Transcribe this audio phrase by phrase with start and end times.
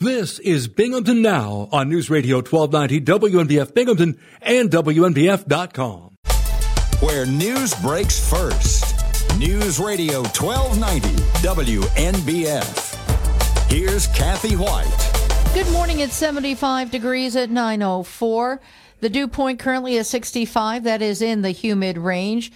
[0.00, 6.18] This is Binghamton Now on News Radio 1290 WNBF Binghamton and WNBF.com.
[7.00, 8.94] Where news breaks first.
[9.38, 11.08] News Radio 1290
[11.40, 12.92] WNBF.
[13.70, 15.54] Here's Kathy White.
[15.54, 16.00] Good morning.
[16.00, 18.60] It's 75 degrees at 904.
[19.00, 20.84] The dew point currently is 65.
[20.84, 22.52] That is in the humid range.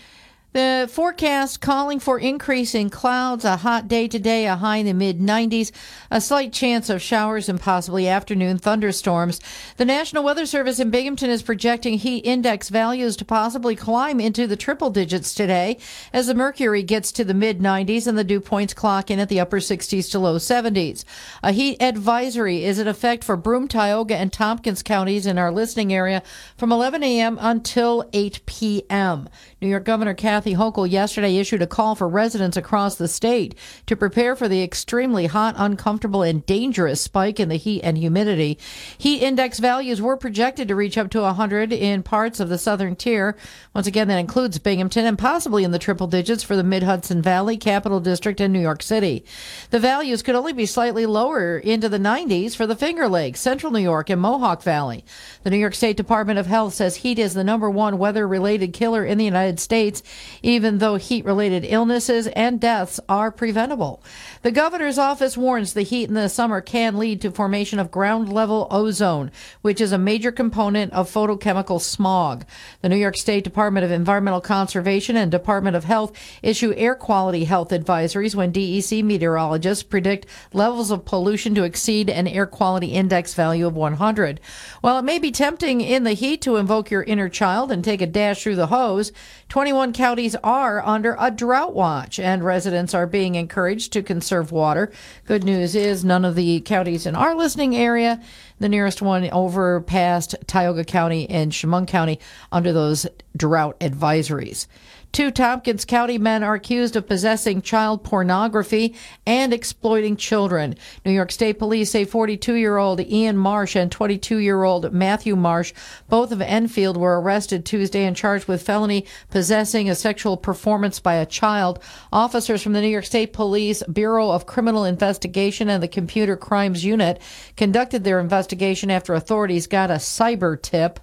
[0.53, 5.21] The forecast calling for increasing clouds, a hot day today, a high in the mid
[5.21, 5.71] 90s,
[6.11, 9.39] a slight chance of showers and possibly afternoon thunderstorms.
[9.77, 14.49] The National Weather Service in Binghamton is projecting heat index values to possibly climb into
[14.49, 15.79] the triple digits today
[16.13, 19.29] as the mercury gets to the mid 90s and the dew points clock in at
[19.29, 21.05] the upper 60s to low 70s.
[21.45, 25.93] A heat advisory is in effect for Broome, Tioga, and Tompkins counties in our listening
[25.93, 26.25] area
[26.57, 27.39] from 11 a.m.
[27.41, 29.29] until 8 p.m.
[29.61, 33.55] New York Governor Kathy Hochul yesterday issued a call for residents across the state
[33.85, 38.59] to prepare for the extremely hot, uncomfortable, and dangerous spike in the heat and humidity.
[38.97, 42.97] Heat index values were projected to reach up to 100 in parts of the southern
[42.97, 43.37] tier.
[43.75, 47.21] Once again, that includes Binghamton and possibly in the triple digits for the Mid Hudson
[47.21, 49.27] Valley, Capital District, and New York City.
[49.69, 53.73] The values could only be slightly lower into the 90s for the Finger Lakes, Central
[53.73, 55.05] New York, and Mohawk Valley.
[55.43, 58.73] The New York State Department of Health says heat is the number one weather related
[58.73, 60.03] killer in the United States,
[60.43, 64.03] even though heat related illnesses and deaths are preventable.
[64.43, 68.33] The governor's office warns the heat in the summer can lead to formation of ground
[68.33, 72.47] level ozone, which is a major component of photochemical smog.
[72.81, 77.45] The New York State Department of Environmental Conservation and Department of Health issue air quality
[77.45, 80.25] health advisories when DEC meteorologists predict
[80.55, 84.41] levels of pollution to exceed an air quality index value of 100.
[84.81, 88.01] While it may be tempting in the heat to invoke your inner child and take
[88.01, 89.13] a dash through the hose,
[89.51, 94.93] 21 counties are under a drought watch and residents are being encouraged to conserve water.
[95.27, 98.23] Good news is none of the counties in our listening area,
[98.59, 102.21] the nearest one over past Tioga County and Chemung County
[102.53, 104.67] under those drought advisories.
[105.13, 108.95] Two Tompkins County men are accused of possessing child pornography
[109.27, 110.77] and exploiting children.
[111.05, 115.35] New York State Police say 42 year old Ian Marsh and 22 year old Matthew
[115.35, 115.73] Marsh,
[116.09, 121.15] both of Enfield, were arrested Tuesday and charged with felony possessing a sexual performance by
[121.15, 121.83] a child.
[122.13, 126.85] Officers from the New York State Police Bureau of Criminal Investigation and the Computer Crimes
[126.85, 127.21] Unit
[127.57, 131.01] conducted their investigation after authorities got a cyber tip.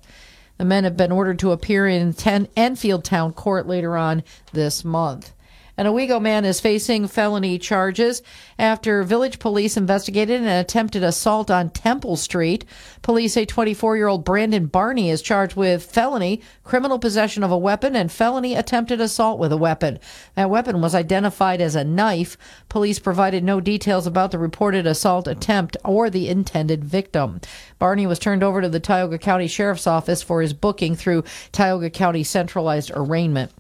[0.58, 4.24] The men have been ordered to appear in 10 Enfield Town Court later on
[4.54, 5.34] this month.
[5.80, 8.24] An Owego man is facing felony charges
[8.58, 12.66] after village police investigated an attempted assault on Temple Street.
[13.04, 17.58] Police say 24 year old Brandon Barney is charged with felony, criminal possession of a
[17.60, 20.00] weapon, and felony attempted assault with a weapon.
[20.34, 22.40] That weapon was identified as a knife.
[22.70, 27.40] Police provided no details about the reported assault attempt or the intended victim.
[27.78, 31.92] Barney was turned over to the Tioga County Sheriff's Office for his booking through Tioga
[31.92, 33.52] County Centralized Arraignment.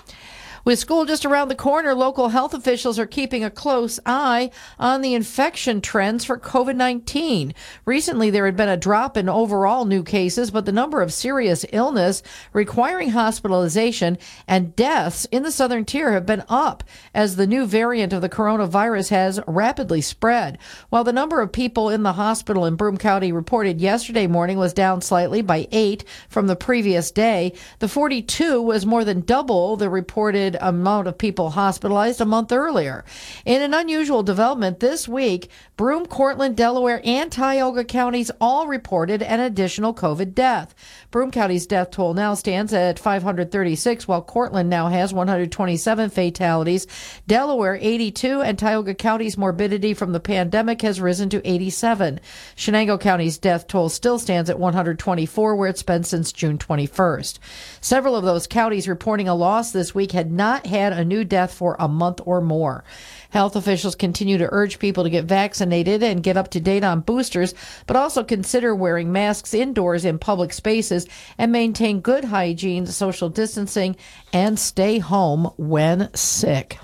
[0.67, 4.99] With school just around the corner, local health officials are keeping a close eye on
[4.99, 7.53] the infection trends for COVID 19.
[7.85, 11.65] Recently, there had been a drop in overall new cases, but the number of serious
[11.71, 16.83] illness requiring hospitalization and deaths in the southern tier have been up
[17.13, 20.57] as the new variant of the coronavirus has rapidly spread.
[20.89, 24.73] While the number of people in the hospital in Broome County reported yesterday morning was
[24.73, 29.89] down slightly by eight from the previous day, the 42 was more than double the
[29.89, 33.03] reported amount of people hospitalized a month earlier.
[33.45, 39.39] In an unusual development this week, Broome, Cortland, Delaware, and Tioga counties all reported an
[39.39, 40.73] additional COVID death.
[41.11, 46.87] Broome County's death toll now stands at 536, while Cortland now has 127 fatalities.
[47.27, 52.19] Delaware 82, and Tioga County's morbidity from the pandemic has risen to 87.
[52.55, 57.39] Chenango County's death toll still stands at 124, where it's been since June 21st.
[57.81, 61.53] Several of those counties reporting a loss this week had not had a new death
[61.53, 62.83] for a month or more.
[63.29, 67.01] Health officials continue to urge people to get vaccinated and get up to date on
[67.01, 67.53] boosters,
[67.85, 71.05] but also consider wearing masks indoors in public spaces
[71.37, 73.95] and maintain good hygiene, social distancing,
[74.33, 76.79] and stay home when sick.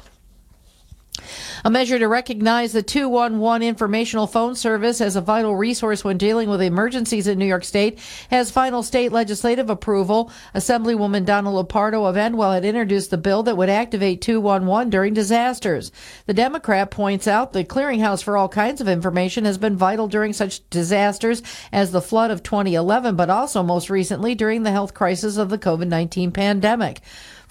[1.64, 6.50] A measure to recognize the 211 informational phone service as a vital resource when dealing
[6.50, 8.00] with emergencies in New York State
[8.30, 10.32] has final state legislative approval.
[10.54, 15.92] Assemblywoman Donna Lupardo of Endwell had introduced the bill that would activate 211 during disasters.
[16.26, 20.34] The Democrat points out the clearinghouse for all kinds of information has been vital during
[20.34, 25.38] such disasters as the flood of 2011, but also most recently during the health crisis
[25.38, 27.02] of the COVID 19 pandemic.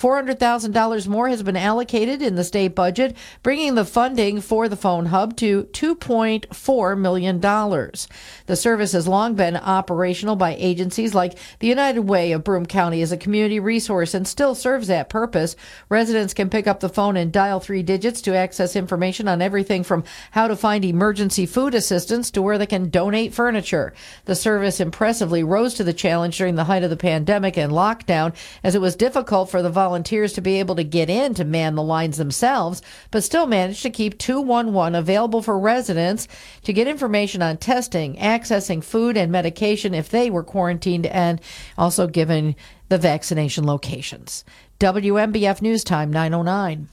[0.02, 5.06] $400,000 more has been allocated in the state budget, bringing the funding for the phone
[5.06, 7.40] hub to $2.4 million.
[7.40, 13.00] The service has long been operational by agencies like the United Way of Broome County
[13.00, 15.54] as a community resource and still serves that purpose.
[15.88, 19.84] Residents can pick up the phone and dial three digits to access information on everything
[19.84, 20.02] from
[20.32, 23.94] how to find emergency food assistance to where they can donate furniture.
[24.24, 28.34] The service impressively rose to the challenge during the height of the pandemic and lockdown
[28.64, 31.74] as it was difficult for the volunteers to be able to get in to man
[31.74, 36.28] the lines themselves, but still managed to keep 211 available for residents
[36.64, 41.40] to get information on testing, accessing food and medication if they were quarantined, and
[41.76, 42.56] also given
[42.88, 44.44] the vaccination locations.
[44.78, 46.88] WNBF News Time 909.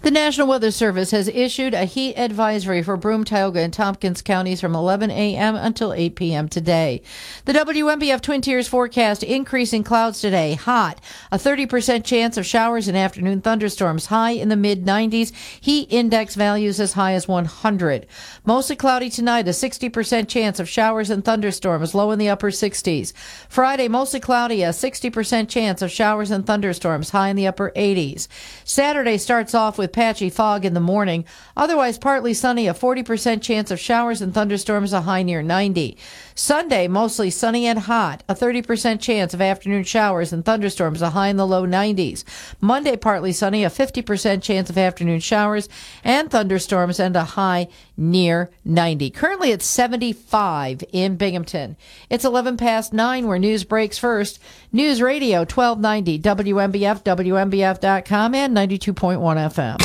[0.00, 4.60] The National Weather Service has issued a heat advisory for Broome, Tioga, and Tompkins counties
[4.60, 5.56] from 11 a.m.
[5.56, 6.48] until 8 p.m.
[6.48, 7.02] today.
[7.46, 11.00] The WNBF Twin Tiers forecast increasing clouds today, hot,
[11.32, 16.36] a 30% chance of showers and afternoon thunderstorms, high in the mid 90s, heat index
[16.36, 18.06] values as high as 100.
[18.44, 23.12] Mostly cloudy tonight, a 60% chance of showers and thunderstorms, low in the upper 60s.
[23.48, 28.28] Friday, mostly cloudy, a 60% chance of showers and thunderstorms, high in the upper 80s.
[28.64, 31.24] Saturday starts off with patchy fog in the morning.
[31.56, 35.96] Otherwise, partly sunny, a 40% chance of showers and thunderstorms, a high near 90.
[36.38, 41.26] Sunday, mostly sunny and hot, a 30% chance of afternoon showers and thunderstorms, a high
[41.26, 42.22] in the low 90s.
[42.60, 45.68] Monday, partly sunny, a 50% chance of afternoon showers
[46.04, 49.10] and thunderstorms, and a high near 90.
[49.10, 51.76] Currently, it's 75 in Binghamton.
[52.08, 54.38] It's 11 past 9 where news breaks first.
[54.70, 59.78] News Radio 1290, WNBF, WNBF.com, and 92.1 FM.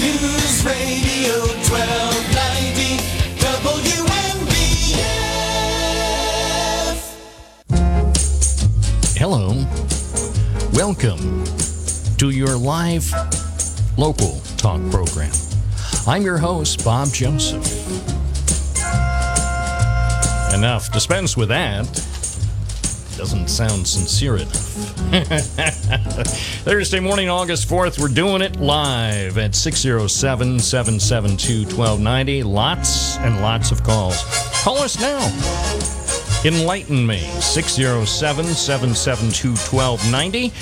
[0.00, 1.99] News Radio 1290
[9.32, 9.64] Hello.
[10.72, 11.44] Welcome
[12.16, 13.08] to your live
[13.96, 15.30] local talk program.
[16.04, 17.64] I'm your host, Bob Joseph.
[20.52, 20.90] Enough.
[20.90, 21.86] Dispense with that.
[23.16, 24.56] Doesn't sound sincere enough.
[26.64, 32.42] Thursday morning, August 4th, we're doing it live at 607 772 1290.
[32.42, 34.24] Lots and lots of calls.
[34.64, 36.09] Call us now.
[36.44, 37.18] Enlighten me.
[37.40, 40.52] 607 772 1290.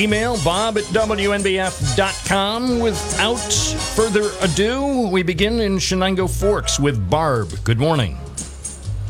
[0.00, 2.78] Email bob at WNBF.com.
[2.78, 3.52] Without
[3.96, 7.48] further ado, we begin in Chenango Forks with Barb.
[7.64, 8.16] Good morning.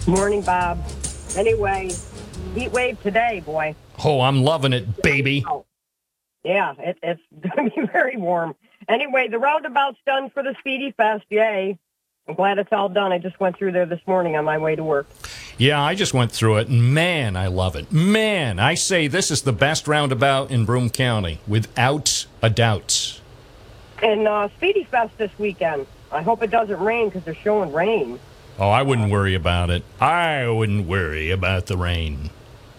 [0.06, 0.82] Morning, Bob.
[1.36, 1.90] Anyway,
[2.54, 3.74] heat wave today, boy.
[4.02, 5.44] Oh, I'm loving it, baby.
[5.46, 5.64] Oh,
[6.42, 7.20] yeah, it, it's
[7.54, 8.54] going to be very warm.
[8.88, 11.24] Anyway, the roundabout's done for the Spiedie Fest.
[11.28, 11.78] Yay.
[12.28, 13.10] I'm glad it's all done.
[13.10, 15.08] I just went through there this morning on my way to work.
[15.58, 16.68] Yeah, I just went through it.
[16.68, 17.90] And man, I love it.
[17.90, 23.20] Man, I say this is the best roundabout in Broome County, without a doubt.
[24.02, 25.86] And uh, Spiedie Fest this weekend.
[26.12, 28.20] I hope it doesn't rain because they're showing rain.
[28.58, 29.82] Oh, I wouldn't worry about it.
[30.00, 32.30] I wouldn't worry about the rain.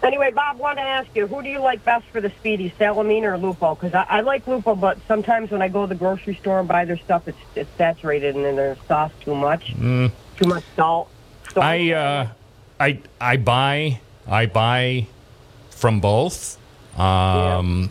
[0.04, 3.24] Anyway, Bob, wanted to ask you, who do you like best for the Spiedie, Salamida
[3.24, 3.74] or Lupo?
[3.74, 6.68] Because I, I like Lupo, but sometimes when I go to the grocery store and
[6.68, 10.12] buy their stuff, it's, it's saturated and then their sauce too much, too
[10.42, 11.10] much salt.
[11.54, 12.28] So I uh,
[12.80, 15.08] I I buy I buy
[15.70, 16.58] from both.
[16.98, 17.90] Um,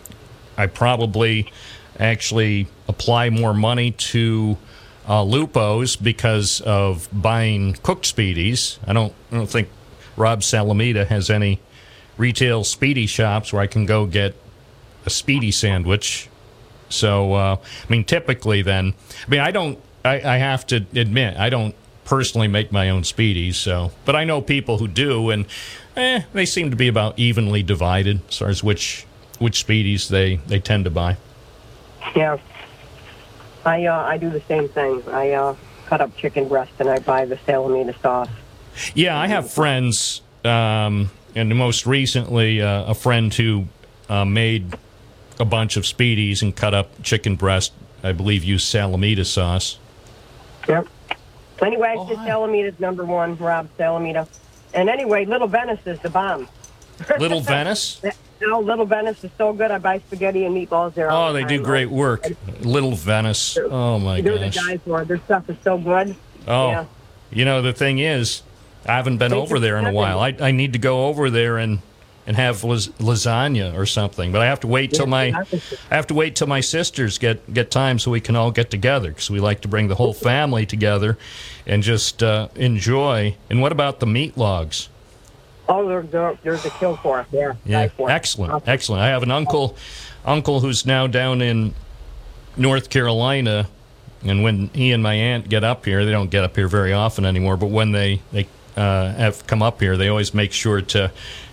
[0.58, 1.50] I probably
[1.98, 4.58] actually apply more money to
[5.08, 8.78] uh, Lupo's because of buying cooked spiedies.
[8.86, 9.68] I don't I don't think
[10.16, 11.60] Rob Salamida has any
[12.22, 14.34] retail spiedie shops where I can go get
[15.04, 16.28] a spiedie sandwich.
[16.88, 18.94] So uh, I mean, typically then
[19.26, 21.74] I mean I don't I, I have to admit I don't
[22.04, 23.54] personally make my own spiedies.
[23.54, 25.46] So, but I know people who do, and
[25.96, 29.06] eh, they seem to be about evenly divided as far as which
[29.38, 31.16] which spiedies they they tend to buy.
[32.14, 32.38] Yeah.
[33.64, 35.02] I uh, I do the same thing.
[35.08, 38.28] I uh, cut up chicken breast and I buy the Salamida sauce.
[38.94, 43.66] Yeah, I have friends, um, and most recently uh, a friend who
[44.08, 44.74] uh, made
[45.40, 47.72] a bunch of spiedies and cut up chicken breast.
[48.02, 49.78] I believe used Salamida sauce.
[50.68, 50.86] Yep.
[51.60, 54.26] Anyway, oh, Salamida's number one, Rob Salamida.
[54.74, 56.48] And anyway, Little Venice is the bomb.
[57.18, 58.02] Little Venice.
[58.40, 59.70] No, Little Venice is so good.
[59.70, 61.10] I buy spaghetti and meatballs there.
[61.10, 62.26] all Oh, the they do great work.
[62.60, 63.56] Little Venice.
[63.56, 65.08] Oh my They're the guys for it.
[65.08, 66.16] Their stuff is so good.
[66.48, 66.84] Oh, Yeah.
[67.30, 68.42] you know the thing is,
[68.86, 70.18] I haven't been They over there in a while.
[70.18, 71.80] I, I need to go over there and
[72.26, 74.30] and have las- lasagna or something.
[74.32, 75.32] But I have to wait till my
[75.90, 78.70] I have to wait till my sisters get get time so we can all get
[78.70, 81.18] together because we like to bring the whole family together
[81.66, 83.36] and just uh, enjoy.
[83.50, 84.88] And what about the meat logs?
[85.68, 87.26] Oh, there's there, there's a kill for us.
[87.32, 87.54] Yeah.
[87.64, 88.12] Yeah, for it.
[88.12, 89.02] excellent, excellent.
[89.02, 89.76] I have an uncle,
[90.24, 91.74] uncle who's now down in
[92.56, 93.68] North Carolina,
[94.24, 96.92] and when he and my aunt get up here, they don't get up here very
[96.92, 97.56] often anymore.
[97.56, 101.10] But when they they uh, have come up here, they always make sure to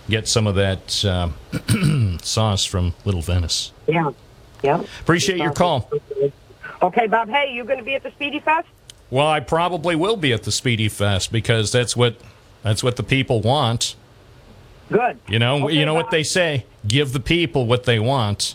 [0.08, 1.28] get some of that uh,
[2.22, 3.72] sauce from Little Venice.
[3.86, 4.10] Yeah.
[4.62, 4.82] Yeah.
[5.00, 5.90] Appreciate your call.
[6.82, 7.28] Okay, Bob.
[7.28, 8.68] Hey, you going to be at the Spiedie Fest?
[9.10, 12.16] Well, I probably will be at the Spiedie Fest because that's what
[12.62, 13.96] that's what the people want.
[14.90, 15.18] Good.
[15.28, 18.54] You know, Okay, you know what they say: give the people what they want.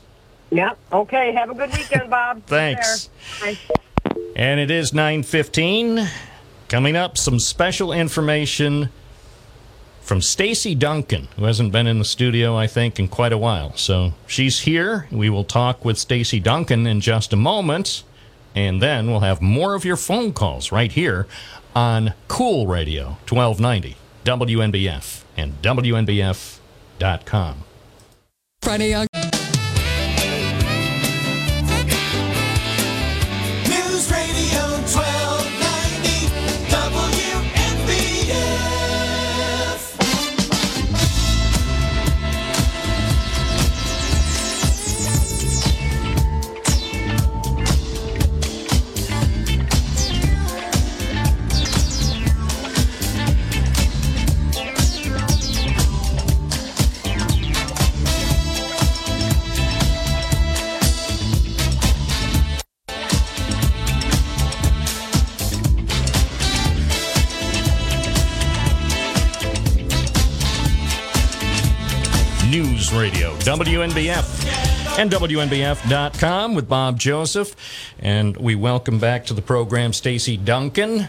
[0.51, 0.73] Yeah.
[0.93, 1.33] Okay.
[1.33, 2.43] Have a good weekend, Bob.
[2.47, 3.09] Thanks.
[4.35, 6.07] And it is 9:15.
[6.67, 8.89] Coming up some special information
[10.01, 13.75] from Stacy Duncan, who hasn't been in the studio I think in quite a while.
[13.75, 15.07] So, she's here.
[15.11, 18.03] We will talk with Stacy Duncan in just a moment,
[18.55, 21.27] and then we'll have more of your phone calls right here
[21.75, 27.63] on Cool Radio 1290 WNBF and WNBF.com.
[28.61, 29.05] Friday
[73.95, 77.55] WNBF, and WNBF.com with Bob Joseph.
[77.97, 81.07] And we welcome back to the program Stacy Duncan.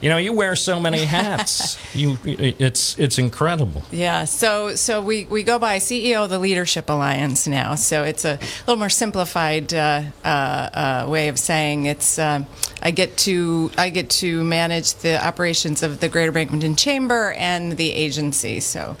[0.00, 1.76] You know, you wear so many hats.
[1.92, 3.82] you, it's it's incredible.
[3.90, 7.74] Yeah, so so we, we go by CEO of the Leadership Alliance now.
[7.74, 12.16] So it's a little more simplified uh, uh, uh, way of saying it's.
[12.16, 12.44] Uh,
[12.80, 17.76] I get to I get to manage the operations of the Greater Binghamton Chamber and
[17.76, 18.60] the agency.
[18.60, 18.96] So,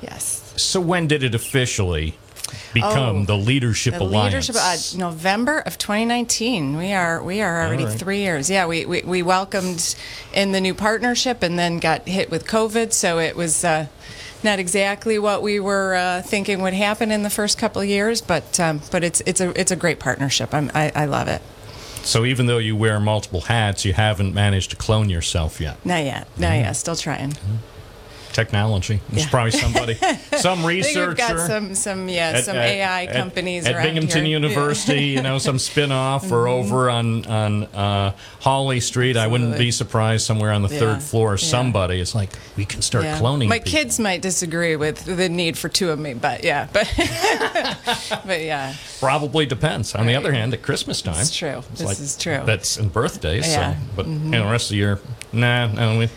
[0.00, 0.54] yes.
[0.56, 2.16] So when did it officially
[2.72, 4.48] become Oh, the Leadership The Alliance?
[4.48, 6.76] leadership uh, November of 2019.
[6.76, 7.98] We are we are already right.
[7.98, 8.48] three years.
[8.50, 9.94] Yeah, we, we we welcomed
[10.32, 12.92] in the new partnership and then got hit with COVID.
[12.92, 13.86] So it was uh,
[14.42, 18.20] not exactly what we were uh, thinking would happen in the first couple of years,
[18.20, 20.52] but um, but it's it's a it's a great partnership.
[20.54, 21.40] I'm, I I love it.
[22.02, 25.76] so even though you wear multiple hats, you haven't managed to clone yourself yet.
[25.86, 26.28] Not yet.
[26.38, 26.72] Not yet.
[26.76, 27.34] Still trying.
[28.34, 29.00] Technology.
[29.08, 29.30] There's Yeah.
[29.30, 29.94] probably somebody,
[30.38, 31.08] some researcher.
[31.08, 34.32] we've got some some yeah at- some at- AI at- companies at, Binghamton here.
[34.34, 35.04] University.
[35.04, 36.48] You know, some spin-off or Mm-hmm.
[36.66, 39.16] over on on uh, Hawley Street.
[39.16, 41.38] I wouldn't be surprised somewhere on the Yeah, third floor.
[41.38, 43.48] Somebody is like, we can start cloning.
[43.48, 43.70] My people.
[43.72, 46.92] kids might disagree with the need for two of me, but yeah, but
[48.26, 49.94] but yeah, probably depends.
[49.94, 51.62] On the other hand, at Christmas time, It's true.
[51.76, 52.40] This is true.
[52.44, 53.46] That's in birthdays.
[53.48, 53.74] Yeah.
[53.74, 53.82] Mm-hmm.
[53.86, 54.98] So, but you know, the rest of the year,
[55.32, 55.66] nah.
[55.68, 56.08] no, we,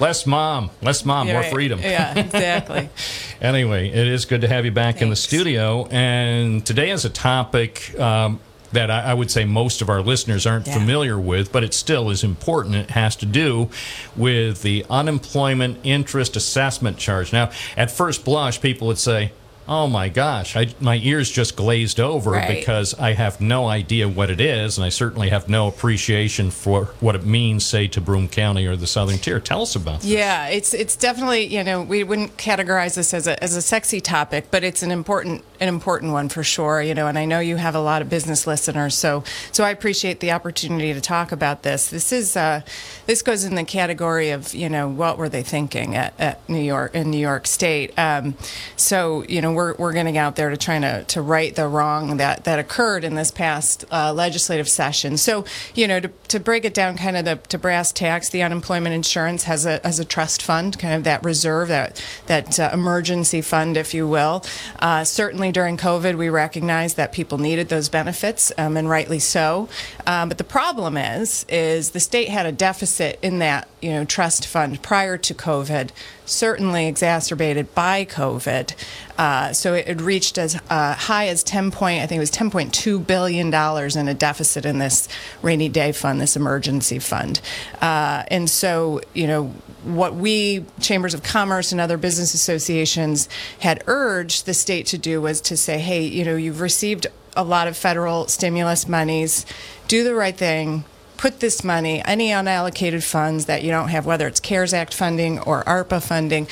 [0.00, 1.52] less mom, less mom, You're more right.
[1.52, 1.80] freedom.
[1.80, 2.88] Yeah, exactly.
[3.38, 5.86] Anyway, it is good to have you back in the studio.
[5.90, 8.40] And today is a topic um,
[8.72, 10.72] that I, I would say most of our listeners aren't Yeah.
[10.78, 12.74] familiar with, but it still is important.
[12.76, 13.68] It has to do
[14.16, 17.30] with the unemployment interest assessment charge.
[17.30, 19.32] Now, at first blush, people would say,
[19.68, 22.56] Oh my gosh, I, my ears just glazed over Right.
[22.56, 26.84] because I have no idea what it is, and I certainly have no appreciation for
[27.00, 29.40] what it means, say, to Broome County or the Southern Tier.
[29.40, 30.10] Tell us about this.
[30.10, 34.00] Yeah, it's it's definitely you know we wouldn't categorize this as a as a sexy
[34.00, 36.80] topic, but it's an important an important one for sure.
[36.80, 39.70] You know, and I know you have a lot of business listeners, so so I
[39.70, 41.88] appreciate the opportunity to talk about this.
[41.90, 42.60] This is uh,
[43.06, 46.62] this goes in the category of you know what were they thinking at, at New
[46.62, 47.92] York in New York State.
[47.98, 48.36] Um,
[48.76, 52.18] so you know we're we're getting out there to trying to to right the wrong
[52.18, 55.16] that that occurred in this past uh, legislative session.
[55.16, 55.44] So
[55.74, 58.94] you know to to break it down kind of the to brass tacks, the unemployment
[58.94, 63.40] insurance has a has a trust fund, kind of that reserve, that that uh, emergency
[63.40, 64.44] fund, if you will.
[64.78, 69.68] Uh, certainly during COVID, we recognized that people needed those benefits, um, and rightly so.
[70.06, 74.04] Um, but the problem is, is the state had a deficit in that you know
[74.04, 75.90] trust fund prior to COVID,
[76.24, 78.74] certainly exacerbated by COVID.
[79.18, 82.30] Uh, so it, it reached as uh, high as 10 point, I think it was
[82.30, 85.08] 10.2 billion dollars in a deficit in this
[85.42, 87.40] rainy day fund, this emergency fund.
[87.80, 89.46] Uh, and so, you know,
[89.84, 93.28] what we chambers of commerce and other business associations
[93.60, 97.44] had urged the state to do was to say, hey, you know, you've received a
[97.44, 99.46] lot of federal stimulus monies,
[99.88, 100.84] do the right thing.
[101.16, 105.38] Put this money, any unallocated funds that you don't have, whether it's CARES Act funding
[105.40, 106.46] or ARPA funding,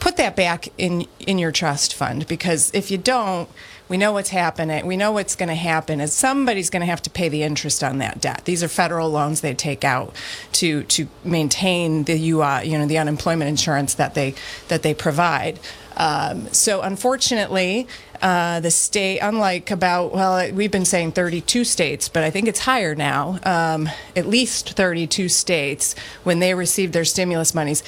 [0.00, 3.48] put that back in in your trust fund because if you don't,
[3.88, 4.86] we know what's happening.
[4.86, 7.84] We know what's going to happen is somebody's going to have to pay the interest
[7.84, 8.44] on that debt.
[8.44, 10.14] These are federal loans they take out
[10.52, 14.34] to to maintain the UI, you know, the unemployment insurance that they
[14.68, 15.60] that they provide.
[15.96, 17.86] Um, so unfortunately,
[18.22, 22.60] uh, the state, unlike about well, we've been saying 32 states, but I think it's
[22.60, 23.38] higher now.
[23.44, 27.82] Um, at least 32 states, when they received their stimulus monies,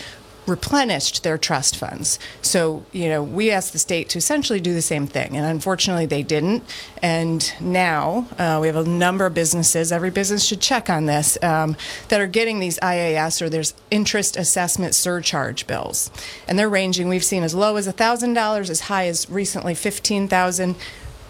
[0.47, 2.19] replenished their trust funds.
[2.41, 6.07] So, you know, we asked the state to essentially do the same thing, and unfortunately
[6.07, 6.65] they didn't.
[7.01, 11.39] And now uh, we have a number of businesses, every business should check on this,
[11.43, 11.77] um,
[12.09, 16.11] that are getting these IAS or there's interest assessment surcharge bills.
[16.49, 20.75] And they're ranging, we've seen as low as $1,000, as high as recently 15000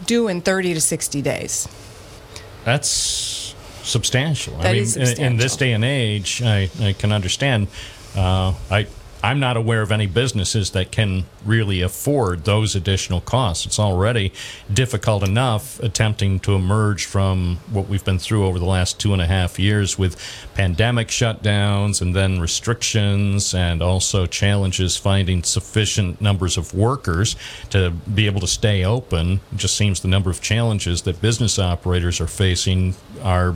[0.06, 1.68] due in 30 to 60 days.
[2.64, 4.56] That's substantial.
[4.60, 7.68] I mean, is in- in this day and age, I, I can understand.
[8.16, 8.86] Uh, I
[9.24, 13.64] I'm not aware of any businesses that can really afford those additional costs.
[13.66, 14.32] It's already
[14.72, 19.22] difficult enough attempting to emerge from what we've been through over the last two and
[19.22, 20.16] a half years with
[20.54, 27.36] pandemic shutdowns and then restrictions and also challenges finding sufficient numbers of workers
[27.70, 29.40] to be able to stay open.
[29.52, 33.54] It just seems the number of challenges that business operators are facing are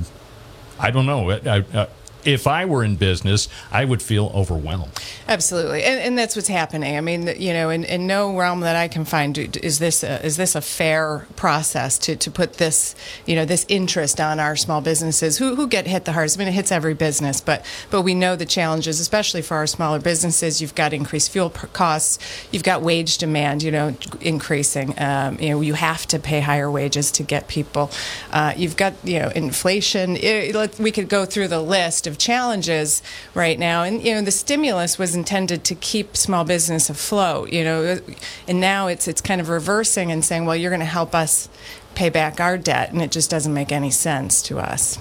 [0.78, 1.30] I don't know.
[1.30, 1.88] I, I,
[2.26, 4.92] if I were in business, I would feel overwhelmed.
[5.28, 6.96] Absolutely, and, and that's what's happening.
[6.96, 10.24] I mean, you know, in, in no realm that I can find is this a,
[10.24, 12.94] is this a fair process to, to put this
[13.26, 16.36] you know this interest on our small businesses who, who get hit the hardest.
[16.36, 19.66] I mean, it hits every business, but but we know the challenges, especially for our
[19.66, 20.60] smaller businesses.
[20.60, 22.18] You've got increased fuel costs,
[22.50, 24.94] you've got wage demand, you know, increasing.
[24.98, 27.90] Um, you know, you have to pay higher wages to get people.
[28.32, 30.16] Uh, you've got you know inflation.
[30.16, 33.02] It, we could go through the list of challenges
[33.34, 37.52] right now, and you know the stimulus was intended to keep small business afloat.
[37.52, 38.00] You know,
[38.48, 41.48] and now it's it's kind of reversing and saying, well, you're going to help us
[41.94, 44.98] pay back our debt, and it just doesn't make any sense to us.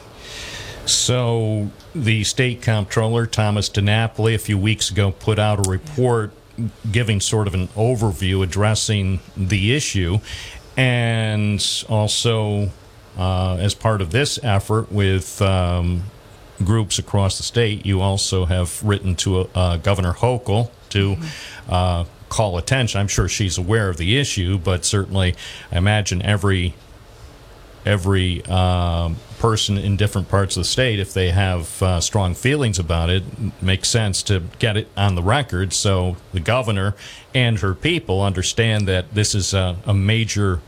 [0.86, 6.32] So the state comptroller Thomas DiNapoli a few weeks ago put out a report
[6.92, 10.20] giving sort of an overview addressing the issue,
[10.78, 12.70] and also
[13.18, 15.42] uh, as part of this effort with.
[15.42, 16.04] Um,
[16.64, 21.18] groups across the state, you also have written to uh, Governor Hochul to
[21.70, 23.00] uh, call attention.
[23.00, 25.36] I'm sure she's aware of the issue, but certainly,
[25.72, 26.74] I imagine every
[27.86, 32.80] every um, person in different parts of the state, if they have uh, strong feelings
[32.80, 33.24] about it,
[33.62, 36.96] makes sense to get it on the record so the governor
[37.36, 40.62] and her people understand that this is a, a major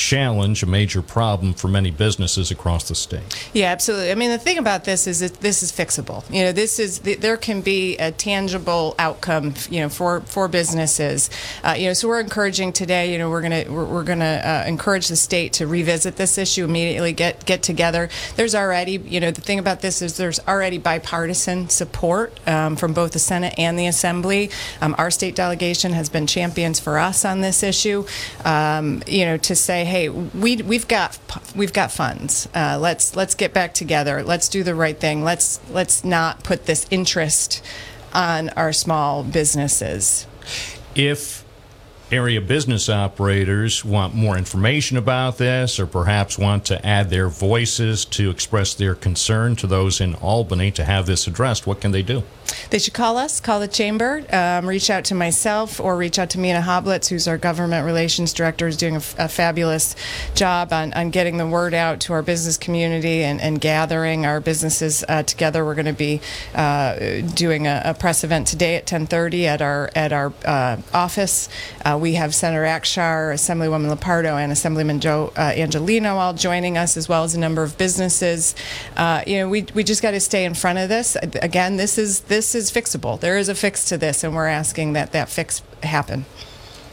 [0.00, 3.50] challenge, a major problem for many businesses across the state.
[3.52, 4.10] Yeah, absolutely.
[4.10, 6.24] I mean, the thing about this is that this is fixable.
[6.32, 9.54] You know, this is there can be a tangible outcome.
[9.68, 11.30] You know, for for businesses.
[11.62, 13.12] Uh, you know, so we're encouraging today.
[13.12, 16.64] You know, we're gonna we're, we're gonna uh, encourage the state to revisit this issue
[16.64, 17.12] immediately.
[17.12, 18.08] Get get together.
[18.36, 22.94] There's already you know the thing about this is there's already bipartisan support um, from
[22.94, 24.50] both the Senate and the Assembly.
[24.80, 28.06] Um, our state delegation has been champions for us on this issue.
[28.44, 31.18] Um, you know, to say, hey, we we've got
[31.54, 32.48] we've got funds.
[32.54, 34.22] Uh, let's let's get back together.
[34.22, 35.22] Let's do the right thing.
[35.22, 37.62] Let's let's not put this interest
[38.14, 40.26] on our small businesses.
[40.94, 41.44] If
[42.12, 48.04] area business operators want more information about this or perhaps want to add their voices
[48.04, 52.02] to express their concern to those in Albany to have this addressed, what can they
[52.02, 52.24] do?
[52.70, 56.30] They should call us, call the chamber, um, reach out to myself, or reach out
[56.30, 59.96] to Mina Hoblitz, who's our government relations director, who's doing a, f- a fabulous
[60.34, 64.40] job on, on getting the word out to our business community and, and gathering our
[64.40, 65.64] businesses uh, together.
[65.64, 66.20] We're going to be
[66.54, 71.48] uh, doing a, a press event today at 10:30 at our at our uh, office.
[71.84, 76.96] Uh, we have Senator Akshar, Assemblywoman Lupardo, and Assemblyman Joe uh, Angelino all joining us,
[76.96, 78.54] as well as a number of businesses.
[78.96, 81.16] Uh, you know, we we just got to stay in front of this.
[81.16, 83.18] Again, this is this is fixable.
[83.18, 86.24] There is a fix to this, and we're asking that that fix happen.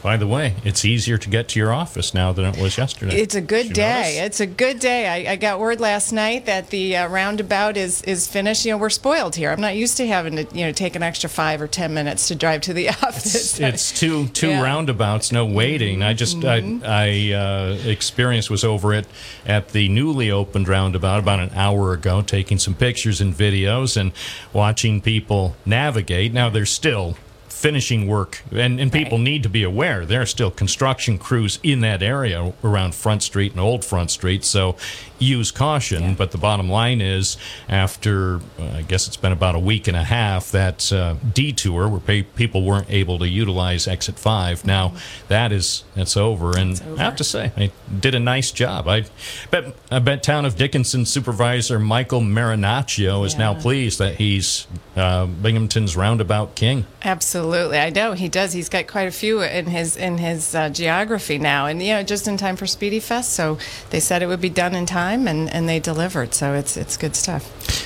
[0.02, 3.16] By the way, it's easier to get to your office now than it was yesterday.
[3.16, 4.14] It's a good day.
[4.14, 4.26] notice?
[4.26, 5.08] It's a good day.
[5.26, 8.64] I, I got word last night that the uh, roundabout is is finished.
[8.64, 9.50] You know, we're spoiled here.
[9.50, 12.28] I'm not used to having to you know take an extra five or ten minutes
[12.28, 13.58] to drive to the office.
[13.58, 14.54] it's two two Yeah.
[14.54, 14.62] Mm-hmm.
[14.62, 16.02] roundabouts, no waiting.
[16.02, 19.06] I just I, I uh, experience was over it
[19.46, 24.12] at the newly opened roundabout about an hour ago, taking some pictures and videos and
[24.52, 26.32] watching people navigate.
[26.32, 27.16] Now there's still
[27.58, 30.06] finishing work, and, and people need to be aware.
[30.06, 34.44] There are still construction crews in that area around Front Street and Old Front Street.
[34.44, 34.76] So
[35.18, 36.14] use caution.
[36.14, 37.36] But the bottom line is,
[37.68, 41.88] after uh, I guess it's been about a week and a half, that uh, detour
[41.88, 44.64] where pe- people weren't able to utilize exit five.
[44.64, 44.94] Now
[45.28, 48.88] that is that's over, and I have to say, I did a nice job.
[48.88, 49.04] I
[49.50, 55.26] bet I bet Town of Dickinson supervisor Michael Marinaccio is now pleased that he's uh,
[55.26, 56.86] Binghamton's roundabout king.
[57.02, 58.52] Absolutely, I know he does.
[58.52, 62.02] He's got quite a few in his in his uh, geography now, and you know,
[62.02, 63.32] just in time for Spiedie Fest.
[63.32, 63.58] So
[63.90, 66.34] they said it would be done in time, and, and they delivered.
[66.34, 67.42] So it's it's good stuff.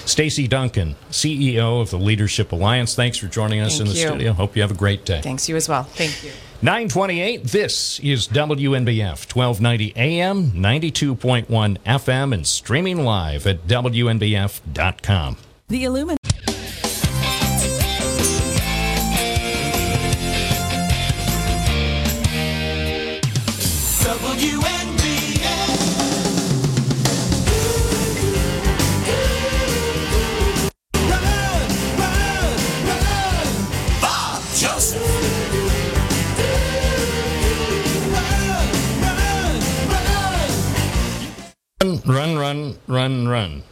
[0.07, 2.95] Stacy Duncan, CEO of the Leadership Alliance.
[2.95, 4.07] Thanks for joining us Thank in the you.
[4.09, 4.33] studio.
[4.33, 5.21] Hope you have a great day.
[5.23, 5.85] Thanks you as well.
[5.85, 6.31] Thank you.
[6.65, 11.47] 928, this is WNBF, 1290 AM, 92.1
[11.79, 15.37] FM, and streaming live at WNBF.com.
[15.67, 16.17] The Illumin.
[42.87, 43.63] Run, run.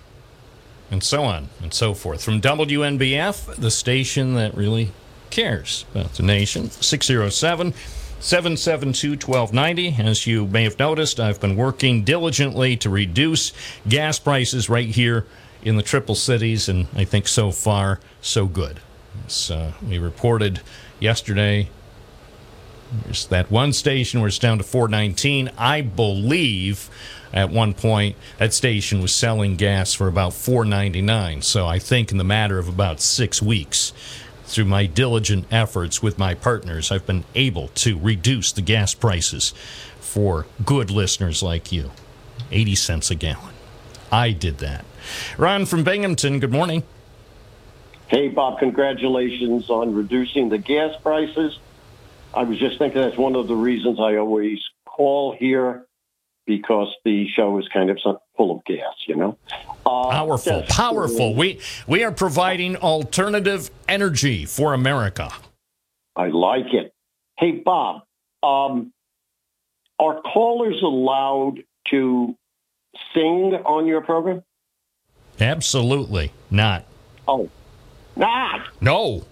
[0.90, 2.22] And so on and so forth.
[2.24, 4.92] From WNBF, the station that really
[5.30, 7.74] cares about the nation, 607
[8.20, 10.02] 772 1290.
[10.02, 13.52] As you may have noticed, I've been working diligently to reduce
[13.88, 15.26] gas prices right here
[15.62, 18.80] in the Triple Cities, and I think so far, so good.
[19.50, 20.60] Uh, we reported
[20.98, 21.68] yesterday,
[23.04, 25.50] there's that one station where it's down to 419.
[25.56, 26.90] I believe
[27.32, 31.42] at one point that station was selling gas for about 499.
[31.42, 33.92] So I think in the matter of about six weeks,
[34.44, 39.54] through my diligent efforts with my partners, I've been able to reduce the gas prices
[40.00, 41.90] for good listeners like you.
[42.50, 43.54] 80 cents a gallon.
[44.10, 44.84] I did that.
[45.38, 46.82] Ron from Binghamton, good morning.
[48.08, 51.60] Hey, Bob, congratulations on reducing the gas prices.
[52.34, 55.86] I was just thinking that's one of the reasons I always call here
[56.46, 57.98] because the show is kind of
[58.36, 59.36] full of gas, you know?
[59.86, 60.76] Uh, Powerful, yes.
[60.76, 61.34] powerful.
[61.34, 65.30] We we are providing alternative energy for America.
[66.16, 66.92] I like it.
[67.38, 68.02] Hey, Bob,
[68.42, 68.92] um,
[69.98, 72.36] are callers allowed to
[73.14, 74.42] sing on your program?
[75.40, 76.84] Absolutely not.
[77.26, 77.48] Oh,
[78.16, 78.60] not.
[78.80, 79.24] No.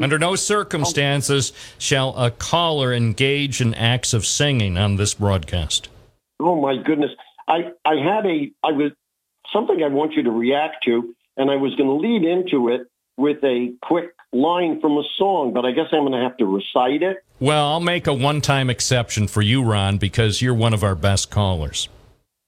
[0.00, 5.89] Under no circumstances shall a caller engage in acts of singing on this broadcast.
[6.40, 7.10] Oh my goodness.
[7.46, 8.92] I I had a I was
[9.52, 12.82] something I want you to react to, and I was going to lead into it
[13.16, 16.46] with a quick line from a song, but I guess I'm going to have to
[16.46, 17.18] recite it.
[17.38, 20.94] Well, I'll make a one time exception for you, Ron, because you're one of our
[20.94, 21.88] best callers.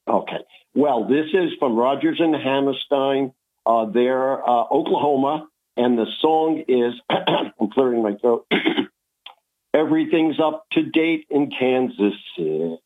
[0.09, 0.39] Okay.
[0.75, 3.33] Well, this is from Rodgers and Hammerstein.
[3.67, 8.47] Uh, they're uh, Oklahoma, and the song is I'm clearing my throat.
[9.75, 12.79] Everything's up to date in Kansas City.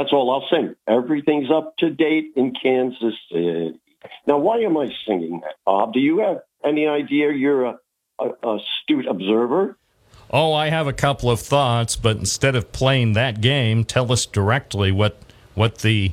[0.00, 0.74] That's all I'll sing.
[0.88, 3.78] Everything's up to date in Kansas City.
[4.26, 5.92] Now, why am I singing that, Bob?
[5.92, 7.30] Do you have any idea?
[7.32, 7.78] You're a,
[8.18, 9.76] a astute observer.
[10.30, 14.24] Oh, I have a couple of thoughts, but instead of playing that game, tell us
[14.24, 15.18] directly what
[15.54, 16.12] what the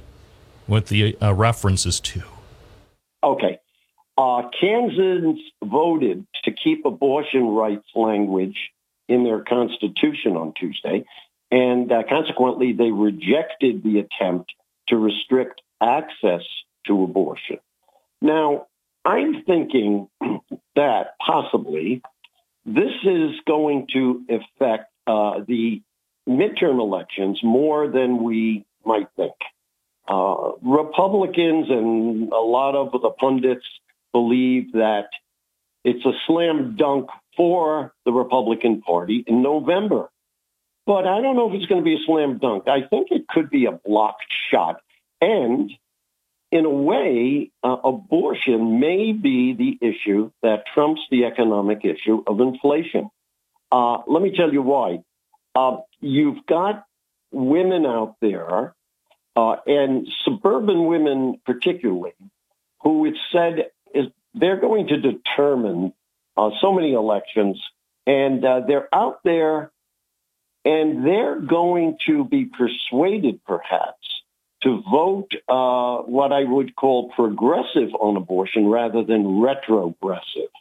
[0.65, 2.23] what the uh, reference is to.
[3.23, 3.57] Okay.
[4.17, 8.57] Uh, Kansans voted to keep abortion rights language
[9.07, 11.05] in their constitution on Tuesday,
[11.51, 14.53] and uh, consequently, they rejected the attempt
[14.89, 16.41] to restrict access
[16.87, 17.59] to abortion.
[18.21, 18.67] Now,
[19.05, 20.09] I'm thinking
[20.75, 22.01] that possibly
[22.65, 25.81] this is going to affect uh, the
[26.27, 29.33] midterm elections more than we might think.
[30.07, 33.65] Uh, Republicans and a lot of the pundits
[34.11, 35.09] believe that
[35.83, 40.09] it's a slam dunk for the Republican Party in November.
[40.87, 42.69] But I don't know if it's going to be a slam dunk.
[42.69, 44.81] I think it could be a blocked shot.
[45.19, 45.69] And
[46.49, 52.39] in a way, uh, abortion may be the issue that trumps the economic issue of
[52.39, 53.09] inflation.
[53.69, 55.03] Uh, let me tell you why.
[55.53, 56.85] Uh, you've got
[57.31, 58.73] women out there,
[59.35, 62.13] uh, and suburban women particularly,
[62.83, 65.93] who it's said is they're going to determine
[66.37, 67.61] uh, so many elections,
[68.05, 69.71] and uh, they're out there,
[70.67, 74.05] and they're going to be persuaded, perhaps,
[74.63, 80.51] to vote uh, what I would call progressive on abortion rather than retrogressive,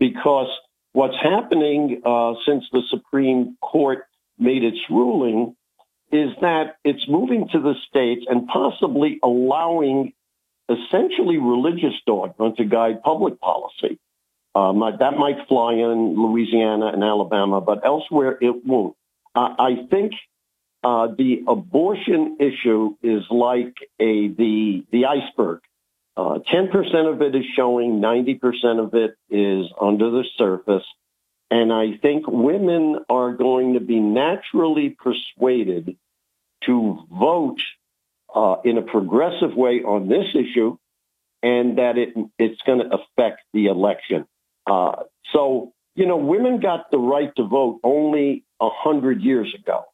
[0.00, 0.48] because
[0.94, 4.04] what's happening uh, since the Supreme Court
[4.36, 5.54] made its ruling
[6.10, 10.12] is that it's moving to the states and possibly allowing
[10.68, 14.00] essentially religious dogma to guide public policy.
[14.56, 18.96] Um, that might fly in Louisiana and Alabama, but elsewhere it won't.
[19.34, 20.12] Uh, I think
[20.84, 25.60] uh, the abortion issue is like a the the iceberg.
[26.16, 30.84] Uh, ten percent of it is showing, ninety percent of it is under the surface,
[31.50, 35.96] and I think women are going to be naturally persuaded
[36.64, 37.60] to vote
[38.34, 40.76] uh, in a progressive way on this issue,
[41.42, 44.26] and that it it's going to affect the election.
[44.66, 49.84] Uh, so, you know, women got the right to vote only a hundred years ago,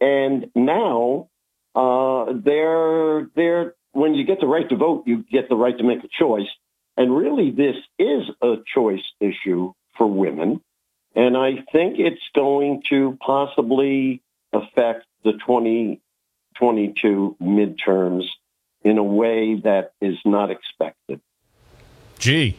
[0.00, 1.28] and now
[1.74, 5.84] uh, they're they're when you get the right to vote, you get the right to
[5.84, 6.48] make a choice.
[6.96, 10.60] And really, this is a choice issue for women,
[11.14, 18.24] and I think it's going to possibly affect the 2022 midterms
[18.82, 21.20] in a way that is not expected.
[22.18, 22.56] Gee,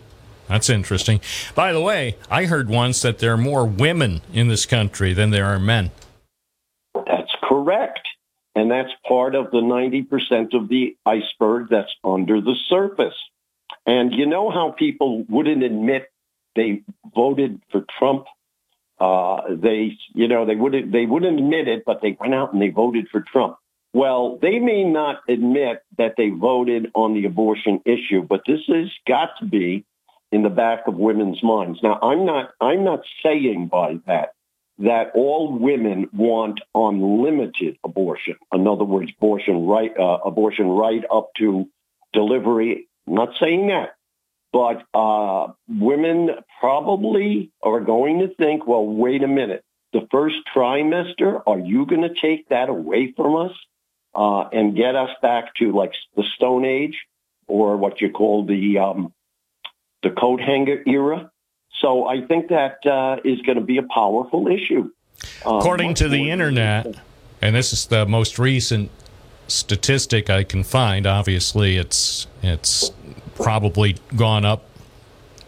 [0.49, 1.21] that's interesting.
[1.53, 5.29] By the way, I heard once that there are more women in this country than
[5.29, 5.91] there are men.
[6.95, 8.07] That's correct.
[8.55, 13.13] And that's part of the 90% of the iceberg that's under the surface.
[13.85, 16.11] And you know how people wouldn't admit
[16.55, 16.81] they
[17.15, 18.25] voted for Trump?
[18.99, 22.61] Uh, they, you know, they wouldn't, they wouldn't admit it, but they went out and
[22.61, 23.57] they voted for Trump.
[23.93, 28.89] Well, they may not admit that they voted on the abortion issue, but this has
[29.07, 29.85] got to be
[30.31, 31.79] in the back of women's minds.
[31.81, 34.33] Now, I'm not, I'm not saying by that
[34.79, 38.35] that all women want unlimited abortion.
[38.53, 41.69] In other words, abortion right, uh, abortion right up to
[42.13, 42.87] delivery.
[43.05, 43.95] I'm not saying that,
[44.53, 49.63] but uh, women probably are going to think, well, wait a minute.
[49.91, 53.51] The first trimester, are you going to take that away from us
[54.15, 57.05] uh, and get us back to like the Stone Age
[57.47, 59.13] or what you call the um,
[60.03, 61.31] the coat hanger era.
[61.81, 64.91] So I think that uh, is going to be a powerful issue.
[65.45, 66.95] Uh, According to the internet,
[67.41, 68.91] and this is the most recent
[69.47, 71.05] statistic I can find.
[71.05, 72.91] Obviously, it's it's
[73.35, 74.65] probably gone up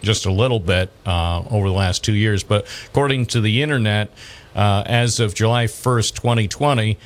[0.02, 2.44] just a little bit uh, over the last two years.
[2.44, 4.10] But according to the internet,
[4.56, 6.98] uh, as of July 1st, 2020,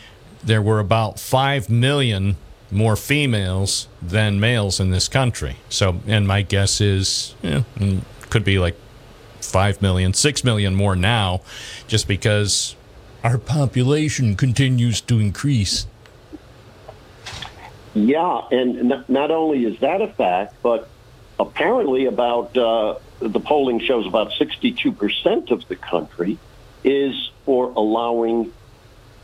[0.43, 2.38] there were about 5 million
[2.71, 5.58] more females than males in this country.
[5.69, 8.75] So, and my guess is, yeah, mm, could be like
[9.41, 11.41] 5 million, 6 million more now,
[11.88, 12.75] just because
[13.23, 15.88] our population continues to increase.
[17.93, 20.89] Yeah, and not only is that a fact, but
[21.39, 26.38] apparently about uh, the polling shows about 62% of the country
[26.84, 28.51] is for allowing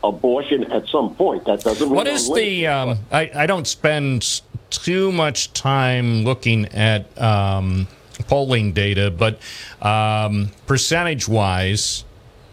[0.04, 1.44] abortion at some point.
[1.44, 1.88] That doesn't.
[1.88, 2.66] What is the?
[2.66, 7.86] Um, I I don't spend too much time looking at um,
[8.26, 9.38] polling data, but
[9.80, 12.04] um, percentage wise,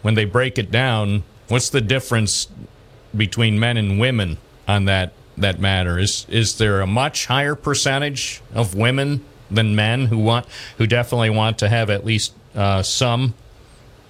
[0.01, 2.47] when they break it down, what's the difference
[3.15, 5.97] between men and women on that that matter?
[5.97, 10.45] Is is there a much higher percentage of women than men who want
[10.77, 13.33] who definitely want to have at least uh, some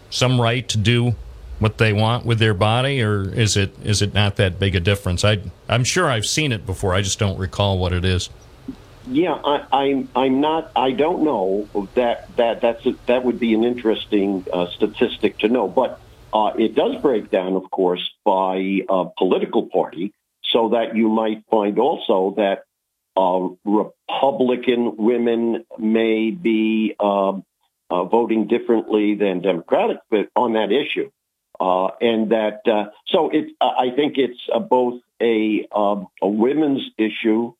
[0.09, 1.15] some right to do
[1.59, 4.79] what they want with their body, or is it is it not that big a
[4.79, 5.23] difference?
[5.23, 6.93] I I'm sure I've seen it before.
[6.93, 8.29] I just don't recall what it is.
[9.07, 10.71] Yeah, I, I'm I'm not.
[10.75, 15.49] I don't know that that that's a, that would be an interesting uh, statistic to
[15.49, 15.99] know, but
[16.31, 21.43] uh, it does break down, of course, by uh, political party, so that you might
[21.49, 22.63] find also that
[23.17, 27.43] uh, Republican women may be um,
[27.89, 29.97] uh, voting differently than Democratic
[30.35, 31.09] on that issue.
[31.59, 37.53] Uh, and that uh, so it I think it's both a um, a women's issue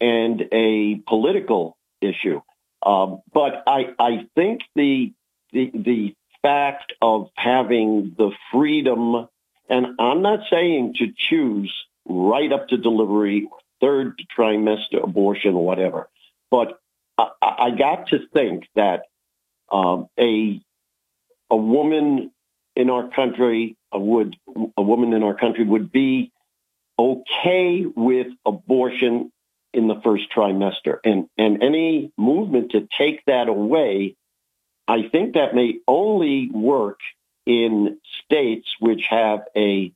[0.00, 2.40] and a political issue.
[2.84, 5.12] Um, but I I think the
[5.52, 9.28] the the fact of having the freedom,
[9.68, 11.72] and I'm not saying to choose
[12.04, 13.48] right up to delivery,
[13.80, 16.08] third trimester abortion, or whatever,
[16.50, 16.78] but
[17.18, 19.02] I, I got to think that
[19.70, 20.60] um, a
[21.50, 22.30] a woman
[22.76, 24.36] in our country uh, would
[24.76, 26.32] a woman in our country would be
[26.98, 29.32] okay with abortion
[29.72, 30.98] in the first trimester.
[31.04, 34.16] And and any movement to take that away
[34.88, 36.98] i think that may only work
[37.46, 39.92] in states which have a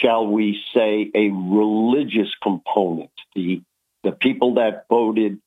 [0.00, 3.10] shall we say a religious component.
[3.34, 3.62] The
[4.02, 5.40] the people that voted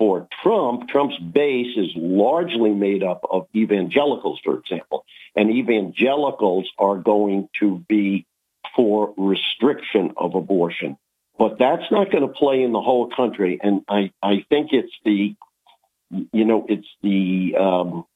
[0.00, 5.04] for Trump, Trump's base is largely made up of evangelicals, for example,
[5.36, 8.24] and evangelicals are going to be
[8.74, 10.96] for restriction of abortion.
[11.38, 13.60] But that's not going to play in the whole country.
[13.62, 15.34] And I, I think it's the,
[16.10, 18.06] you know, it's the um,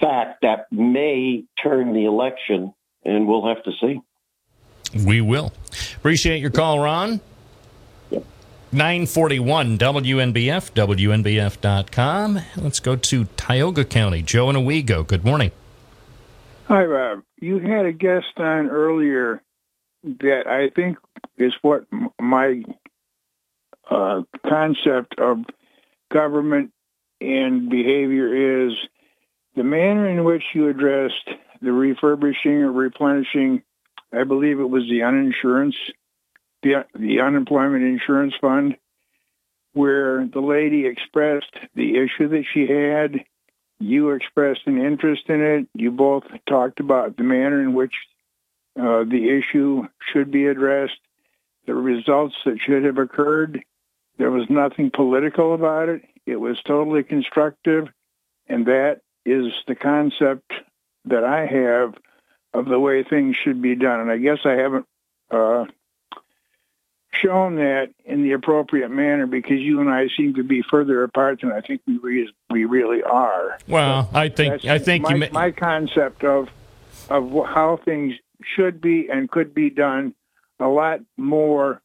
[0.00, 2.74] fact that may turn the election,
[3.04, 4.00] and we'll have to see.
[5.04, 5.52] We will.
[5.96, 7.20] Appreciate your call, Ron.
[8.72, 12.40] 941 WNBF, WNBF.com.
[12.56, 14.22] Let's go to Tioga County.
[14.22, 15.52] Joe and Owego, good morning.
[16.66, 17.22] Hi, Rob.
[17.40, 19.42] You had a guest on earlier
[20.02, 20.98] that I think
[21.38, 21.86] is what
[22.20, 22.62] my
[23.90, 25.38] uh, concept of
[26.10, 26.72] government
[27.20, 28.74] and behavior is.
[29.56, 33.62] The manner in which you addressed the refurbishing or replenishing,
[34.12, 35.76] I believe it was the uninsurance
[36.62, 38.76] the, the unemployment insurance fund
[39.72, 43.24] where the lady expressed the issue that she had.
[43.80, 45.68] You expressed an interest in it.
[45.74, 47.94] You both talked about the manner in which
[48.76, 50.98] uh, the issue should be addressed,
[51.66, 53.62] the results that should have occurred.
[54.18, 56.02] There was nothing political about it.
[56.26, 57.88] It was totally constructive.
[58.48, 60.52] And that is the concept
[61.04, 61.94] that I have
[62.52, 64.00] of the way things should be done.
[64.00, 64.86] And I guess I haven't
[65.30, 65.66] uh,
[67.22, 71.40] shown that in the appropriate manner because you and I seem to be further apart
[71.40, 73.58] than I think we re- we really are.
[73.66, 76.48] Well, I think I think my, may- my concept of
[77.08, 78.14] of how things
[78.56, 80.14] should be and could be done
[80.60, 81.82] a lot more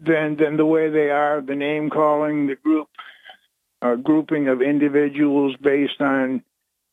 [0.00, 1.40] than than the way they are.
[1.40, 2.88] The name calling, the group
[3.80, 6.42] uh, grouping of individuals based on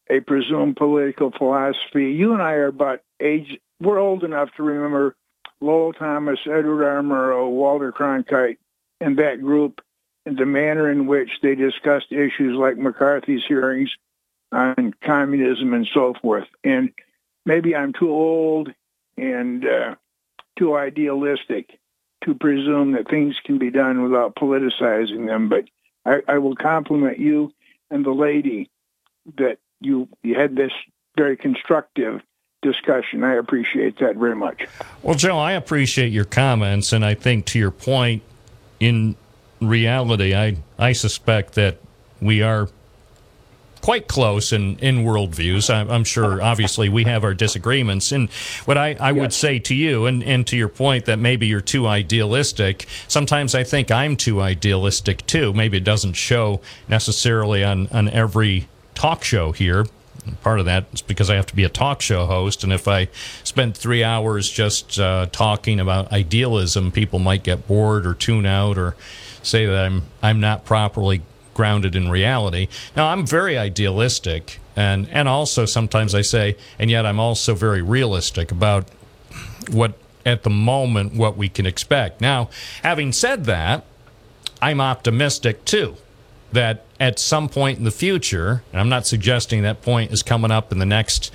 [0.10, 2.12] a presumed political philosophy.
[2.12, 3.60] You and I are about age.
[3.80, 5.16] We're old enough to remember
[5.62, 7.02] Lowell Thomas, Edward R.
[7.02, 8.58] Murrow, Walter Cronkite,
[9.02, 9.82] and that group,
[10.26, 13.90] and the manner in which they discussed issues like McCarthy's hearings
[14.52, 16.48] on communism and so forth.
[16.64, 16.92] And
[17.46, 18.74] maybe I'm too old
[19.18, 19.96] and uh,
[20.58, 21.80] too idealistic
[22.26, 25.50] to presume that things can be done without politicizing them.
[25.50, 25.66] But
[26.06, 27.52] I, I will compliment you
[27.90, 28.70] and the lady
[29.38, 30.72] that you you had this
[31.18, 32.22] very constructive
[32.62, 33.24] discussion.
[33.24, 34.68] I appreciate that very much.
[35.02, 38.24] Well, Joe, I appreciate your comments, and I think to your point,
[38.80, 39.16] in
[39.62, 41.78] reality, I I suspect that
[42.22, 42.70] we are
[43.82, 45.74] quite close in, in worldviews.
[45.74, 48.12] I'm, I'm sure, obviously, we have our disagreements.
[48.12, 48.30] And
[48.66, 51.62] what I, I would say to you, and, and to your point that maybe you're
[51.62, 55.54] too idealistic, sometimes I think I'm too idealistic too.
[55.54, 59.86] Maybe it doesn't show necessarily on, on every talk show here,
[60.42, 62.88] part of that is because I have to be a talk show host, and if
[62.88, 63.10] I
[63.44, 68.78] spend three hours just uh, talking about idealism, people might get bored or tune out
[68.78, 68.96] or
[69.44, 71.22] say that I'm I'm not properly
[71.54, 72.68] grounded in reality.
[72.96, 77.82] Now I'm very idealistic, and and also sometimes I say, and yet I'm also very
[77.82, 78.88] realistic about
[79.70, 79.94] what
[80.26, 82.22] at the moment what we can expect.
[82.22, 82.50] Now,
[82.84, 83.86] having said that,
[84.62, 85.98] I'm optimistic too
[86.52, 90.52] that at some point in the future, and I'm not suggesting that point is coming
[90.52, 91.32] up in the next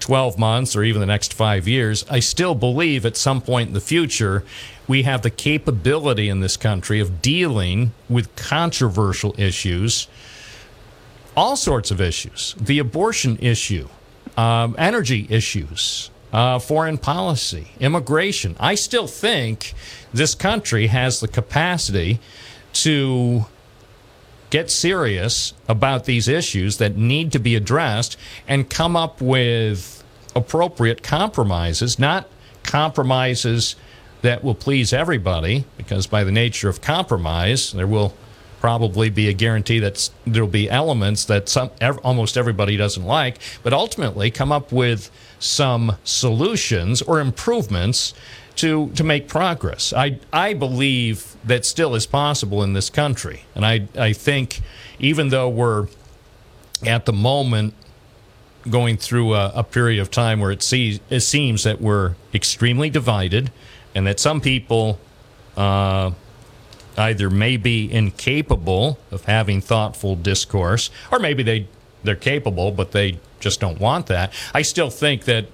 [0.00, 3.74] 12 months or even the next five years, I still believe at some point in
[3.74, 4.44] the future,
[4.86, 10.06] we have the capability in this country of dealing with controversial issues,
[11.36, 13.88] all sorts of issues, the abortion issue,
[14.36, 16.10] um, energy issues.
[16.32, 18.56] Uh, foreign policy, immigration.
[18.58, 19.72] I still think
[20.12, 22.18] this country has the capacity
[22.74, 23.46] to
[24.50, 30.04] get serious about these issues that need to be addressed and come up with
[30.34, 32.28] appropriate compromises, not
[32.62, 33.76] compromises
[34.22, 38.14] that will please everybody, because by the nature of compromise, there will
[38.60, 41.70] probably be a guarantee that there'll be elements that some
[42.02, 48.14] almost everybody doesn't like, but ultimately come up with some solutions or improvements
[48.56, 49.92] to to make progress.
[49.92, 54.60] I I believe that still is possible in this country, and I I think
[54.98, 55.88] even though we're
[56.84, 57.74] at the moment
[58.68, 62.90] going through a, a period of time where it sees it seems that we're extremely
[62.90, 63.50] divided,
[63.94, 64.98] and that some people.
[65.56, 66.10] Uh,
[66.98, 71.66] either may be incapable of having thoughtful discourse, or maybe they
[72.04, 74.32] they're capable, but they just don't want that.
[74.54, 75.46] I still think that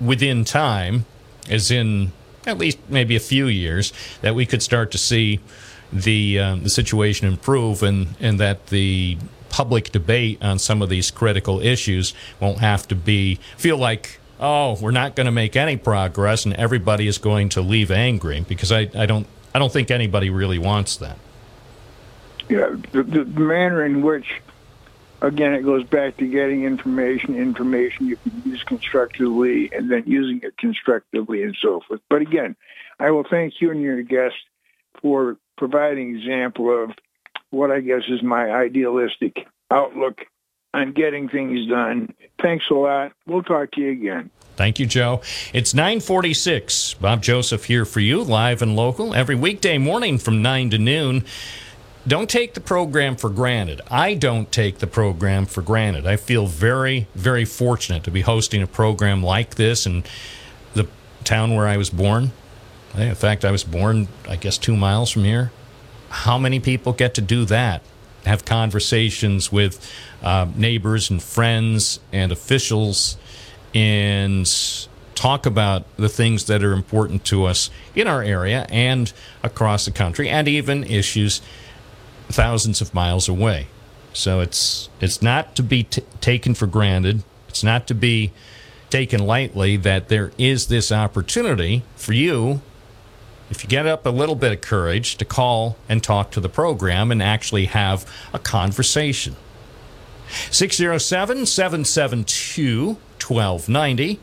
[0.00, 1.06] within time,
[1.48, 2.12] as in
[2.46, 5.40] at least maybe a few years, that we could start to see
[5.92, 9.18] the um, the situation improve, and and that the
[9.48, 14.76] public debate on some of these critical issues won't have to be feel like oh
[14.82, 18.70] we're not going to make any progress and everybody is going to leave angry because
[18.70, 21.16] I, I don't I don't think anybody really wants that.
[22.50, 24.42] yeah, the, the manner in which,
[25.20, 30.40] again, it goes back to getting information, information you can use constructively, and then using
[30.42, 32.00] it constructively and so forth.
[32.08, 32.56] But again,
[32.98, 34.36] I will thank you and your guest
[35.00, 36.92] for providing example of
[37.50, 40.26] what I guess is my idealistic outlook
[40.74, 42.12] on getting things done.
[42.40, 43.12] Thanks a lot.
[43.26, 44.30] We'll talk to you again.
[44.56, 45.20] Thank you, Joe.
[45.52, 46.94] It's 946.
[46.94, 51.24] Bob Joseph here for you, live and local, every weekday morning from 9 to noon.
[52.06, 53.80] Don't take the program for granted.
[53.90, 56.06] I don't take the program for granted.
[56.06, 60.04] I feel very, very fortunate to be hosting a program like this in
[60.74, 60.86] the
[61.24, 62.30] town where I was born.
[62.96, 65.50] In fact, I was born, I guess, two miles from here.
[66.08, 67.82] How many people get to do that?
[68.24, 69.84] Have conversations with
[70.22, 73.16] uh, neighbors and friends and officials
[73.74, 74.48] and
[75.16, 79.90] talk about the things that are important to us in our area and across the
[79.90, 81.40] country, and even issues
[82.28, 83.68] thousands of miles away.
[84.12, 87.22] So it's it's not to be t- taken for granted.
[87.48, 88.32] It's not to be
[88.90, 92.60] taken lightly that there is this opportunity for you
[93.50, 96.48] if you get up a little bit of courage to call and talk to the
[96.48, 99.36] program and actually have a conversation.
[100.50, 104.18] 607 772 1290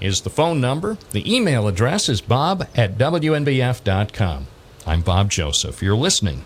[0.00, 0.96] is the phone number.
[1.10, 4.46] The email address is bob at wnbf.com.
[4.86, 5.82] I'm Bob Joseph.
[5.82, 6.44] You're listening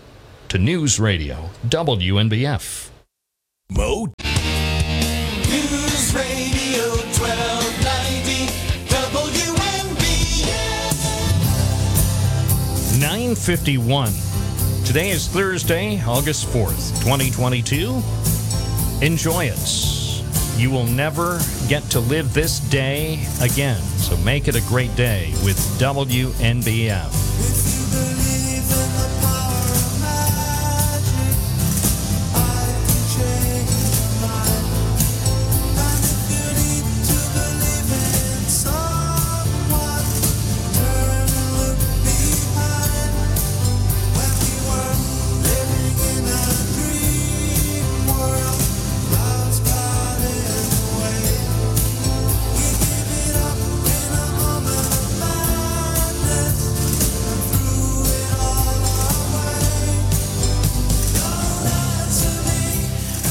[0.49, 2.89] to News Radio WNBF.
[3.69, 4.13] Mo.
[5.49, 6.83] News Radio
[7.15, 8.47] 1290
[8.87, 10.19] WNBF.
[12.99, 14.11] 951.
[14.85, 18.01] Today is Thursday, August 4th, 2022.
[19.05, 19.95] Enjoy it.
[20.57, 23.81] You will never get to live this day again.
[23.97, 27.11] So make it a great day with WNBF.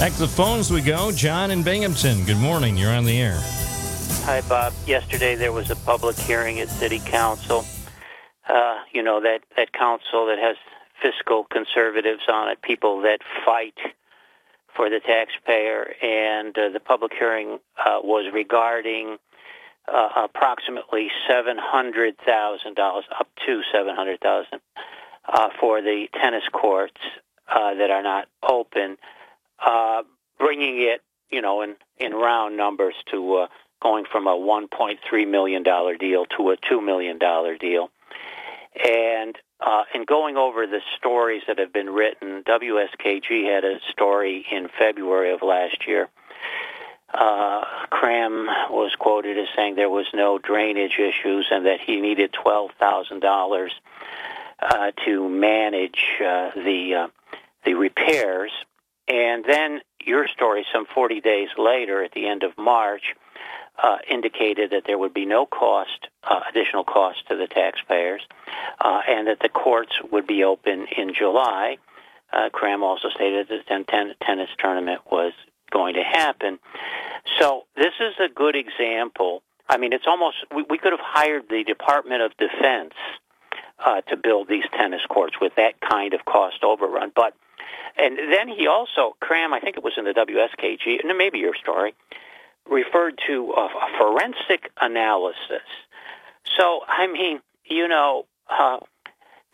[0.04, 1.10] Back to the phones we go.
[1.12, 2.26] John in Binghamton.
[2.26, 2.76] Good morning.
[2.76, 3.38] You're on the air.
[4.26, 4.74] Hi, Bob.
[4.86, 7.64] Yesterday there was a public hearing at City Council.
[8.46, 10.56] Uh, you know that that council that has
[11.00, 13.78] fiscal conservatives on it, people that fight
[14.76, 19.16] for the taxpayer, and uh, the public hearing uh, was regarding
[19.90, 24.60] uh, approximately seven hundred thousand dollars, up to seven hundred thousand,
[25.32, 27.00] uh, for the tennis courts
[27.48, 28.98] uh, that are not open
[29.64, 30.02] uh,
[30.38, 33.46] bringing it, you know, in in round numbers to uh,
[33.82, 37.90] going from a 1.3 million dollar deal to a 2 million dollar deal,
[38.82, 44.44] and uh, in going over the stories that have been written, WSKG had a story
[44.50, 46.08] in February of last year.
[47.12, 52.32] Uh, Kraham was quoted as saying there was no drainage issues and that he needed
[52.32, 53.72] twelve thousand dollars
[54.60, 57.08] uh, to manage uh, the uh,
[57.64, 58.50] the repairs
[59.08, 63.14] and then your story, some 40 days later, at the end of March,
[63.82, 68.22] uh, indicated that there would be no cost, uh, additional cost to the taxpayers,
[68.80, 71.78] uh, and that the courts would be open in July.
[72.32, 75.32] Uh, Kraham also stated that the ten- tennis tournament was
[75.70, 76.58] going to happen.
[77.38, 79.42] So this is a good example.
[79.68, 82.94] I mean, it's almost we, we could have hired the Department of Defense
[83.84, 87.34] uh, to build these tennis courts with that kind of cost overrun, but
[87.96, 91.54] and then he also, Kraham, I think it was in the WSKG, and maybe your
[91.54, 91.94] story,
[92.68, 95.68] referred to a, a forensic analysis.
[96.56, 98.78] So, I mean, you know, uh,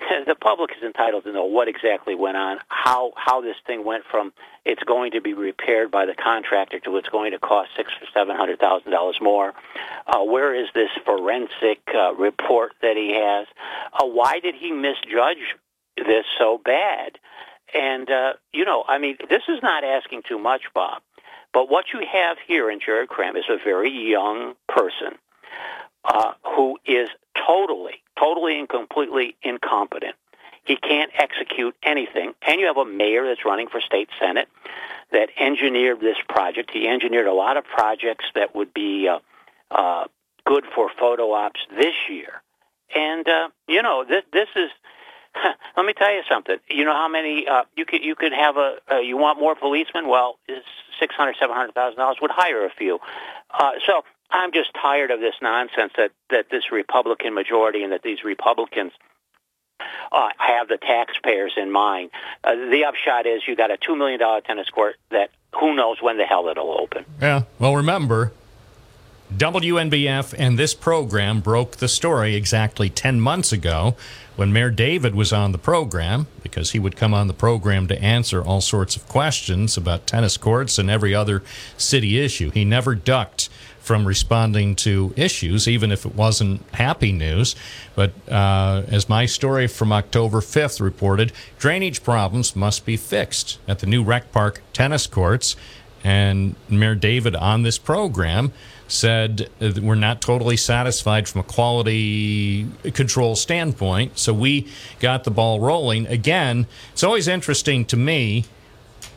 [0.26, 4.04] the public is entitled to know what exactly went on, how how this thing went
[4.10, 4.32] from
[4.64, 8.06] it's going to be repaired by the contractor to it's going to cost six or
[8.14, 9.52] seven hundred thousand dollars more.
[10.06, 13.46] Uh, where is this forensic uh, report that he has?
[13.92, 15.56] Uh, why did he misjudge
[15.96, 17.18] this so bad?
[17.74, 21.02] And, uh, you know, I mean, this is not asking too much, Bob.
[21.52, 25.18] But what you have here in Jared Kraham is a very young person
[26.04, 27.08] uh, who is
[27.46, 30.14] totally, totally and completely incompetent.
[30.64, 32.34] He can't execute anything.
[32.46, 34.48] And you have a mayor that's running for state senate
[35.10, 36.70] that engineered this project.
[36.72, 39.18] He engineered a lot of projects that would be uh,
[39.70, 40.04] uh,
[40.44, 42.42] good for photo ops this year.
[42.94, 44.70] And uh, you know, this this is
[45.76, 46.56] let me tell you something.
[46.68, 49.54] You know how many uh, you could you could have a uh, you want more
[49.54, 50.08] policemen?
[50.08, 50.38] Well,
[50.98, 52.98] six hundred, seven hundred thousand dollars would hire a few.
[53.50, 58.02] Uh, so I'm just tired of this nonsense that that this Republican majority and that
[58.02, 58.92] these Republicans
[60.12, 62.10] uh, have the taxpayers in mind.
[62.44, 66.00] Uh, the upshot is you got a two million dollar tennis court that who knows
[66.00, 67.04] when the hell it'll open.
[67.20, 67.42] Yeah.
[67.58, 68.32] Well, remember,
[69.36, 73.96] WNBF and this program broke the story exactly 10 months ago
[74.36, 78.02] when Mayor David was on the program, because he would come on the program to
[78.02, 81.42] answer all sorts of questions about tennis courts and every other
[81.76, 82.50] city issue.
[82.50, 83.48] He never ducked
[83.80, 87.56] from responding to issues, even if it wasn't happy news.
[87.94, 93.80] But uh, as my story from October 5th reported, drainage problems must be fixed at
[93.80, 95.56] the new Rec Park tennis courts.
[96.04, 98.52] And Mayor David on this program
[98.90, 104.18] said uh, we're not totally satisfied from a quality control standpoint.
[104.18, 104.68] So we
[104.98, 106.06] got the ball rolling.
[106.06, 108.44] Again, it's always interesting to me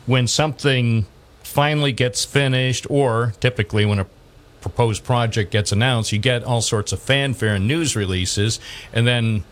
[0.06, 1.06] when something
[1.42, 4.06] finally gets finished, or typically when a
[4.60, 8.60] proposed project gets announced, you get all sorts of fanfare and news releases.
[8.92, 9.44] And then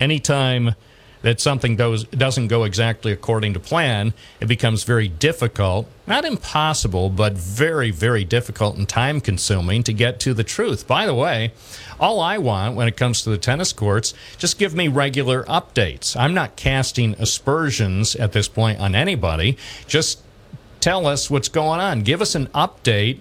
[0.00, 0.74] anytime
[1.22, 7.10] that something does, doesn't go exactly according to plan, it becomes very difficult, not impossible,
[7.10, 10.86] but very, very difficult and time consuming to get to the truth.
[10.86, 11.52] By the way,
[11.98, 16.16] all I want when it comes to the tennis courts, just give me regular updates.
[16.16, 19.56] I'm not casting aspersions at this point on anybody.
[19.86, 20.22] Just
[20.80, 22.02] tell us what's going on.
[22.02, 23.20] Give us an update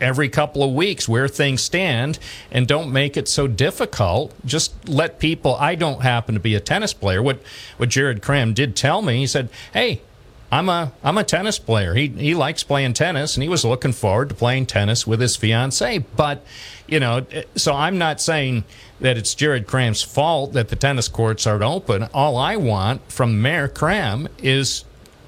[0.00, 2.18] every couple of weeks where things stand
[2.50, 4.34] and don't make it so difficult.
[4.44, 5.54] Just let people.
[5.56, 7.22] I don't happen to be a tennis player.
[7.22, 7.40] What
[7.76, 10.02] what Jared Kraham did tell me, he said, "Hey,
[10.50, 11.94] I'm a I'm a tennis player.
[11.94, 15.36] He he likes playing tennis and he was looking forward to playing tennis with his
[15.36, 15.98] fiance.
[15.98, 16.44] But
[16.86, 18.64] you know, eh, so I'm not saying
[19.00, 22.04] that it's Jared Kraham's fault that the tennis courts aren't open.
[22.14, 24.84] All I want from Mayor Kraham is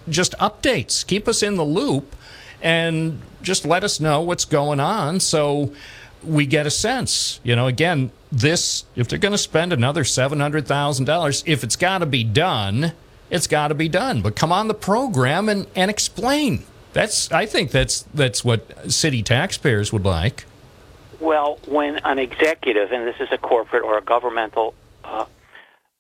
[0.09, 1.07] just updates.
[1.07, 2.17] Keep us in the loop
[2.63, 5.73] and just let us know what's going on so
[6.23, 7.41] we get a sense.
[7.43, 12.07] You know, again, this, if they're going to spend another $700,000, if it's got to
[12.07, 12.93] be done,
[13.31, 14.23] it's got to be done.
[14.23, 16.65] But come on the program and, and explain.
[16.93, 20.45] That's, I think that's, that's what city taxpayers would like.
[21.21, 25.27] Well, when an executive, and this is a corporate or a governmental uh,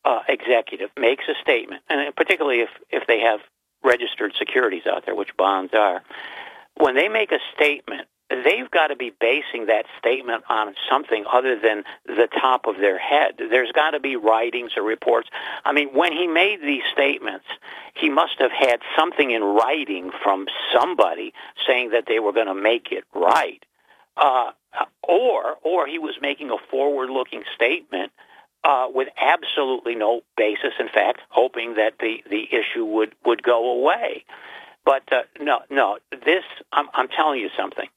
[0.04, 3.40] uh, executive, makes a statement, and particularly if, if they have
[3.82, 6.02] registered securities out there, which bonds are,
[6.80, 11.58] when they make a statement, they've got to be basing that statement on something other
[11.58, 13.34] than the top of their head.
[13.38, 15.28] There's got to be writings or reports.
[15.64, 17.46] I mean, when he made these statements,
[17.94, 21.32] he must have had something in writing from somebody
[21.66, 23.64] saying that they were going to make it right.
[24.16, 24.52] Uh,
[25.02, 28.12] or, or he was making a forward-looking statement
[28.62, 30.74] uh, with absolutely no basis.
[30.78, 34.24] In fact, hoping that the, the issue would, would go away.
[34.90, 37.88] But uh, no, no, this I'm, I'm telling you something.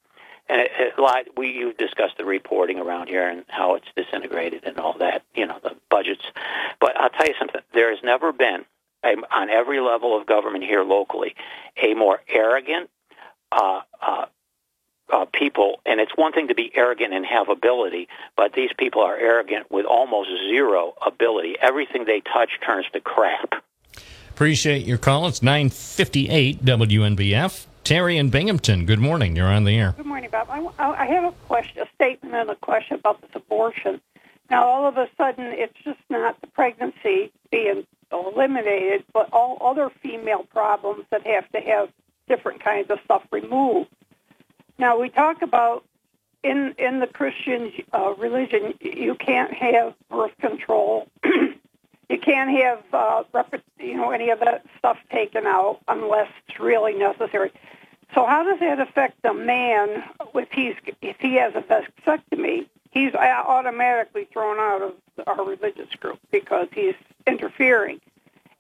[0.47, 4.63] And it, it, like we you've discussed the reporting around here and how it's disintegrated
[4.65, 6.21] and all that, you know, the budgets.
[6.79, 7.61] But I'll tell you something.
[7.73, 8.65] There has never been
[9.03, 11.33] a, on every level of government here locally
[11.81, 12.91] a more arrogant
[13.51, 14.25] uh, uh,
[15.11, 19.01] uh, people, and it's one thing to be arrogant and have ability, but these people
[19.01, 21.55] are arrogant with almost zero ability.
[21.59, 23.63] Everything they touch turns to crap.
[24.34, 25.27] Appreciate your call.
[25.27, 27.67] It's 958 WNBF.
[27.84, 29.36] Terry in Binghamton, good morning.
[29.36, 29.93] You're on the air.
[29.95, 30.47] Good morning, Bob.
[30.49, 34.01] I, I have a question, a statement and a question about this abortion.
[34.49, 39.91] Now, all of a sudden, it's just not the pregnancy being eliminated, but all other
[40.01, 41.89] female problems that have to have
[42.27, 43.91] different kinds of stuff removed.
[44.79, 45.86] Now, we talk about
[46.41, 51.07] in in the Christian uh, religion, you can't have birth control
[52.09, 53.23] you can't have uh,
[53.79, 57.51] you know any of that stuff taken out unless it's really necessary.
[58.13, 60.03] So how does that affect a man
[60.35, 62.67] if he's if he has a vasectomy?
[62.91, 64.93] He's automatically thrown out of
[65.25, 66.93] our religious group because he's
[67.25, 67.99] interfering.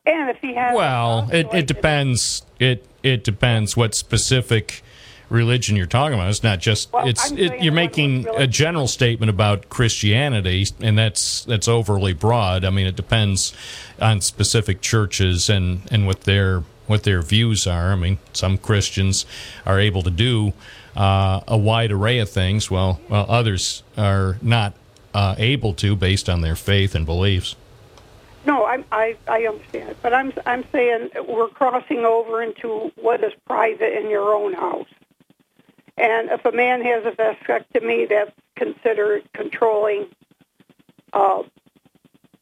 [0.05, 2.43] And if he has well, it, it depends.
[2.59, 4.81] It it depends what specific
[5.29, 6.29] religion you're talking about.
[6.29, 11.45] It's not just well, it's it, you're making a general statement about Christianity, and that's
[11.45, 12.65] that's overly broad.
[12.65, 13.53] I mean, it depends
[13.99, 17.91] on specific churches and and what their what their views are.
[17.91, 19.25] I mean, some Christians
[19.65, 20.53] are able to do
[20.95, 24.73] uh, a wide array of things, while while others are not
[25.13, 27.55] uh, able to based on their faith and beliefs.
[28.45, 33.31] No, I, I I understand, but I'm I'm saying we're crossing over into what is
[33.47, 34.87] private in your own house.
[35.97, 40.07] And if a man has a vasectomy, that's considered controlling
[41.13, 41.43] uh,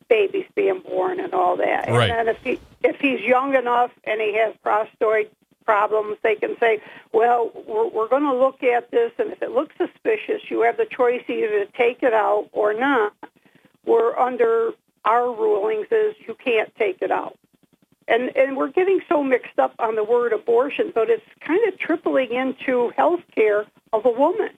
[0.09, 1.89] babies being born and all that.
[1.89, 2.09] Right.
[2.09, 5.31] And then if he if he's young enough and he has prostate
[5.65, 6.81] problems, they can say,
[7.13, 10.77] well, we're, we're going to look at this, and if it looks suspicious, you have
[10.77, 13.13] the choice either to take it out or not.
[13.85, 14.71] We're under
[15.05, 17.37] our rulings is you can't take it out.
[18.07, 21.77] And, and we're getting so mixed up on the word abortion, but it's kind of
[21.77, 24.49] tripling into health care of a woman.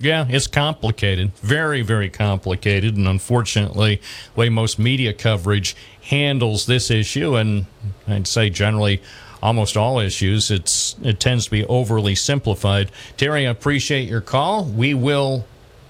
[0.00, 1.34] Yeah, it's complicated.
[1.38, 2.96] Very, very complicated.
[2.96, 4.00] And unfortunately,
[4.34, 7.66] the way most media coverage handles this issue, and
[8.06, 9.02] I'd say generally
[9.42, 12.92] almost all issues, it's it tends to be overly simplified.
[13.16, 14.64] Terry, I appreciate your call.
[14.64, 15.44] We will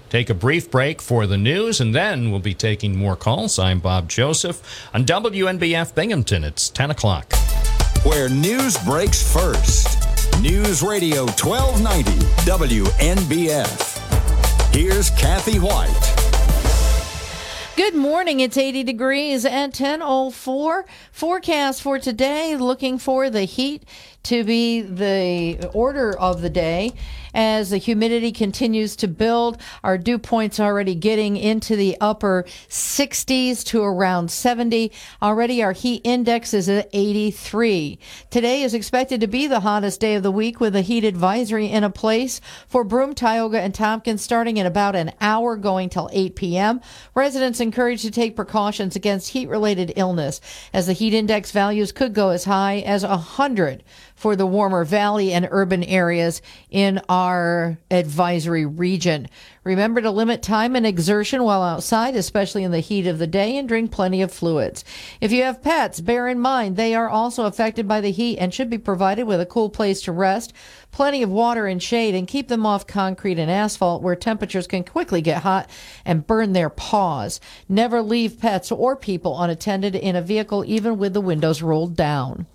[0.09, 3.59] take a brief break for the news, and then we'll be taking more calls.
[3.59, 6.43] I'm Bob Joseph on WNBF Binghamton.
[6.43, 7.31] It's 10 o'clock.
[8.03, 9.97] Where news breaks first.
[10.41, 12.11] News Radio 1290
[12.49, 13.99] WNBF.
[14.73, 16.15] Here's Kathy White.
[17.75, 18.39] Good morning.
[18.39, 20.85] It's 80 degrees at 10:04.
[21.11, 23.83] Forecast for today looking for the heat
[24.23, 26.93] to be the order of the day
[27.33, 29.61] as the humidity continues to build.
[29.83, 34.91] Our dew points already getting into the upper 60s to around 70.
[35.21, 37.99] Already our heat index is at 83.
[38.29, 41.67] Today is expected to be the hottest day of the week with a heat advisory
[41.67, 46.09] in a place for Broome, Tioga, and Tompkins starting in about an hour going till
[46.11, 46.81] 8 p.m.
[47.15, 50.41] Residents encouraged to take precautions against heat related illness
[50.73, 53.83] as the heat index values could go as high as 100
[54.19, 59.25] for the warmer valley and urban areas in our advisory region.
[59.63, 63.55] Remember to limit time and exertion while outside, especially in the heat of the day,
[63.55, 64.83] and drink plenty of fluids.
[65.21, 68.53] If you have pets, bear in mind they are also affected by the heat and
[68.53, 70.51] should be provided with a cool place to rest,
[70.91, 74.83] plenty of water and shade, and keep them off concrete and asphalt where temperatures can
[74.83, 75.69] quickly get hot
[76.03, 77.39] and burn their paws.
[77.69, 82.47] Never leave pets or people unattended in a vehicle, even with the windows rolled down.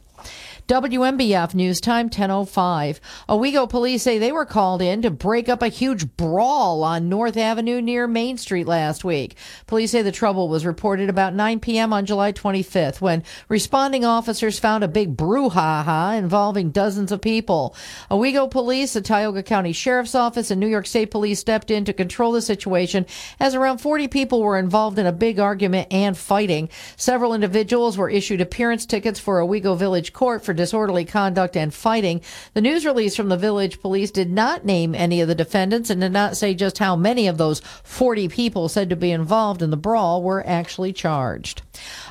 [0.66, 2.98] WNBF News Time 1005.
[3.28, 7.36] Owego police say they were called in to break up a huge brawl on North
[7.36, 9.36] Avenue near Main Street last week.
[9.66, 11.92] Police say the trouble was reported about 9 p.m.
[11.92, 17.76] on July 25th when responding officers found a big brouhaha involving dozens of people.
[18.10, 21.92] Owego police, the Tioga County Sheriff's Office, and New York State Police stepped in to
[21.92, 23.04] control the situation
[23.38, 26.70] as around 40 people were involved in a big argument and fighting.
[26.96, 32.20] Several individuals were issued appearance tickets for Owego Village Court for disorderly conduct and fighting.
[32.54, 36.00] The news release from the village police did not name any of the defendants and
[36.00, 39.70] did not say just how many of those 40 people said to be involved in
[39.70, 41.62] the brawl were actually charged.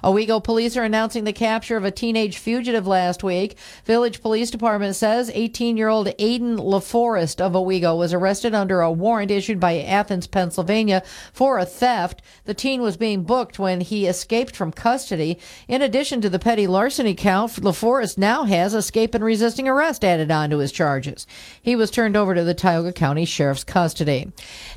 [0.03, 3.57] Owego police are announcing the capture of a teenage fugitive last week.
[3.85, 8.91] Village Police Department says 18 year old Aiden LaForest of Owego was arrested under a
[8.91, 12.21] warrant issued by Athens, Pennsylvania for a theft.
[12.45, 15.39] The teen was being booked when he escaped from custody.
[15.67, 20.31] In addition to the petty larceny count, LaForest now has escape and resisting arrest added
[20.31, 21.27] on to his charges.
[21.61, 24.31] He was turned over to the Tioga County Sheriff's custody.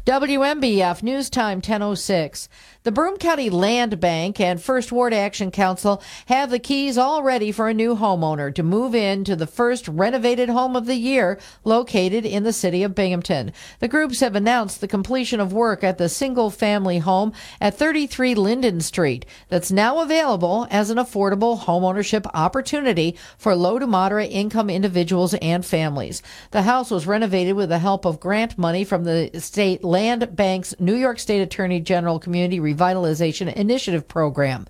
[0.05, 2.51] WNBF News Time 1006.
[2.87, 7.51] The Broome County Land Bank and First Ward Action Council have the keys all ready
[7.51, 12.24] for a new homeowner to move into the first renovated home of the year located
[12.24, 13.53] in the city of Binghamton.
[13.80, 18.37] The groups have announced the completion of work at the single family home at 33
[18.37, 24.70] Linden Street that's now available as an affordable homeownership opportunity for low to moderate income
[24.70, 26.22] individuals and families.
[26.53, 30.72] The house was renovated with the help of grant money from the state land bank's
[30.78, 34.66] New York State Attorney General Community Revitalization Initiative program.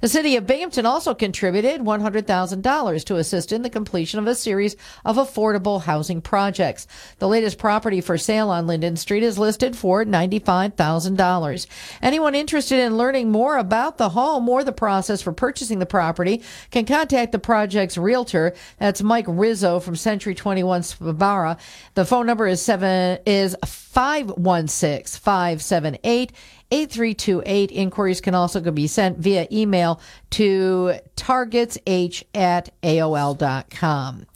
[0.00, 4.76] The city of Binghamton also contributed $100,000 to assist in the completion of a series
[5.04, 6.86] of affordable housing projects.
[7.18, 11.66] The latest property for sale on Linden Street is listed for $95,000.
[12.00, 16.42] Anyone interested in learning more about the home or the process for purchasing the property
[16.70, 18.54] can contact the project's realtor.
[18.78, 21.58] That's Mike Rizzo from Century 21 Sbara.
[21.94, 26.32] The phone number is seven is 516 578
[26.70, 27.70] 8328.
[27.72, 30.00] Inquiries can also be sent via email
[30.30, 34.26] to targetsh at AOL.com.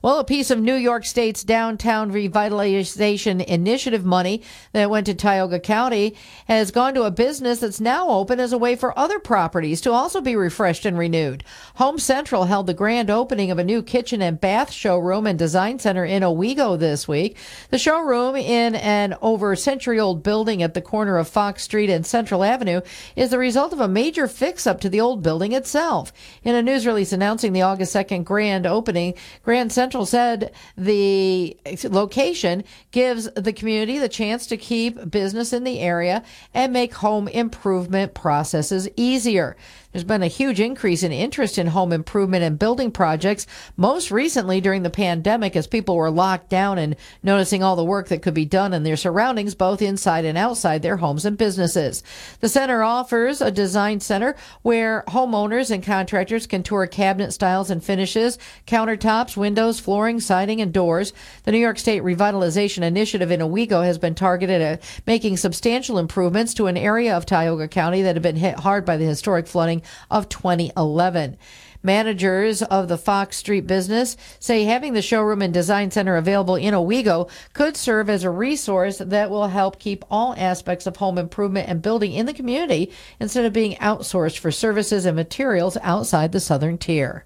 [0.00, 4.42] Well, a piece of New York State's downtown revitalization initiative money
[4.72, 6.14] that went to Tioga County
[6.46, 9.90] has gone to a business that's now open as a way for other properties to
[9.90, 11.42] also be refreshed and renewed.
[11.76, 15.80] Home Central held the grand opening of a new kitchen and bath showroom and design
[15.80, 17.36] center in Owego this week.
[17.70, 22.06] The showroom in an over century old building at the corner of Fox Street and
[22.06, 22.82] Central Avenue
[23.16, 26.12] is the result of a major fix up to the old building itself.
[26.44, 31.56] In a news release announcing the August 2nd grand opening, Grand Central Central said the
[31.84, 36.22] location gives the community the chance to keep business in the area
[36.52, 39.56] and make home improvement processes easier.
[39.92, 44.60] There's been a huge increase in interest in home improvement and building projects, most recently
[44.60, 48.34] during the pandemic as people were locked down and noticing all the work that could
[48.34, 52.02] be done in their surroundings, both inside and outside their homes and businesses.
[52.40, 57.82] The center offers a design center where homeowners and contractors can tour cabinet styles and
[57.82, 61.14] finishes, countertops, windows, flooring, siding, and doors.
[61.44, 66.52] The New York State Revitalization Initiative in Owego has been targeted at making substantial improvements
[66.54, 69.77] to an area of Tioga County that had been hit hard by the historic flooding
[70.10, 71.36] of 2011.
[71.82, 76.74] Managers of the Fox Street business say having the showroom and design center available in
[76.74, 81.68] Owego could serve as a resource that will help keep all aspects of home improvement
[81.68, 86.40] and building in the community instead of being outsourced for services and materials outside the
[86.40, 87.24] southern tier.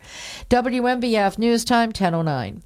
[0.50, 2.62] WNBF News Time 1009.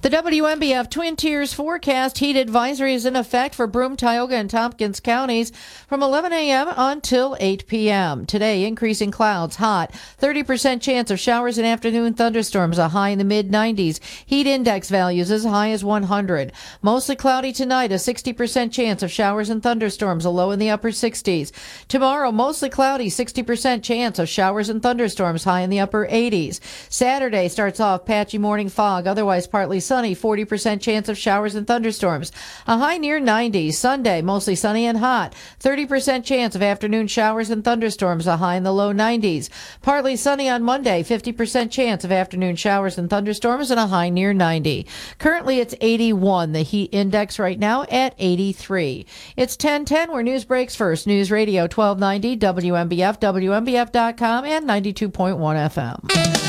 [0.00, 5.00] The WNBF Twin Tiers forecast heat advisory is in effect for Broome, Tioga, and Tompkins
[5.00, 5.50] counties
[5.88, 6.68] from 11 a.m.
[6.76, 8.24] until 8 p.m.
[8.24, 9.90] Today, increasing clouds, hot,
[10.22, 13.98] 30% chance of showers and afternoon thunderstorms, a high in the mid 90s.
[14.24, 16.52] Heat index values as high as 100.
[16.80, 20.90] Mostly cloudy tonight, a 60% chance of showers and thunderstorms, a low in the upper
[20.90, 21.50] 60s.
[21.88, 26.60] Tomorrow, mostly cloudy, 60% chance of showers and thunderstorms, high in the upper 80s.
[26.88, 32.30] Saturday starts off patchy morning fog, otherwise partly sunny, 40% chance of showers and thunderstorms.
[32.66, 33.72] A high near 90.
[33.72, 35.34] Sunday, mostly sunny and hot.
[35.60, 39.48] 30% chance of afternoon showers and thunderstorms, a high in the low 90s.
[39.80, 44.34] Partly sunny on Monday, 50% chance of afternoon showers and thunderstorms, and a high near
[44.34, 44.86] 90.
[45.18, 46.52] Currently, it's 81.
[46.52, 49.06] The heat index right now at 83.
[49.36, 51.06] It's 1010 where news breaks first.
[51.06, 56.47] News Radio 1290, WNBF, WNBF.com, and 92.1 FM.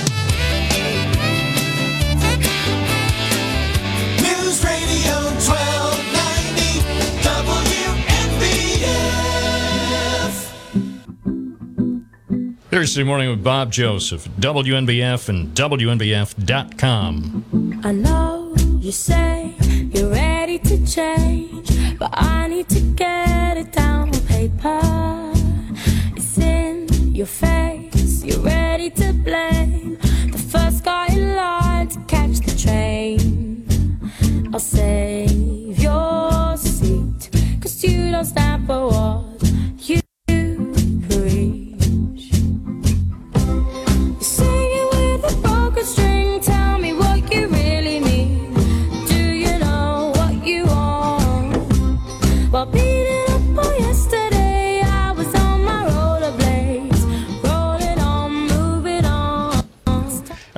[12.70, 16.22] Thursday morning with Bob Joseph, WNBF and WNBF.com.
[17.84, 19.55] I know you say
[19.91, 24.80] you're ready to change, but I need to get it down on paper.
[26.15, 29.97] It's in your face, you're ready to blame
[30.30, 33.65] the first guy in line to catch the train.
[34.53, 39.28] I'll save your seat, cause you don't stand for what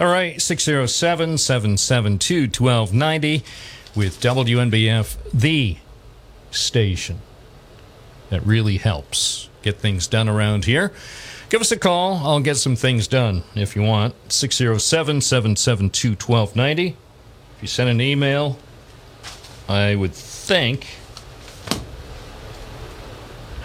[0.01, 3.43] All right, 607 772 1290
[3.95, 5.77] with WNBF, the
[6.49, 7.19] station
[8.31, 10.91] that really helps get things done around here.
[11.49, 12.15] Give us a call.
[12.25, 14.15] I'll get some things done if you want.
[14.31, 16.97] 607 772 1290.
[17.57, 18.57] If you send an email,
[19.69, 20.87] I would think.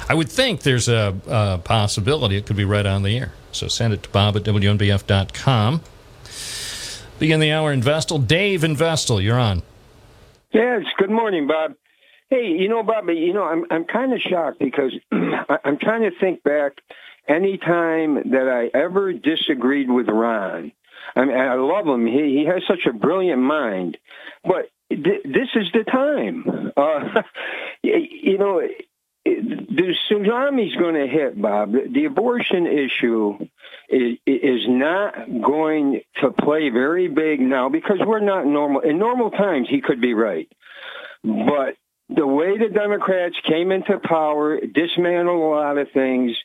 [0.06, 3.32] I would think there's a, a possibility it could be right on the air.
[3.52, 5.80] So send it to bob at WNBF.com.
[7.18, 8.18] Begin the hour in Vestal.
[8.18, 9.62] Dave in Vestal, you're on.
[10.52, 11.74] Yes, good morning, Bob.
[12.28, 16.10] Hey, you know, Bob, you know, I'm I'm kind of shocked because I'm trying to
[16.18, 16.72] think back
[17.26, 20.72] any time that I ever disagreed with Ron.
[21.14, 22.06] I mean, I love him.
[22.06, 23.96] He he has such a brilliant mind,
[24.44, 26.72] but th- this is the time.
[26.76, 27.22] Uh,
[27.82, 28.60] you know,
[29.26, 31.72] the tsunami's going to hit, Bob.
[31.72, 33.38] The abortion issue
[33.88, 38.80] is, is not going to play very big now because we're not normal.
[38.80, 40.48] In normal times, he could be right.
[41.24, 41.76] But
[42.08, 46.36] the way the Democrats came into power, dismantled a lot of things,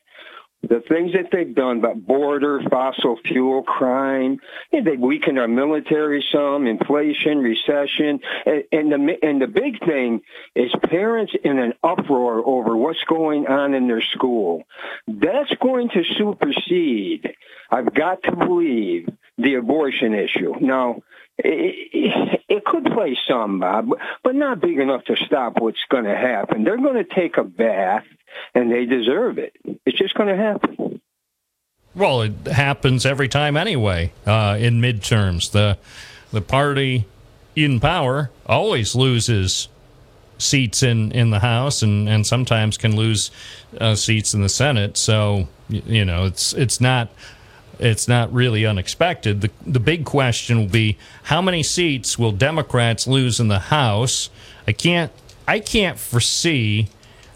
[0.64, 4.39] the things that they've done about border, fossil fuel, crime,
[4.72, 10.22] they've weakened our military some, inflation, recession, and, and the and the big thing
[10.55, 14.64] is parents in an uproar over what's going on in their school.
[15.07, 17.34] That's going to supersede.
[17.72, 20.53] I've got to believe the abortion issue.
[20.59, 21.01] Now,
[21.38, 23.90] it, it could play some, Bob,
[24.24, 26.64] but not big enough to stop what's going to happen.
[26.64, 28.06] They're going to take a bath,
[28.54, 29.56] and they deserve it.
[29.86, 31.02] It's just going to happen.
[31.94, 34.14] Well, it happens every time anyway.
[34.26, 35.78] Uh, in midterms, the
[36.32, 37.06] the party
[37.56, 39.68] in power always loses
[40.38, 43.30] seats in, in the House and, and sometimes can lose
[43.80, 44.98] uh, seats in the Senate.
[44.98, 47.10] So you know it's it's not
[47.82, 49.42] it's not really unexpected.
[49.42, 54.30] The the big question will be how many seats will Democrats lose in the House?
[54.68, 55.12] I can't
[55.48, 56.88] I can't foresee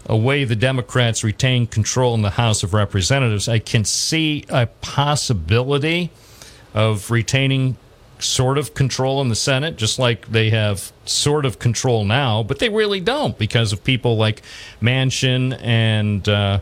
[0.08, 3.48] a way the Democrats retain control in the House of Representatives.
[3.48, 6.10] I can see a possibility
[6.74, 7.76] of retaining
[8.18, 12.60] sort of control in the Senate, just like they have sort of control now, but
[12.60, 14.42] they really don't because of people like
[14.80, 16.60] Manchin and uh,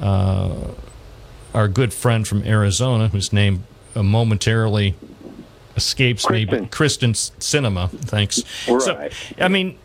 [0.00, 0.54] uh,
[1.54, 4.94] our good friend from Arizona, whose name uh, momentarily
[5.76, 7.90] escapes me, but Kyrsten Sinema.
[7.90, 8.42] Thanks.
[8.68, 8.82] Right.
[8.82, 9.78] So, I mean,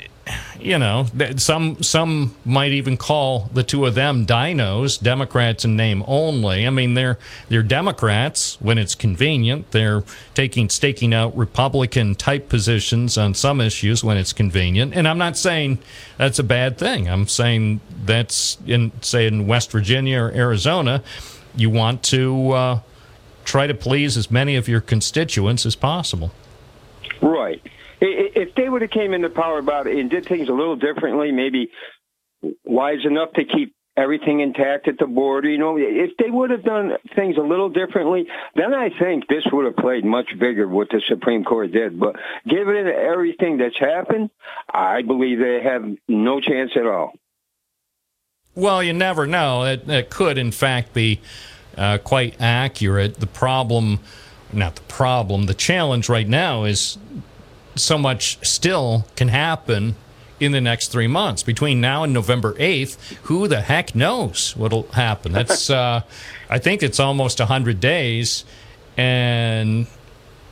[0.60, 1.06] you know,
[1.38, 6.66] some some might even call the two of them dinos, Democrats in name only.
[6.68, 7.18] I mean, they're
[7.50, 9.72] they're Democrats when it's convenient.
[9.72, 10.04] They're
[10.34, 14.96] taking staking out Republican type positions on some issues when it's convenient.
[14.96, 15.80] And I'm not saying
[16.18, 17.08] that's a bad thing.
[17.10, 21.04] I'm saying that's in say in West Virginia or Arizona,
[21.58, 22.80] you want to uh,
[23.44, 26.32] try to please as many of your constituents as possible.
[27.22, 27.62] Right.
[28.00, 31.32] If they would have came into power about it and did things a little differently,
[31.32, 31.72] maybe
[32.64, 36.64] wise enough to keep everything intact at the border, you know, if they would have
[36.64, 40.90] done things a little differently, then I think this would have played much bigger what
[40.90, 42.00] the Supreme Court did.
[42.00, 44.30] But given everything that's happened,
[44.72, 47.14] I believe they have no chance at all.
[48.58, 49.66] Well, you never know.
[49.66, 51.22] It, it could, in fact, be
[51.78, 53.18] uh, quite accurate.
[53.18, 54.00] The problem,
[54.52, 56.98] not the problem, the challenge right now is
[57.76, 59.94] so much still can happen
[60.40, 61.44] in the next three months.
[61.44, 65.34] Between now and November 8th, who the heck knows what'll happen?
[65.34, 66.02] That's, uh,
[66.50, 68.44] I think it's almost 100 days.
[68.98, 69.86] And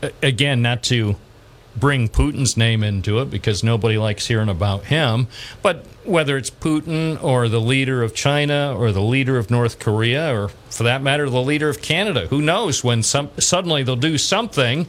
[0.04, 1.16] uh, again, not to
[1.76, 5.28] bring Putin's name into it because nobody likes hearing about him.
[5.62, 10.34] But whether it's Putin or the leader of China or the leader of North Korea
[10.34, 14.18] or, for that matter, the leader of Canada, who knows when some, suddenly they'll do
[14.18, 14.88] something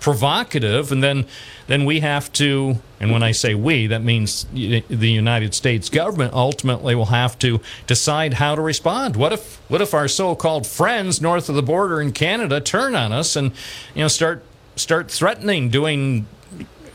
[0.00, 1.26] provocative and then
[1.66, 6.32] then we have to and when i say we that means the united states government
[6.32, 11.20] ultimately will have to decide how to respond what if what if our so-called friends
[11.20, 13.50] north of the border in canada turn on us and
[13.94, 14.44] you know start
[14.78, 16.26] start threatening doing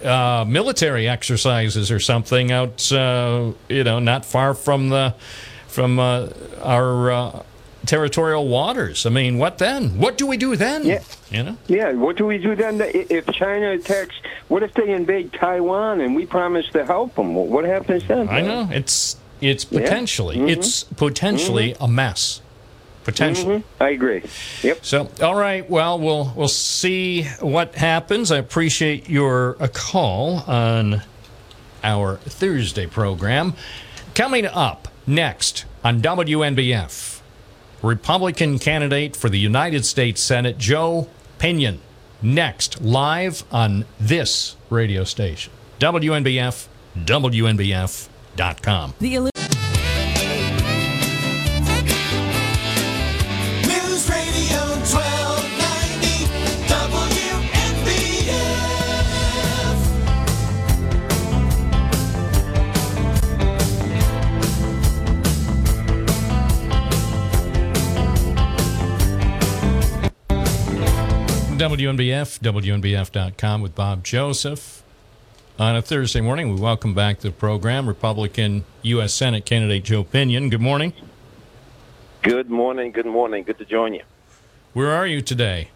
[0.03, 5.13] uh, military exercises or something out uh, you know not far from the
[5.67, 6.27] from uh,
[6.61, 7.43] our uh,
[7.85, 11.01] territorial waters i mean what then what do we do then Yeah.
[11.31, 14.15] you know Yeah, what do we do then if China attacks?
[14.47, 17.33] What if they invade Taiwan and we promise to help them?
[17.33, 18.29] What happens then?
[18.29, 19.79] I know it's it's Yeah.
[19.81, 20.49] potentially Mhm.
[20.49, 22.41] it's potentially a mess.
[23.03, 23.57] Potentially.
[23.57, 23.63] Mhm.
[23.81, 24.21] I agree.
[24.61, 24.79] Yep.
[24.85, 25.69] So, all right.
[25.69, 28.31] Well, we'll we'll see what happens.
[28.31, 31.01] I appreciate your uh, call on
[31.83, 33.53] our Thursday program.
[34.15, 37.19] Coming up next on WNBF,
[37.81, 41.79] Republican candidate for the United States Senate Joe Pinion.
[42.21, 48.93] Next, live on this radio station, WNBF, WNBF.com.
[48.99, 49.32] The
[71.73, 74.83] WNBF, WNBF.com with Bob Joseph.
[75.57, 79.11] On a Thursday morning, we welcome back to the program Republican U.S.
[79.11, 80.51] Senate candidate Joe Pinion.
[80.51, 80.93] Good morning.
[82.21, 82.91] Good morning.
[82.91, 83.43] Good morning.
[83.43, 84.03] Good to join you.
[84.73, 85.69] Where are you today?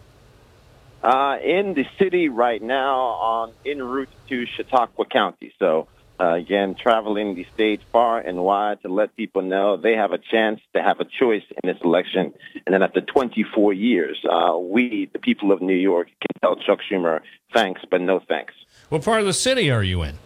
[1.02, 5.52] Uh, in the city right now, on en route to Chautauqua County.
[5.58, 5.88] So
[6.20, 10.18] uh, again, traveling the state far and wide to let people know they have a
[10.18, 12.32] chance to have a choice in this election.
[12.66, 16.80] And then after 24 years, uh, we, the people of New York, can tell Chuck
[16.90, 17.20] Schumer
[17.52, 18.54] thanks, but no thanks.
[18.88, 20.18] What part of the city are you in?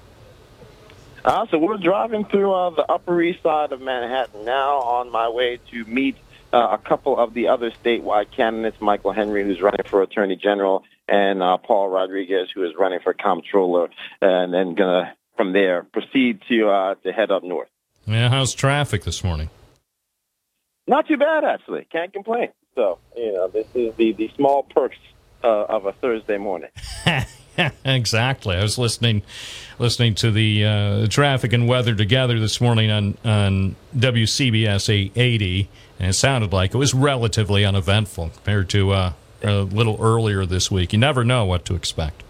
[1.24, 5.28] Uh, so we're driving through uh, the Upper East Side of Manhattan now on my
[5.28, 6.16] way to meet
[6.52, 10.82] uh, a couple of the other statewide candidates, Michael Henry, who's running for Attorney General,
[11.08, 13.88] and uh, Paul Rodriguez, who is running for Comptroller,
[14.20, 17.68] and then going to, from there, proceed to, uh, to head up north.
[18.06, 19.50] Yeah, how's traffic this morning?
[20.86, 21.86] Not too bad, actually.
[21.90, 22.48] Can't complain.
[22.74, 24.96] So, you know, this is the, the small perks
[25.44, 26.70] uh, of a Thursday morning.
[27.84, 28.56] exactly.
[28.56, 29.22] I was listening
[29.78, 35.68] listening to the uh, traffic and weather together this morning on on WCBS 880,
[35.98, 39.12] and it sounded like it was relatively uneventful compared to uh,
[39.42, 40.92] a little earlier this week.
[40.92, 42.22] You never know what to expect.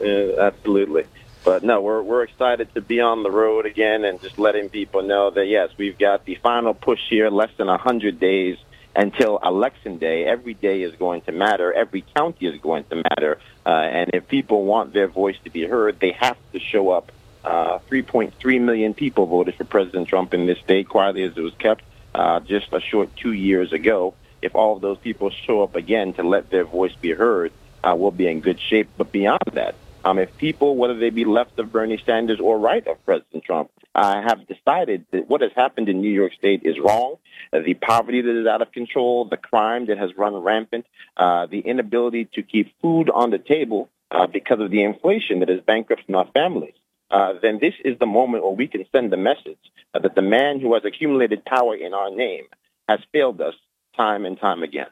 [0.00, 1.04] uh, absolutely.
[1.50, 5.02] But no, we're we're excited to be on the road again and just letting people
[5.02, 8.56] know that yes, we've got the final push here, less than hundred days
[8.94, 10.26] until election day.
[10.26, 11.72] Every day is going to matter.
[11.72, 13.40] Every county is going to matter.
[13.66, 17.10] Uh, and if people want their voice to be heard, they have to show up.
[17.42, 21.54] Uh, 3.3 million people voted for President Trump in this state, quietly as it was
[21.54, 21.82] kept
[22.14, 24.14] uh, just a short two years ago.
[24.40, 27.50] If all of those people show up again to let their voice be heard,
[27.82, 28.88] uh, we'll be in good shape.
[28.96, 29.74] But beyond that,
[30.04, 33.70] um, if people, whether they be left of Bernie Sanders or right of President Trump,
[33.94, 37.16] uh, have decided that what has happened in New York State is wrong,
[37.52, 40.86] uh, the poverty that is out of control, the crime that has run rampant,
[41.16, 45.50] uh, the inability to keep food on the table uh, because of the inflation that
[45.50, 46.74] is bankrupting our families,
[47.10, 49.58] uh, then this is the moment where we can send the message
[49.92, 52.44] that the man who has accumulated power in our name
[52.88, 53.54] has failed us
[53.96, 54.86] time and time again.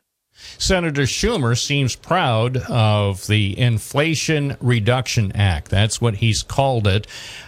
[0.58, 5.70] Senator Schumer seems proud of the Inflation Reduction Act.
[5.70, 7.06] That's what he's called it.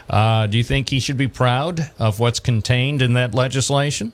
[0.09, 4.13] Uh, do you think he should be proud of what's contained in that legislation?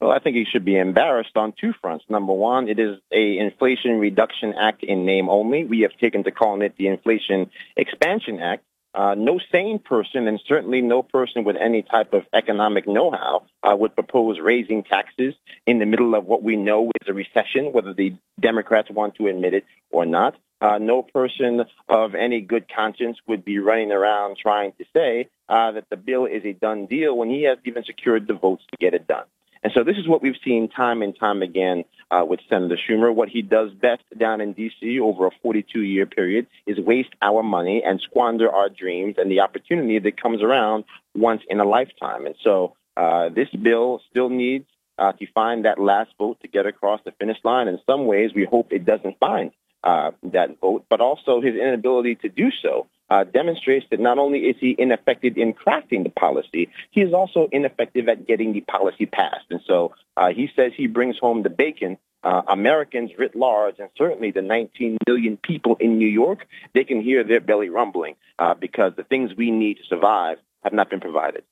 [0.00, 2.04] Well, I think he should be embarrassed on two fronts.
[2.10, 5.64] Number one, it is a Inflation Reduction Act in name only.
[5.64, 8.64] We have taken to calling it the Inflation Expansion Act.
[8.94, 13.74] Uh, no sane person, and certainly no person with any type of economic know-how, uh,
[13.74, 15.34] would propose raising taxes
[15.66, 19.26] in the middle of what we know is a recession, whether the Democrats want to
[19.26, 20.36] admit it or not.
[20.60, 25.72] Uh, no person of any good conscience would be running around trying to say uh,
[25.72, 28.76] that the bill is a done deal when he has even secured the votes to
[28.78, 29.26] get it done.
[29.64, 33.12] And so this is what we've seen time and time again uh, with Senator Schumer.
[33.12, 35.00] What he does best down in D.C.
[35.00, 39.98] over a 42-year period is waste our money and squander our dreams and the opportunity
[39.98, 40.84] that comes around
[41.14, 42.26] once in a lifetime.
[42.26, 44.66] And so uh, this bill still needs
[44.98, 47.66] uh, to find that last vote to get across the finish line.
[47.66, 49.50] In some ways, we hope it doesn't find
[49.82, 54.40] uh, that vote, but also his inability to do so uh, demonstrates that not only
[54.40, 59.06] is he ineffective in crafting the policy, he is also ineffective at getting the policy
[59.06, 59.46] passed.
[59.50, 61.96] And so uh, he says he brings home the bacon.
[62.24, 67.00] Uh, Americans writ large, and certainly the 19 million people in New York, they can
[67.00, 71.00] hear their belly rumbling uh, because the things we need to survive have not been
[71.00, 71.44] provided.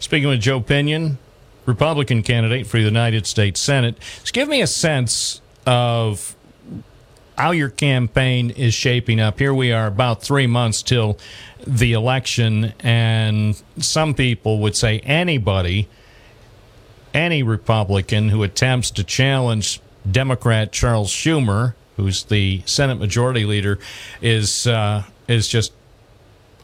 [0.00, 1.16] Speaking with Joe Pinion,
[1.64, 6.36] Republican candidate for the United States Senate, just give me a sense of
[7.36, 9.38] how your campaign is shaping up.
[9.38, 11.18] Here we are about three months till
[11.66, 15.88] the election, and some people would say anybody,
[17.12, 19.80] any Republican who attempts to challenge
[20.10, 23.78] Democrat Charles Schumer, who's the Senate Majority Leader,
[24.22, 25.72] is uh, is just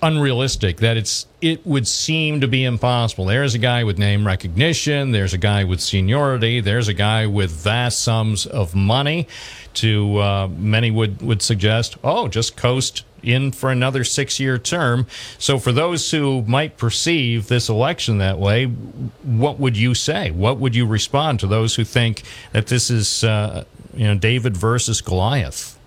[0.03, 3.25] unrealistic that it's it would seem to be impossible.
[3.25, 5.13] There's a guy with name recognition.
[5.13, 6.61] There's a guy with seniority.
[6.61, 9.29] There's a guy with vast sums of money
[9.75, 15.07] to uh, many would would suggest oh just coast in for another six year term.
[15.39, 20.31] So for those who might perceive this election that way what would you say?
[20.31, 22.23] What would you respond to those who think
[22.53, 25.79] that this is uh, you know david versus goliath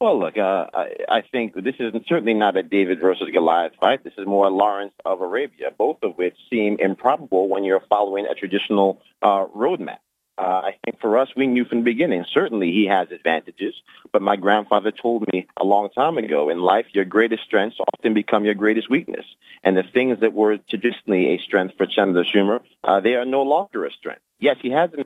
[0.00, 4.02] well, look, uh, I, I think this is certainly not a David versus Goliath fight.
[4.02, 8.34] This is more Lawrence of Arabia, both of which seem improbable when you're following a
[8.34, 9.98] traditional uh, roadmap.
[10.38, 13.74] Uh, I think for us, we knew from the beginning, certainly he has advantages,
[14.10, 18.14] but my grandfather told me a long time ago, in life, your greatest strengths often
[18.14, 19.26] become your greatest weakness.
[19.62, 23.42] And the things that were traditionally a strength for Senator Schumer, uh, they are no
[23.42, 24.22] longer a strength.
[24.38, 24.90] Yes, he has.
[24.94, 25.04] An-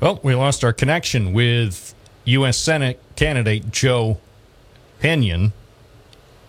[0.00, 1.96] Well, we lost our connection with
[2.28, 2.58] U.S.
[2.58, 4.18] Senate candidate Joe
[5.00, 5.52] Pinion.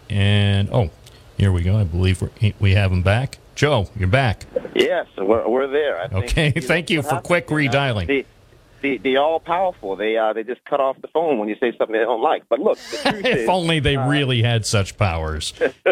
[0.09, 0.89] And, oh,
[1.37, 1.77] here we go.
[1.77, 2.21] I believe
[2.59, 3.37] we have him back.
[3.55, 4.45] Joe, you're back.
[4.75, 6.09] Yes, we're, we're there.
[6.13, 8.07] okay, thank you for quick redialing.
[8.07, 8.25] The,
[8.81, 9.95] the, the all powerful.
[9.95, 12.43] They uh, they just cut off the phone when you say something they don't like.
[12.47, 15.53] But look, if is, only they uh, really had such powers.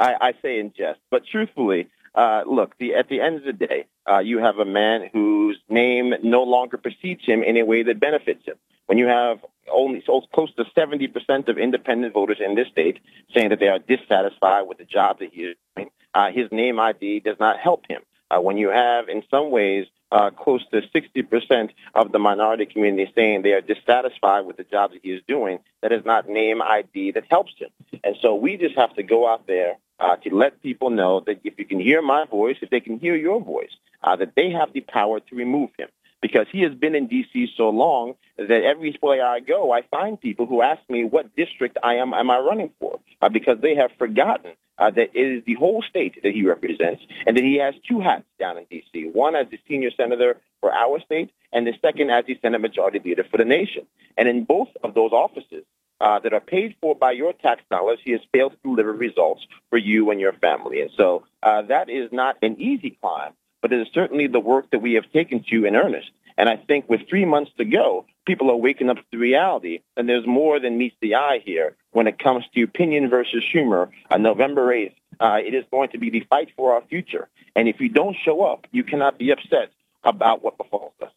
[0.00, 3.52] I, I say in jest, but truthfully, uh, look, the, at the end of the
[3.52, 7.84] day, uh, you have a man whose name no longer precedes him in a way
[7.84, 8.56] that benefits him.
[8.86, 13.00] When you have only so close to 70% of independent voters in this state
[13.34, 16.78] saying that they are dissatisfied with the job that he is doing, uh, his name
[16.78, 18.02] ID does not help him.
[18.30, 23.10] Uh, when you have, in some ways, uh, close to 60% of the minority community
[23.14, 26.62] saying they are dissatisfied with the job that he is doing, that is not name
[26.62, 27.68] ID that helps him.
[28.04, 31.40] And so we just have to go out there uh, to let people know that
[31.44, 34.50] if you can hear my voice, if they can hear your voice, uh, that they
[34.50, 35.88] have the power to remove him.
[36.22, 37.52] Because he has been in D.C.
[37.56, 41.78] so long that every way I go, I find people who ask me what district
[41.82, 45.44] I am am I running for, uh, because they have forgotten uh, that it is
[45.44, 49.10] the whole state that he represents, and that he has two hats down in D.C.
[49.12, 52.98] One as the senior senator for our state, and the second as the Senate Majority
[52.98, 53.86] Leader for the nation.
[54.16, 55.64] And in both of those offices,
[56.00, 59.46] uh, that are paid for by your tax dollars, he has failed to deliver results
[59.70, 60.80] for you and your family.
[60.82, 63.32] And so uh, that is not an easy climb,
[63.62, 66.10] but it is certainly the work that we have taken to in earnest.
[66.38, 70.08] And I think with three months to go, people are waking up to reality, and
[70.08, 74.22] there's more than meets the eye here when it comes to Pinion versus Schumer on
[74.22, 74.94] November 8th.
[75.18, 77.28] Uh, it is going to be the fight for our future.
[77.54, 79.70] And if you don't show up, you cannot be upset
[80.04, 81.10] about what befalls us.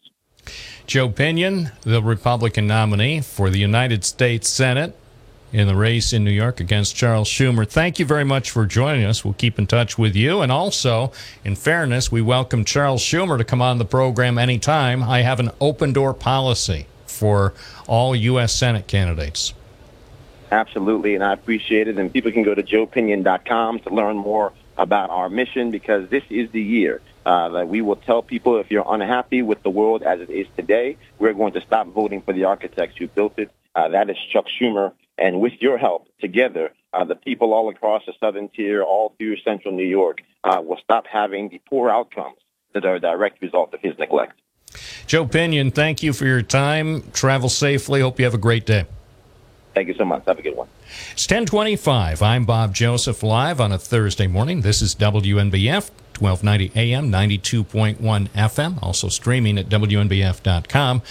[0.86, 4.96] Joe Pinion, the Republican nominee for the United States Senate
[5.52, 7.68] in the race in New York against Charles Schumer.
[7.68, 9.24] Thank you very much for joining us.
[9.24, 10.40] We'll keep in touch with you.
[10.40, 11.12] And also,
[11.44, 15.02] in fairness, we welcome Charles Schumer to come on the program anytime.
[15.02, 17.52] I have an open door policy for
[17.86, 18.54] all U.S.
[18.54, 19.52] Senate candidates.
[20.52, 21.98] Absolutely, and I appreciate it.
[21.98, 26.50] And people can go to joepinion.com to learn more about our mission because this is
[26.50, 30.20] the year uh, that we will tell people if you're unhappy with the world as
[30.20, 33.50] it is today, we're going to stop voting for the architects who built it.
[33.74, 34.92] Uh, that is Chuck Schumer.
[35.20, 39.36] And with your help, together, uh, the people all across the southern tier, all through
[39.38, 42.38] central New York, uh, will stop having the poor outcomes
[42.72, 44.40] that are a direct result of his neglect.
[45.06, 47.02] Joe Pinion, thank you for your time.
[47.12, 48.00] Travel safely.
[48.00, 48.86] Hope you have a great day.
[49.74, 50.24] Thank you so much.
[50.26, 50.68] Have a good one.
[51.12, 52.22] It's 1025.
[52.22, 54.62] I'm Bob Joseph live on a Thursday morning.
[54.62, 61.02] This is WNBF, 1290 AM, 92.1 FM, also streaming at WNBF.com.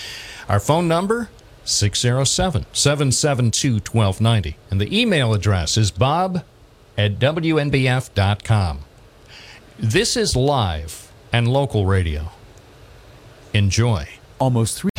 [0.50, 1.30] Our phone number,
[1.70, 4.58] 607 772 1290.
[4.72, 6.44] And the email address is bob
[6.98, 8.80] at WNBF.com.
[9.78, 12.32] This is live and local radio.
[13.54, 14.08] Enjoy.
[14.40, 14.99] Almost three.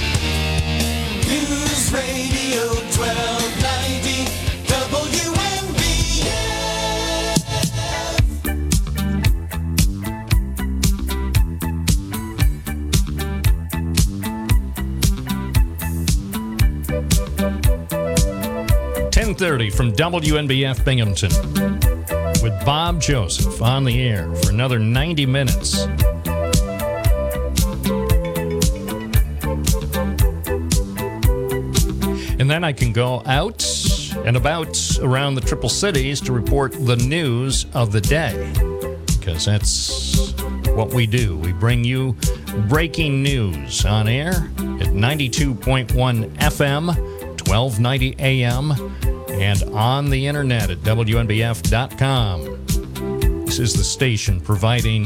[19.50, 21.30] Thirty from WNBF Binghamton
[22.40, 25.86] with Bob Joseph on the air for another 90 minutes.
[32.38, 33.66] And then I can go out
[34.24, 38.52] and about around the Triple Cities to report the news of the day.
[39.18, 40.32] Because that's
[40.68, 41.36] what we do.
[41.36, 42.16] We bring you
[42.68, 45.88] breaking news on air at 92.1
[46.36, 46.86] FM,
[47.48, 52.66] 1290 AM, and on the internet at WNBF.com.
[53.46, 55.04] This is the station providing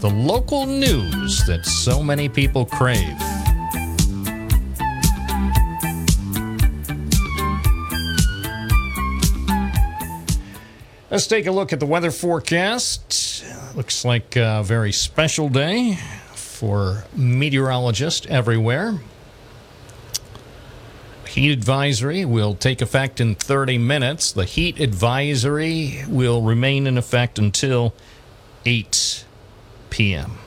[0.00, 3.16] the local news that so many people crave.
[11.10, 13.44] Let's take a look at the weather forecast.
[13.74, 15.96] Looks like a very special day
[16.34, 18.98] for meteorologists everywhere.
[21.28, 24.32] Heat advisory will take effect in 30 minutes.
[24.32, 27.92] The heat advisory will remain in effect until
[28.64, 29.26] 8
[29.90, 30.38] p.m.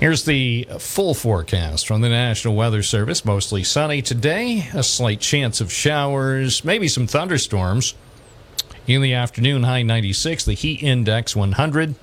[0.00, 3.24] Here's the full forecast from the National Weather Service.
[3.24, 7.94] Mostly sunny today, a slight chance of showers, maybe some thunderstorms.
[8.86, 11.94] In the afternoon, high 96, the heat index 100.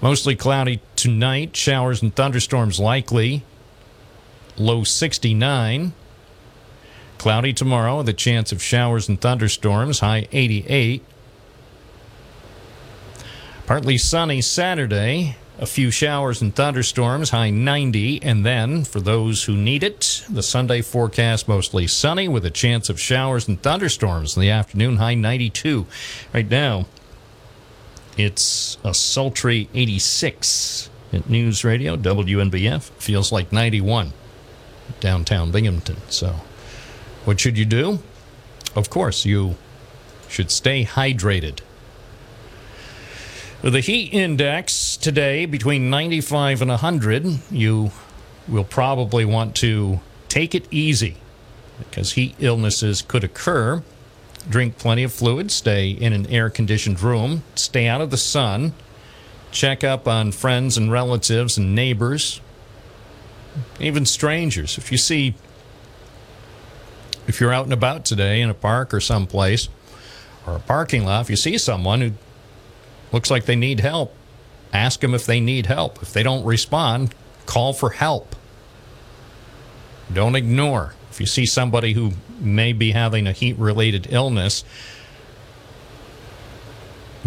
[0.00, 3.42] Mostly cloudy tonight, showers and thunderstorms likely.
[4.58, 5.92] Low 69.
[7.18, 11.04] Cloudy tomorrow with a chance of showers and thunderstorms, high 88.
[13.66, 18.22] Partly sunny Saturday, a few showers and thunderstorms, high 90.
[18.22, 22.88] And then, for those who need it, the Sunday forecast mostly sunny with a chance
[22.88, 25.86] of showers and thunderstorms in the afternoon, high 92.
[26.32, 26.86] Right now,
[28.16, 32.82] it's a sultry 86 at News Radio, WNBF.
[32.98, 34.12] Feels like 91
[35.00, 35.96] downtown Binghamton.
[36.08, 36.36] So,
[37.24, 38.00] what should you do?
[38.74, 39.56] Of course, you
[40.28, 41.60] should stay hydrated.
[43.62, 47.90] The heat index today between 95 and 100, you
[48.46, 51.16] will probably want to take it easy
[51.78, 53.82] because heat illnesses could occur.
[54.48, 58.72] Drink plenty of fluid, stay in an air conditioned room, stay out of the sun,
[59.50, 62.40] check up on friends and relatives and neighbors,
[63.80, 64.78] even strangers.
[64.78, 65.34] If you see,
[67.26, 69.68] if you're out and about today in a park or someplace,
[70.46, 72.12] or a parking lot, if you see someone who
[73.12, 74.14] looks like they need help,
[74.72, 76.02] ask them if they need help.
[76.02, 77.14] If they don't respond,
[77.46, 78.34] call for help.
[80.12, 80.94] Don't ignore.
[81.10, 84.64] If you see somebody who may be having a heat related illness,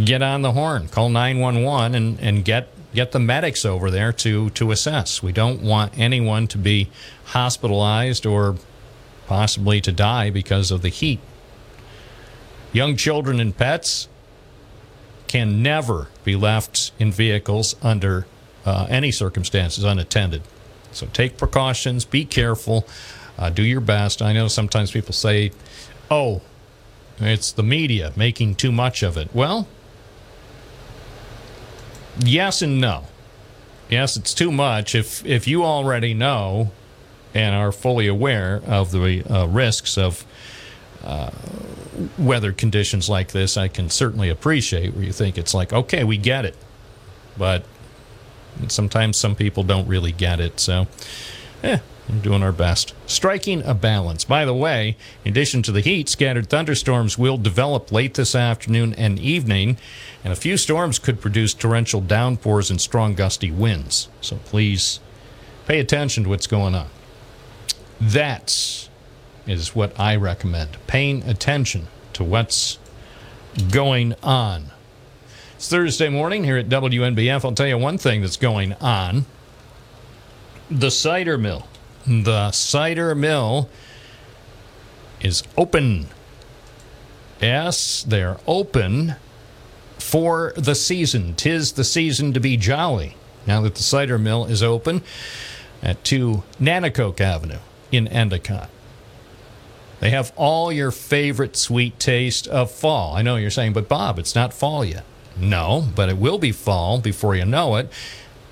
[0.04, 4.50] get on the horn, call 911 and, and get get the medics over there to
[4.52, 5.24] to assess.
[5.24, 6.90] We don't want anyone to be
[7.26, 8.58] hospitalized or
[9.28, 11.20] possibly to die because of the heat.
[12.74, 14.08] Young children and pets
[15.28, 18.26] can never be left in vehicles under
[18.66, 20.42] uh, any circumstances unattended.
[20.92, 22.86] So take precautions, be careful,
[23.38, 24.22] uh, do your best.
[24.22, 25.52] I know sometimes people say,
[26.10, 26.42] oh,
[27.20, 29.34] it's the media making too much of it.
[29.34, 29.68] Well,
[32.20, 33.06] yes and no.
[33.90, 34.96] Yes, it's too much.
[34.96, 36.72] If if you already know
[37.34, 40.26] and are fully aware of the uh, risks of
[41.04, 41.32] uh,
[42.18, 46.18] weather conditions like this, I can certainly appreciate where you think it's like, okay, we
[46.18, 46.56] get it,
[47.38, 47.66] but
[48.68, 50.60] sometimes some people don't really get it.
[50.60, 50.88] So,
[51.64, 51.80] eh,
[52.10, 52.94] we're doing our best.
[53.06, 54.24] Striking a balance.
[54.24, 58.94] By the way, in addition to the heat, scattered thunderstorms will develop late this afternoon
[58.96, 59.78] and evening,
[60.24, 64.10] and a few storms could produce torrential downpours and strong gusty winds.
[64.20, 65.00] So please
[65.68, 66.88] pay attention to what's going on.
[68.00, 68.90] That
[69.46, 70.78] is what I recommend.
[70.88, 72.80] Paying attention to what's
[73.72, 74.72] going on.
[75.56, 77.46] It's Thursday morning here at WNBF.
[77.46, 79.26] I'll tell you one thing that's going on
[80.72, 81.68] the cider mill.
[82.06, 83.70] The cider mill
[85.22, 86.08] is open.
[87.42, 89.16] Yes, they're open
[90.00, 91.36] for the season.
[91.36, 93.16] Tis the season to be jolly.
[93.46, 95.02] Now that the cider mill is open
[95.82, 97.60] at 2 Nanticoke Avenue
[97.92, 98.70] in Endicott.
[100.00, 103.16] They have all your favorite sweet taste of fall.
[103.16, 105.04] I know you're saying, but Bob, it's not fall yet.
[105.38, 107.92] No, but it will be fall before you know it.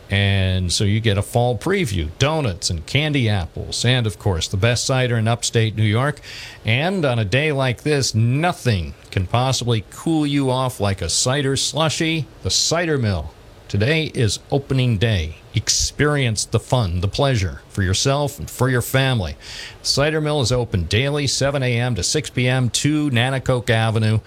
[0.09, 4.57] And so you get a fall preview donuts and candy apples, and of course, the
[4.57, 6.19] best cider in upstate New York.
[6.65, 11.55] And on a day like this, nothing can possibly cool you off like a cider
[11.55, 12.25] slushy.
[12.41, 13.31] The Cider Mill.
[13.67, 15.35] Today is opening day.
[15.53, 19.35] Experience the fun, the pleasure for yourself and for your family.
[19.83, 21.93] Cider Mill is open daily, 7 a.m.
[21.93, 22.71] to 6 p.m.
[22.71, 24.21] to Nanticoke Avenue.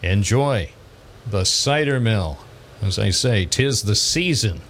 [0.00, 0.70] Enjoy
[1.28, 2.38] the Cider Mill.
[2.80, 4.60] As I say, tis the season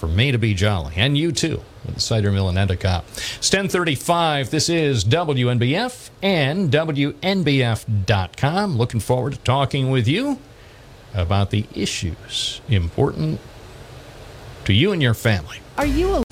[0.00, 3.04] for me to be jolly, and you too, with the Cider Mill in Endicott.
[3.06, 4.48] It's 1035.
[4.48, 7.18] This is WNBF and WNBF.com.
[8.78, 10.38] Looking forward to talking with you
[11.12, 13.40] about the issues important
[14.64, 15.58] to you and your family.
[15.76, 16.22] Are you a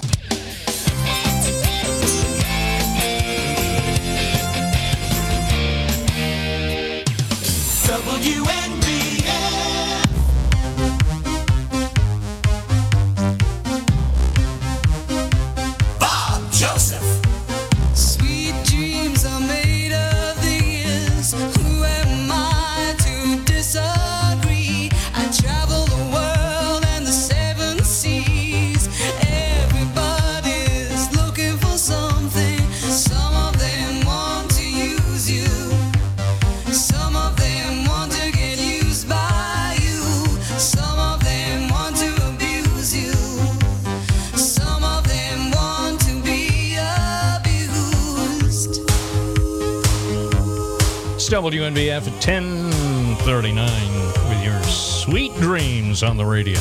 [51.48, 56.60] WNBF at 1039 with your sweet dreams on the radio.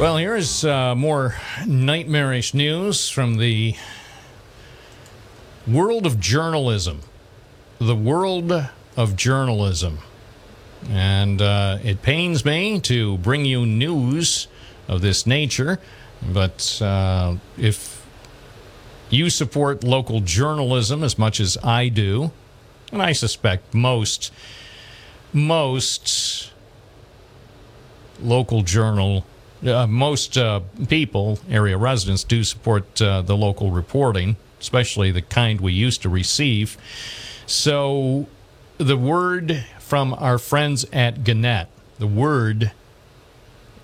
[0.00, 3.76] Well, here's uh, more nightmarish news from the
[5.64, 7.02] world of journalism.
[7.78, 8.50] The world
[8.96, 9.98] of journalism.
[10.90, 14.48] And uh, it pains me to bring you news
[14.88, 15.78] of this nature,
[16.20, 18.04] but uh, if
[19.08, 22.32] you support local journalism as much as I do,
[22.92, 24.32] and I suspect most
[25.32, 26.52] most
[28.20, 29.26] local journal
[29.66, 35.60] uh, most uh, people area residents do support uh, the local reporting especially the kind
[35.60, 36.76] we used to receive
[37.46, 38.26] so
[38.78, 41.68] the word from our friends at gannett
[41.98, 42.72] the word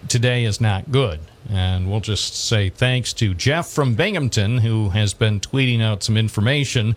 [0.08, 1.20] today is not good.
[1.48, 6.16] And we'll just say thanks to Jeff from Binghamton, who has been tweeting out some
[6.16, 6.96] information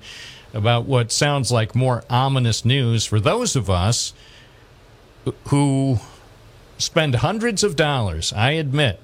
[0.56, 4.14] about what sounds like more ominous news for those of us
[5.50, 6.00] who
[6.78, 8.34] spend hundreds of dollars.
[8.34, 9.00] I admit,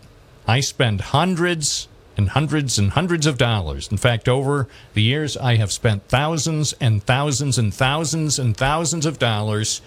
[0.48, 1.88] I spend hundreds
[2.18, 3.90] and hundreds and hundreds of dollars.
[3.90, 9.06] In fact, over the years, I have spent thousands and thousands and thousands and thousands
[9.06, 9.82] of dollars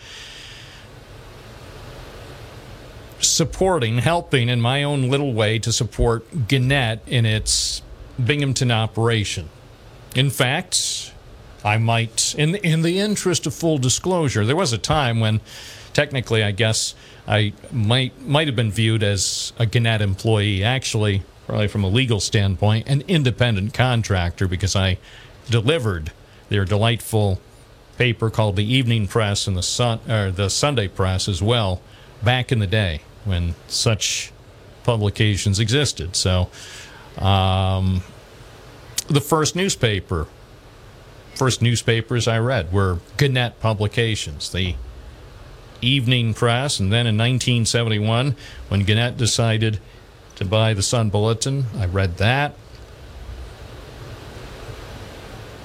[3.20, 7.82] supporting, helping in my own little way to support Gannett in its
[8.22, 9.48] Binghamton operation.
[10.14, 11.13] In fact,
[11.64, 15.40] I might, in in the interest of full disclosure, there was a time when
[15.94, 16.94] technically, I guess
[17.26, 20.62] I might might have been viewed as a Gannett employee.
[20.62, 24.98] Actually, probably from a legal standpoint, an independent contractor because I
[25.48, 26.12] delivered
[26.48, 27.40] their delightful
[27.96, 31.80] paper called the Evening Press and the Sun or the Sunday Press as well
[32.22, 34.32] back in the day when such
[34.82, 36.16] publications existed.
[36.16, 36.50] So,
[37.18, 38.02] um,
[39.06, 40.26] the first newspaper,
[41.34, 44.50] first newspapers I read were Gannett publications.
[44.50, 44.76] The
[45.82, 48.36] Evening Press, and then in 1971,
[48.68, 49.78] when Gannett decided
[50.36, 52.54] to buy the Sun Bulletin, I read that.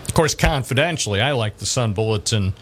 [0.08, 2.54] Of course, confidentially, I like the Sun Bulletin.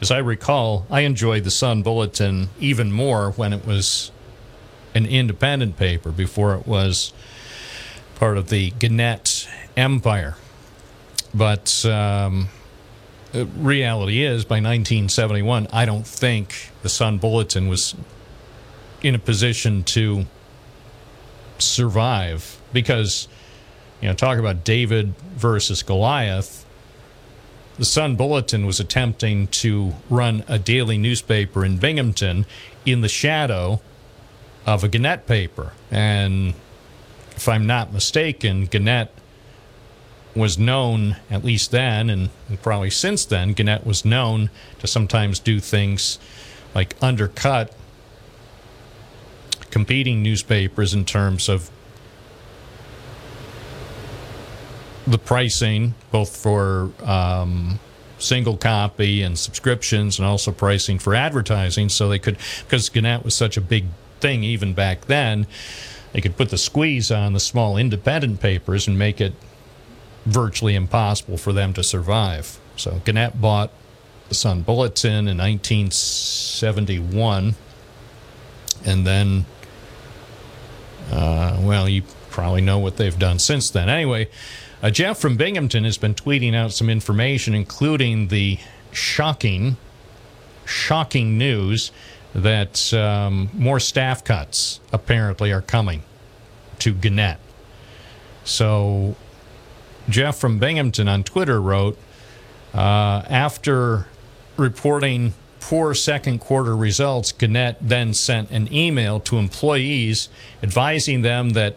[0.00, 4.10] As I recall, I enjoyed the Sun Bulletin even more when it was
[4.94, 7.12] an independent paper before it was
[8.16, 10.36] part of the Gannett empire.
[11.34, 12.48] But um,
[13.32, 17.96] reality is, by 1971, I don't think the Sun Bulletin was
[19.02, 20.26] in a position to
[21.58, 23.26] survive because,
[24.00, 26.64] you know, talk about David versus Goliath.
[27.78, 32.46] The Sun Bulletin was attempting to run a daily newspaper in Binghamton
[32.86, 33.80] in the shadow
[34.64, 35.72] of a Gannett paper.
[35.90, 36.54] And
[37.34, 39.10] if I'm not mistaken, Gannett
[40.36, 42.30] was known, at least then, and
[42.62, 44.50] probably since then, Gannett was known
[44.80, 46.18] to sometimes do things
[46.74, 47.72] like undercut
[49.70, 51.70] competing newspapers in terms of
[55.06, 57.78] the pricing, both for um,
[58.18, 61.88] single copy and subscriptions, and also pricing for advertising.
[61.88, 63.86] So they could, because Gannett was such a big
[64.20, 65.46] thing even back then,
[66.12, 69.34] they could put the squeeze on the small independent papers and make it
[70.24, 72.58] virtually impossible for them to survive.
[72.76, 73.70] So Gannett bought
[74.28, 77.54] the Sun Bulletin in 1971,
[78.84, 79.46] and then,
[81.10, 83.88] uh, well, you probably know what they've done since then.
[83.88, 84.28] Anyway,
[84.82, 88.58] uh, Jeff from Binghamton has been tweeting out some information, including the
[88.92, 89.76] shocking,
[90.64, 91.92] shocking news
[92.34, 96.02] that um, more staff cuts apparently are coming
[96.80, 97.38] to Gannett.
[98.44, 99.14] So,
[100.08, 101.98] Jeff from Binghamton on Twitter wrote
[102.72, 104.06] uh, after
[104.56, 110.28] reporting poor second quarter results, Gannett then sent an email to employees
[110.62, 111.76] advising them that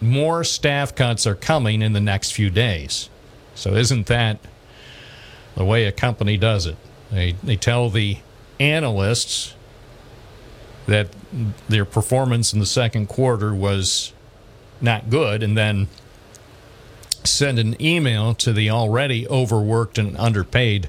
[0.00, 3.10] more staff cuts are coming in the next few days.
[3.54, 4.38] So, isn't that
[5.56, 6.76] the way a company does it?
[7.10, 8.18] They, they tell the
[8.60, 9.54] analysts
[10.86, 11.08] that
[11.68, 14.12] their performance in the second quarter was
[14.80, 15.88] not good, and then
[17.28, 20.88] send an email to the already overworked and underpaid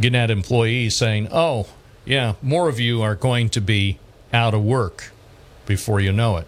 [0.00, 1.66] Gannett employees saying, oh,
[2.04, 3.98] yeah, more of you are going to be
[4.32, 5.12] out of work
[5.66, 6.46] before you know it.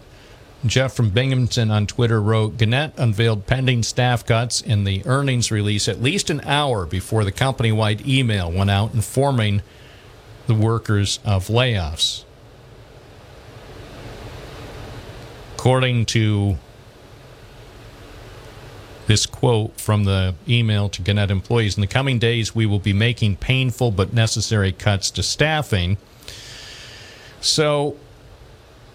[0.65, 5.87] Jeff from Binghamton on Twitter wrote Gannett unveiled pending staff cuts in the earnings release
[5.87, 9.61] at least an hour before the company wide email went out informing
[10.47, 12.23] the workers of layoffs.
[15.53, 16.57] According to
[19.07, 22.93] this quote from the email to Gannett employees In the coming days, we will be
[22.93, 25.97] making painful but necessary cuts to staffing.
[27.41, 27.97] So,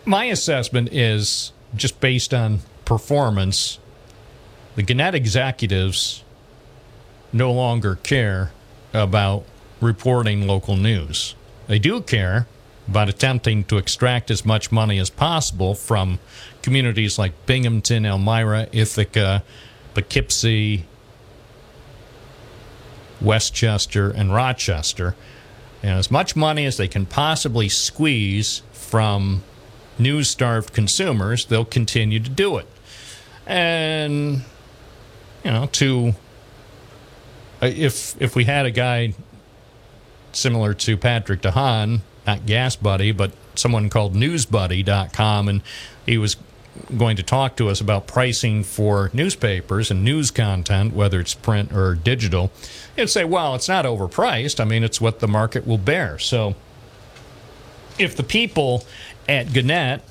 [0.04, 3.78] my assessment is just based on performance,
[4.74, 6.24] the Gannett executives
[7.32, 8.52] no longer care
[8.92, 9.44] about
[9.80, 11.34] reporting local news.
[11.68, 12.48] They do care
[12.88, 16.18] about attempting to extract as much money as possible from
[16.62, 19.44] communities like Binghamton, Elmira, Ithaca,
[20.02, 20.84] Poughkeepsie,
[23.20, 25.14] Westchester, and Rochester.
[25.82, 29.42] And as much money as they can possibly squeeze from
[29.98, 32.66] news starved consumers, they'll continue to do it.
[33.46, 34.42] And,
[35.44, 36.14] you know, to.
[37.62, 39.14] uh, If if we had a guy
[40.32, 45.62] similar to Patrick DeHaan, not Gas Buddy, but someone called NewsBuddy.com, and
[46.06, 46.36] he was
[46.96, 51.72] going to talk to us about pricing for newspapers and news content, whether it's print
[51.72, 52.50] or digital,
[52.96, 54.60] and say, well, it's not overpriced.
[54.60, 56.18] I mean, it's what the market will bear.
[56.18, 56.54] So
[57.98, 58.84] if the people
[59.28, 60.02] at Gannett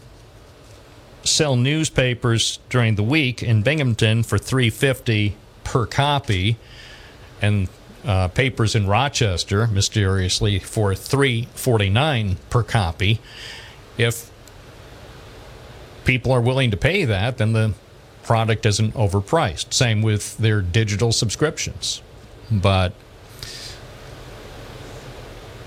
[1.23, 6.57] sell newspapers during the week in Binghamton for 350 per copy
[7.41, 7.67] and
[8.05, 13.19] uh, papers in Rochester mysteriously for 349 per copy
[13.97, 14.28] if
[16.09, 17.73] people are willing to pay that then the
[18.23, 22.01] product isn't overpriced same with their digital subscriptions
[22.51, 22.93] but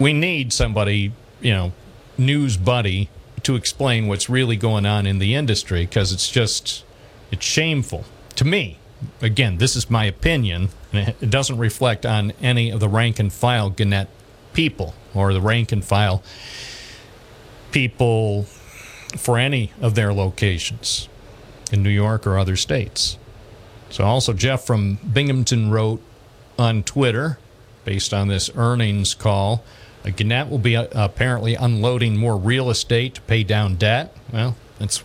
[0.01, 1.73] we need somebody you know,
[2.17, 3.09] news buddy
[3.43, 6.85] to explain what's really going on in the industry because it's just
[7.31, 8.05] it's shameful
[8.37, 8.79] to me.
[9.21, 13.19] Again, this is my opinion, and it- it doesn't reflect on any of the rank
[13.19, 14.09] and file Gannett
[14.53, 16.23] people or the rank and file
[17.73, 18.47] people
[19.17, 21.09] for any of their locations
[21.71, 23.19] in New York or other states.
[23.91, 26.03] So, also, Jeff from Binghamton wrote
[26.59, 27.39] on Twitter,
[27.85, 29.63] based on this earnings call,
[30.17, 34.17] Gannett will be uh, apparently unloading more real estate to pay down debt.
[34.33, 35.05] Well, it's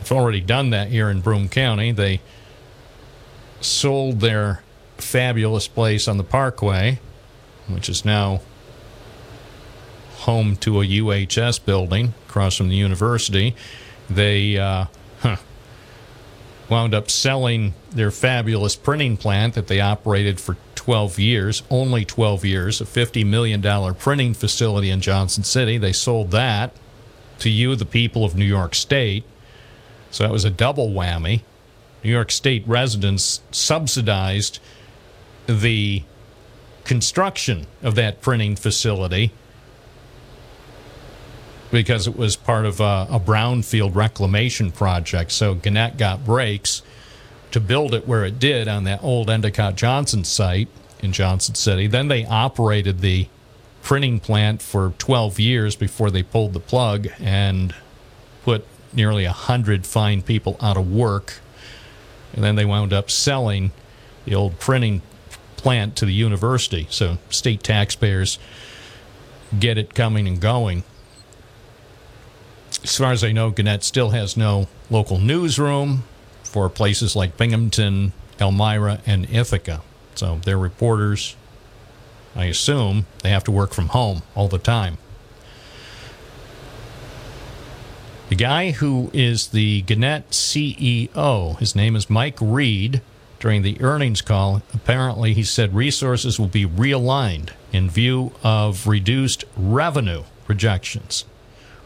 [0.00, 1.92] it's already done that here in Broome County.
[1.92, 2.20] They
[3.60, 4.62] sold their
[4.98, 6.98] fabulous place on the Parkway,
[7.68, 8.40] which is now
[10.20, 13.54] home to a UHS building across from the university.
[14.08, 14.86] They uh,
[15.20, 15.36] huh,
[16.68, 22.44] wound up selling their fabulous printing plant that they operated for 12 years, only 12
[22.44, 25.76] years, a $50 million printing facility in Johnson City.
[25.76, 26.72] They sold that
[27.40, 29.24] to you, the people of New York State.
[30.10, 31.42] So that was a double whammy.
[32.04, 34.60] New York State residents subsidized
[35.46, 36.04] the
[36.84, 39.32] construction of that printing facility
[41.70, 45.32] because it was part of a, a brownfield reclamation project.
[45.32, 46.82] So Gannett got breaks
[47.52, 50.68] to build it where it did on that old Endicott Johnson site
[51.00, 51.86] in Johnson City.
[51.86, 53.28] Then they operated the
[53.82, 57.74] printing plant for 12 years before they pulled the plug and
[58.44, 61.40] put nearly 100 fine people out of work.
[62.34, 63.72] And then they wound up selling
[64.24, 65.02] the old printing
[65.56, 66.86] plant to the university.
[66.90, 68.38] So state taxpayers
[69.58, 70.84] get it coming and going.
[72.82, 76.04] As far as I know, Gannett still has no local newsroom
[76.42, 79.82] for places like Binghamton, Elmira, and Ithaca.
[80.14, 81.36] So their reporters,
[82.34, 84.98] I assume, they have to work from home all the time.
[88.30, 93.02] The guy who is the Gannett CEO, his name is Mike Reed.
[93.40, 99.44] During the earnings call, apparently he said resources will be realigned in view of reduced
[99.56, 101.24] revenue projections.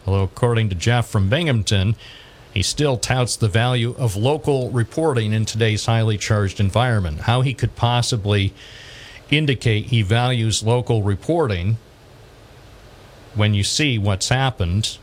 [0.05, 1.95] Although, according to Jeff from Binghamton,
[2.53, 7.21] he still touts the value of local reporting in today's highly charged environment.
[7.21, 8.53] How he could possibly
[9.29, 11.77] indicate he values local reporting
[13.33, 14.97] when you see what's happened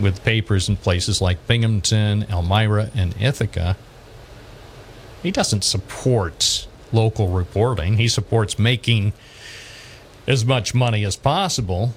[0.00, 3.76] with papers in places like Binghamton, Elmira, and Ithaca,
[5.22, 7.96] he doesn't support local reporting.
[7.96, 9.12] He supports making
[10.26, 11.94] as much money as possible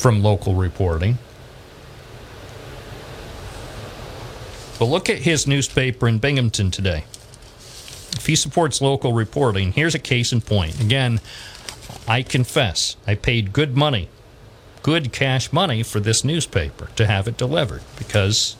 [0.00, 1.18] from local reporting.
[4.78, 7.04] But look at his newspaper in Binghamton today.
[8.12, 10.80] If he supports local reporting, here's a case in point.
[10.80, 11.20] Again,
[12.08, 14.08] I confess, I paid good money,
[14.82, 18.56] good cash money for this newspaper to have it delivered because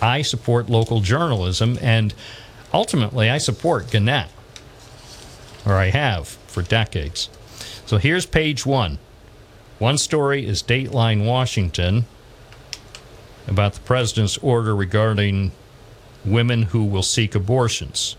[0.00, 2.14] I support local journalism and
[2.72, 4.28] ultimately I support Gannett,
[5.66, 7.28] or I have for decades.
[7.86, 8.98] So here's page one.
[9.78, 12.06] One story is Dateline Washington
[13.46, 15.52] about the president's order regarding
[16.24, 18.16] women who will seek abortions.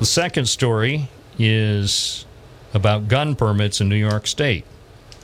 [0.00, 1.08] The second story
[1.38, 2.26] is
[2.74, 4.64] about gun permits in New York State,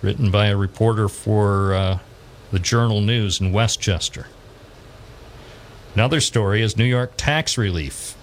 [0.00, 1.98] written by a reporter for uh,
[2.52, 4.28] the Journal News in Westchester.
[5.94, 8.16] Another story is New York tax relief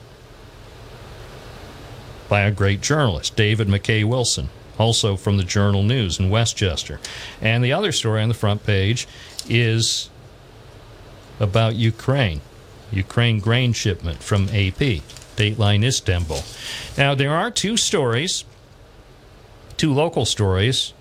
[2.30, 4.50] by a great journalist, David McKay Wilson,
[4.80, 7.00] also from the Journal News in Westchester.
[7.42, 9.08] And the other story on the front page
[9.48, 10.10] is
[11.40, 12.42] about Ukraine,
[12.92, 15.04] Ukraine grain shipment from AP,
[15.36, 16.42] Dateline Istanbul.
[16.98, 18.46] Now, there are two stories,
[19.78, 20.94] two local stories,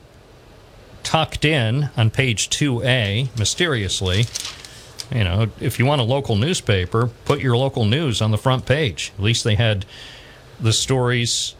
[1.02, 4.26] tucked in on page 2A, mysteriously.
[5.10, 8.66] You know, if you want a local newspaper, put your local news on the front
[8.66, 9.12] page.
[9.16, 9.86] At least they had
[10.60, 11.54] the stories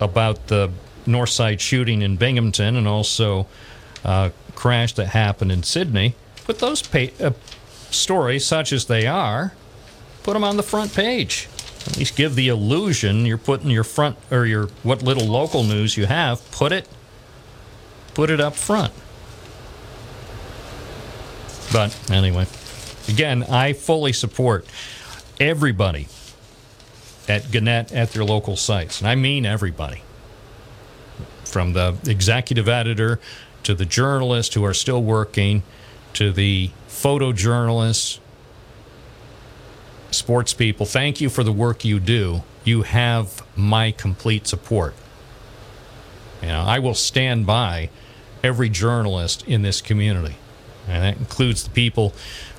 [0.00, 0.72] about the
[1.06, 3.46] Northside shooting in Binghamton and also
[4.04, 6.14] uh, crash that happened in Sidney.
[6.44, 7.32] Put those pa- uh,
[7.90, 9.54] stories, such as they are,
[10.22, 11.48] put them on the front page.
[11.86, 15.96] At least give the illusion you're putting your front or your what little local news
[15.96, 16.48] you have.
[16.52, 16.88] Put it,
[18.14, 18.92] put it up front.
[21.72, 22.46] But anyway,
[23.08, 24.66] again, I fully support
[25.40, 26.06] everybody
[27.28, 30.02] at Gannett at their local sites, and I mean everybody
[31.52, 33.20] from the executive editor
[33.62, 35.62] to the journalists who are still working
[36.14, 38.18] to the photojournalists
[40.14, 42.42] sports people, thank you for the work you do.
[42.64, 44.94] You have my complete support.
[46.40, 47.90] You know, I will stand by
[48.42, 50.36] every journalist in this community.
[50.88, 52.12] And that includes the people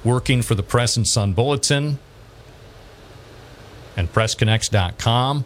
[0.03, 1.99] working for the Press and Sun Bulletin
[3.97, 5.45] and PressConnects.com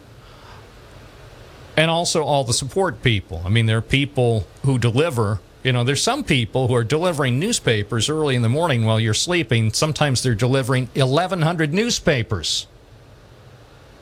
[1.78, 3.40] and also all the support people.
[3.46, 5.38] I mean, there are people who deliver.
[5.62, 9.14] You know, there's some people who are delivering newspapers early in the morning while you're
[9.14, 9.72] sleeping.
[9.72, 12.66] Sometimes they're delivering 1,100 newspapers.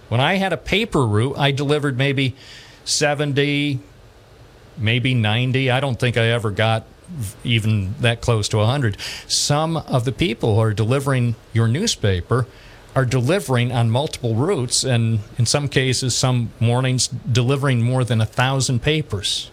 [0.08, 2.34] When I had a paper route, I delivered maybe
[2.86, 3.80] 70,
[4.78, 5.70] maybe 90.
[5.70, 6.86] I don't think I ever got
[7.44, 8.96] even that close to 100.
[9.28, 12.46] Some of the people who are delivering your newspaper
[12.96, 18.26] are delivering on multiple routes, and in some cases, some mornings, delivering more than a
[18.26, 19.50] thousand papers.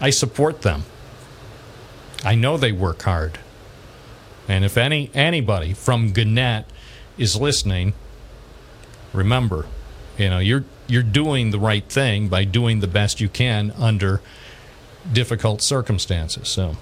[0.00, 0.84] I support them.
[2.24, 3.40] I know they work hard.
[4.48, 6.66] And if any anybody from Gannett
[7.18, 7.92] is listening,
[9.12, 9.66] remember,
[10.16, 14.20] you know, you're you're doing the right thing by doing the best you can under
[15.12, 16.48] difficult circumstances.
[16.48, 16.76] So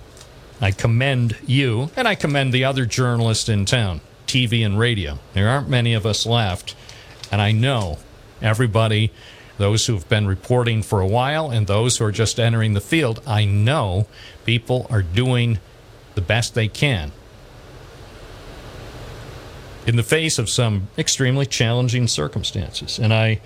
[0.60, 5.18] I commend you and I commend the other journalists in town, TV and radio.
[5.32, 6.76] There aren't many of us left,
[7.32, 7.98] and I know
[8.40, 9.10] everybody
[9.58, 13.20] those who've been reporting for a while and those who are just entering the field,
[13.26, 14.06] I know
[14.44, 15.58] people are doing
[16.14, 17.12] the best they can
[19.84, 22.98] in the face of some extremely challenging circumstances.
[22.98, 23.40] And I,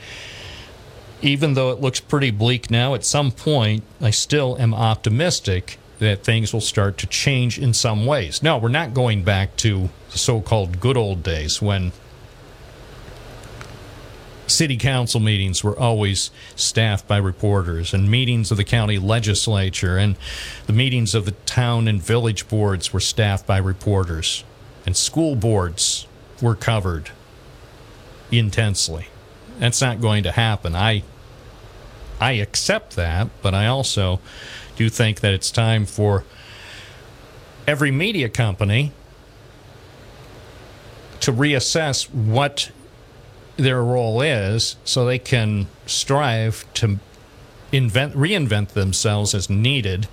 [1.23, 6.25] even though it looks pretty bleak now, at some point, I still am optimistic that
[6.25, 8.43] things will start to change in some ways.
[8.43, 11.93] No, we're not going back to the so called good old days when
[14.49, 20.17] city council meetings were always staffed by reporters, and meetings of the county legislature and
[20.67, 24.43] the meetings of the town and village boards were staffed by reporters,
[24.85, 26.09] and school boards
[26.43, 27.11] were covered
[28.33, 29.07] intensely.
[29.61, 30.75] That's not going to happen.
[30.75, 31.05] I
[32.21, 34.21] I accept that, but I also
[34.77, 36.25] do think that it's time for
[37.67, 38.93] every media company
[41.21, 42.71] to reassess what
[43.57, 46.99] their role is so they can strive to
[47.71, 50.09] invent reinvent themselves as needed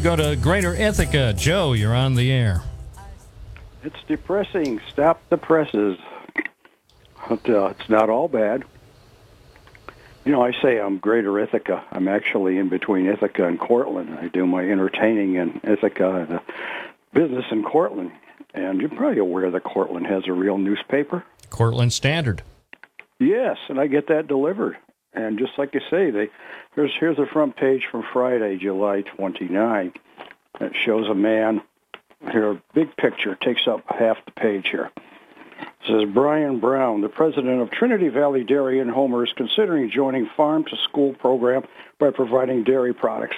[0.00, 1.34] We go to Greater Ithaca.
[1.36, 2.62] Joe, you're on the air.
[3.84, 4.80] It's depressing.
[4.88, 5.98] Stop the presses.
[7.28, 8.64] But, uh, it's not all bad.
[10.24, 11.84] You know, I say I'm Greater Ithaca.
[11.92, 14.18] I'm actually in between Ithaca and Cortland.
[14.18, 16.40] I do my entertaining in Ithaca and uh,
[17.12, 18.10] business in Cortland.
[18.54, 21.24] And you're probably aware that Cortland has a real newspaper.
[21.50, 22.42] Cortland Standard.
[23.18, 24.78] Yes, and I get that delivered.
[25.12, 26.30] And just like you say, they
[26.74, 29.92] here's here's the front page from Friday, July 29.
[30.60, 31.62] It shows a man
[32.30, 34.90] here, big picture, takes up half the page here.
[35.60, 40.28] It says Brian Brown, the president of Trinity Valley Dairy in Homer, is considering joining
[40.36, 41.64] Farm to School program
[41.98, 43.36] by providing dairy products.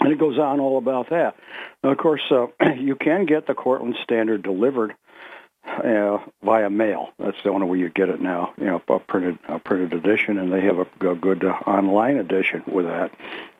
[0.00, 1.36] And it goes on all about that.
[1.82, 4.94] Now, of course, uh, you can get the Cortland Standard delivered
[5.66, 7.10] uh, via mail.
[7.18, 8.52] That's the only way you get it now.
[8.58, 12.16] You know, a printed a printed edition, and they have a, a good uh, online
[12.18, 13.10] edition with that.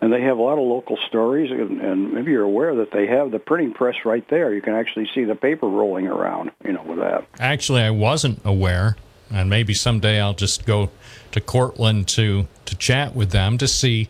[0.00, 3.06] And they have a lot of local stories, and, and maybe you're aware that they
[3.06, 4.52] have the printing press right there.
[4.52, 6.50] You can actually see the paper rolling around.
[6.64, 7.24] You know, with that.
[7.38, 8.96] Actually, I wasn't aware,
[9.32, 10.90] and maybe someday I'll just go
[11.32, 14.08] to Cortland to to chat with them to see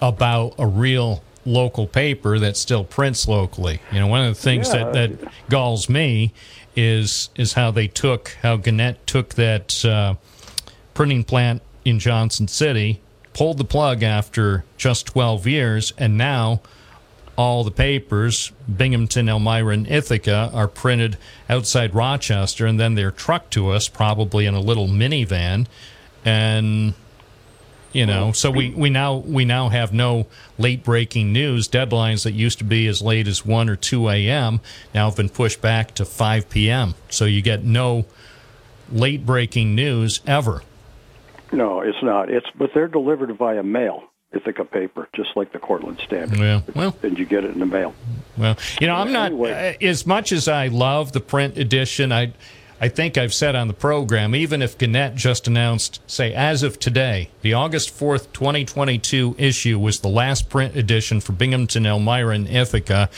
[0.00, 3.80] about a real local paper that still prints locally.
[3.90, 4.90] You know, one of the things Yeah.
[4.90, 6.32] that, that galls me
[6.80, 10.14] is is how they took how Gannett took that uh,
[10.94, 13.00] printing plant in Johnson City,
[13.32, 16.60] pulled the plug after just 12 years, and now
[17.36, 21.16] all the papers, Binghamton, Elmira, and Ithaca, are printed
[21.48, 25.66] outside Rochester, and then they're trucked to us, probably in a little minivan,
[26.24, 26.94] and
[27.92, 30.26] you know, so we, we now we now have no
[30.58, 34.60] late breaking news deadlines that used to be as late as one or two a.m.
[34.94, 36.94] now have been pushed back to five p.m.
[37.08, 38.06] So you get no
[38.90, 40.62] late breaking news ever.
[41.52, 42.30] No, it's not.
[42.30, 46.38] It's but they're delivered via mail, Ithaca paper, just like the Cortland Standard.
[46.38, 47.92] Yeah, well, and you get it in the mail.
[48.36, 52.12] Well, you know, I'm not uh, as much as I love the print edition.
[52.12, 52.32] I,
[52.82, 56.78] I think I've said on the program, even if Gannett just announced, say, as of
[56.78, 62.48] today, the August fourth, 2022 issue was the last print edition for Binghamton, Elmira, and
[62.48, 63.10] Ithaca,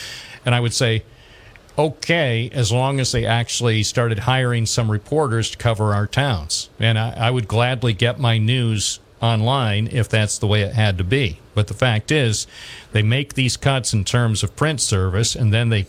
[0.44, 1.04] and I would say,
[1.78, 6.98] okay, as long as they actually started hiring some reporters to cover our towns, and
[6.98, 11.04] I, I would gladly get my news online if that's the way it had to
[11.04, 11.38] be.
[11.54, 12.48] But the fact is,
[12.90, 15.86] they make these cuts in terms of print service, and then they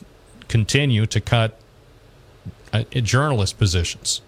[0.47, 1.57] continue to cut
[2.73, 4.21] uh, journalist positions.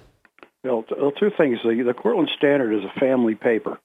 [0.63, 0.83] Well,
[1.19, 1.59] two things.
[1.63, 3.79] The, the Cortland Standard is a family paper.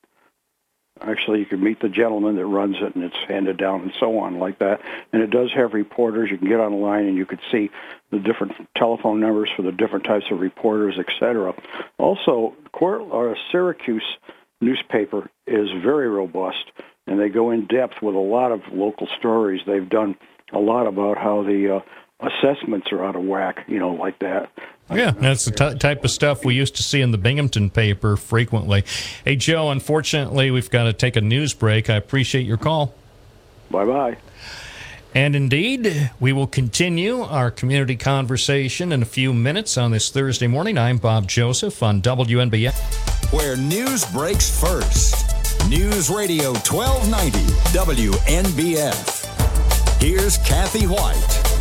[1.03, 4.19] Actually, you can meet the gentleman that runs it, and it's handed down and so
[4.19, 4.81] on like that.
[5.13, 6.31] And it does have reporters.
[6.31, 7.71] You can get online and you could see
[8.11, 11.55] the different telephone numbers for the different types of reporters, etc.
[11.99, 14.05] Also, Cort- or Syracuse
[14.61, 16.71] newspaper is very robust,
[17.07, 19.63] and they go in depth with a lot of local stories.
[19.67, 20.17] They've done
[20.53, 21.81] a lot about how the uh,
[22.23, 24.51] assessments are out of whack, you know, like that.
[24.93, 28.17] Yeah, that's the t- type of stuff we used to see in the Binghamton paper
[28.17, 28.85] frequently.
[29.25, 31.89] Hey, Joe, unfortunately, we've got to take a news break.
[31.89, 32.95] I appreciate your call.
[33.71, 34.17] Bye bye.
[35.15, 40.47] And indeed, we will continue our community conversation in a few minutes on this Thursday
[40.47, 40.79] morning.
[40.79, 43.33] I'm Bob Joseph on WNBF.
[43.33, 45.69] Where news breaks first.
[45.69, 47.39] News Radio 1290
[47.77, 49.21] WNBF.
[50.01, 51.60] Here's Kathy White.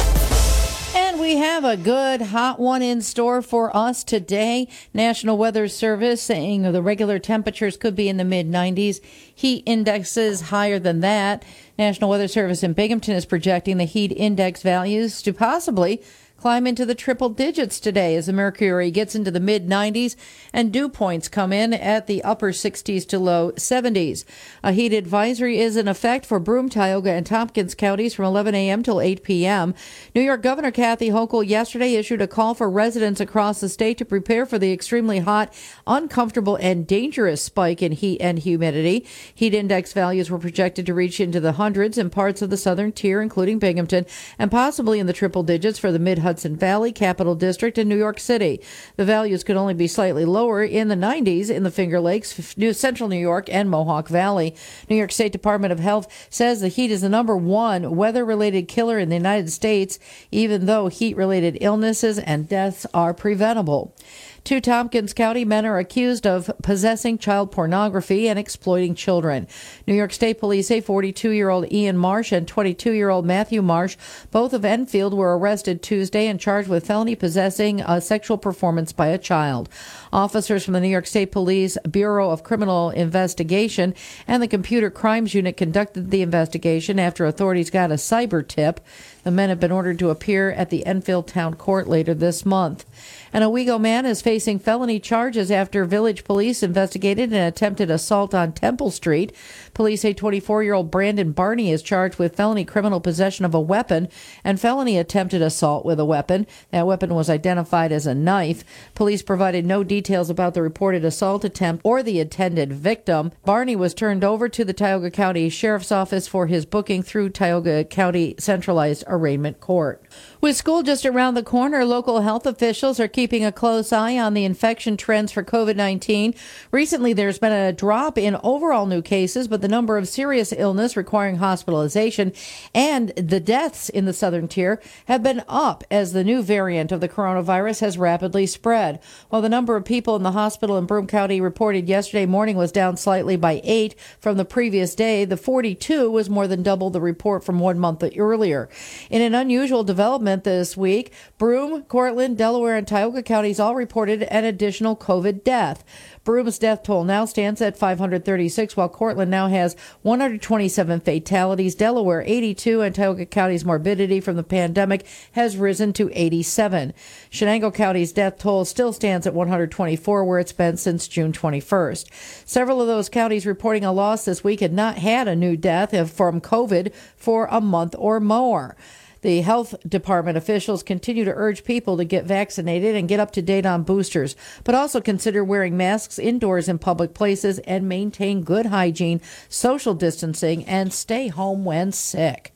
[1.19, 4.69] We have a good hot one in store for us today.
[4.93, 9.01] National Weather Service saying the regular temperatures could be in the mid 90s.
[9.35, 11.43] Heat indexes higher than that.
[11.77, 16.01] National Weather Service in Binghamton is projecting the heat index values to possibly
[16.39, 20.15] climb into the triple digits today as the mercury gets into the mid 90s
[20.53, 24.23] and dew points come in at the upper 60s to low 70s.
[24.63, 28.83] A heat advisory is in effect for Broome, Tioga, and Tompkins counties from 11 a.m.
[28.83, 29.75] till 8 p.m.
[30.15, 34.05] New York Governor Kathy Hochul yesterday issued a call for residents across the state to
[34.05, 35.53] prepare for the extremely hot,
[35.85, 39.05] uncomfortable, and dangerous spike in heat and humidity.
[39.35, 42.93] Heat index values were projected to reach into the hundreds in parts of the southern
[42.93, 44.05] tier, including Binghamton,
[44.37, 47.97] and possibly in the triple digits for the mid Hudson Valley, Capital District, and New
[47.97, 48.61] York City.
[48.97, 52.71] The values could only be slightly lower in the 90s in the Finger Lakes, New
[52.71, 54.55] Central New York, and Mohawk Valley.
[54.87, 58.99] New York State Department of Health says the heat is the number one weather-related killer
[58.99, 59.97] in the United States,
[60.29, 63.95] even though heat-related illnesses and deaths are preventable.
[64.43, 69.47] Two Tompkins County men are accused of possessing child pornography and exploiting children.
[69.85, 73.61] New York State Police say 42 year old Ian Marsh and 22 year old Matthew
[73.61, 73.97] Marsh,
[74.31, 79.07] both of Enfield, were arrested Tuesday and charged with felony possessing a sexual performance by
[79.07, 79.69] a child.
[80.11, 83.93] Officers from the New York State Police Bureau of Criminal Investigation
[84.27, 88.79] and the Computer Crimes Unit conducted the investigation after authorities got a cyber tip.
[89.23, 92.85] The men have been ordered to appear at the Enfield Town Court later this month.
[93.31, 98.53] An Owego man is facing felony charges after village police investigated an attempted assault on
[98.53, 99.31] Temple Street.
[99.79, 103.61] Police say 24 year old Brandon Barney is charged with felony criminal possession of a
[103.61, 104.09] weapon
[104.43, 106.47] and felony attempted assault with a weapon.
[106.71, 108.65] That weapon was identified as a knife.
[108.93, 113.31] Police provided no details about the reported assault attempt or the intended victim.
[113.45, 117.85] Barney was turned over to the Tioga County Sheriff's Office for his booking through Tioga
[117.85, 120.03] County Centralized Arraignment Court.
[120.41, 124.33] With school just around the corner, local health officials are keeping a close eye on
[124.33, 126.33] the infection trends for COVID 19.
[126.69, 130.97] Recently, there's been a drop in overall new cases, but the number of serious illness
[130.97, 132.33] requiring hospitalization
[132.73, 136.99] and the deaths in the southern tier have been up as the new variant of
[136.99, 138.99] the coronavirus has rapidly spread.
[139.29, 142.71] While the number of people in the hospital in Broome County reported yesterday morning was
[142.71, 147.01] down slightly by eight from the previous day, the 42 was more than double the
[147.01, 148.69] report from one month earlier.
[149.09, 154.45] In an unusual development this week, Broome, Cortland, Delaware, and Tioga counties all reported an
[154.45, 155.83] additional COVID death.
[156.23, 161.75] Broome's death toll now stands at 536, while Cortland now has 127 fatalities.
[161.75, 166.93] Delaware 82, and Tioga County's morbidity from the pandemic has risen to 87.
[167.31, 172.07] Chenango County's death toll still stands at 124, where it's been since June 21st.
[172.45, 175.91] Several of those counties reporting a loss this week had not had a new death
[176.11, 178.75] from COVID for a month or more.
[179.21, 183.41] The health department officials continue to urge people to get vaccinated and get up to
[183.41, 188.67] date on boosters, but also consider wearing masks indoors in public places and maintain good
[188.67, 189.19] hygiene,
[189.49, 192.53] social distancing, and stay home when sick.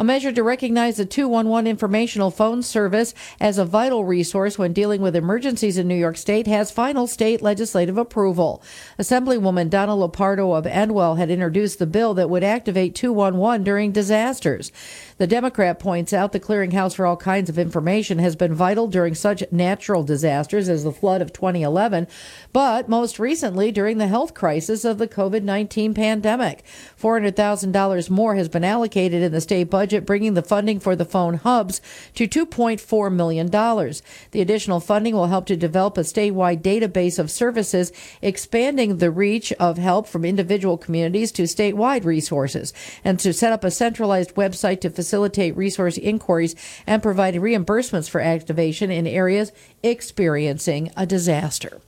[0.00, 5.02] A measure to recognize the 211 informational phone service as a vital resource when dealing
[5.02, 8.62] with emergencies in New York State has final state legislative approval.
[8.96, 14.70] Assemblywoman Donna Lupardo of Endwell had introduced the bill that would activate 211 during disasters.
[15.18, 19.16] The Democrat points out the clearinghouse for all kinds of information has been vital during
[19.16, 22.06] such natural disasters as the flood of 2011,
[22.52, 26.64] but most recently during the health crisis of the COVID 19 pandemic.
[27.00, 31.34] $400,000 more has been allocated in the state budget, bringing the funding for the phone
[31.34, 31.80] hubs
[32.14, 33.48] to $2.4 million.
[33.48, 37.90] The additional funding will help to develop a statewide database of services,
[38.22, 42.72] expanding the reach of help from individual communities to statewide resources,
[43.02, 45.07] and to set up a centralized website to facilitate
[45.56, 46.54] resource inquiries
[46.86, 49.52] and provide reimbursements for activation in areas
[49.82, 51.80] experiencing a disaster.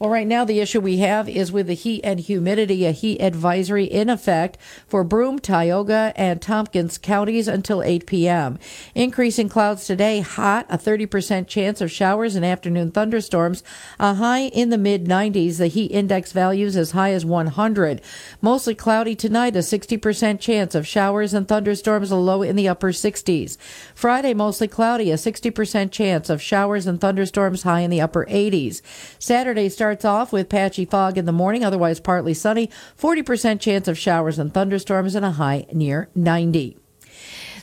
[0.00, 3.20] Well, right now, the issue we have is with the heat and humidity, a heat
[3.20, 4.56] advisory in effect
[4.88, 8.58] for Broome, Tioga, and Tompkins counties until 8 p.m.
[8.94, 13.62] Increasing clouds today, hot, a 30% chance of showers and afternoon thunderstorms,
[13.98, 18.00] a high in the mid 90s, the heat index values as high as 100.
[18.40, 22.92] Mostly cloudy tonight, a 60% chance of showers and thunderstorms, a low in the upper
[22.92, 23.58] 60s.
[23.94, 28.80] Friday, mostly cloudy, a 60% chance of showers and thunderstorms, high in the upper 80s.
[29.18, 33.98] Saturday starts off with patchy fog in the morning, otherwise partly sunny, 40% chance of
[33.98, 36.78] showers and thunderstorms, and a high near 90.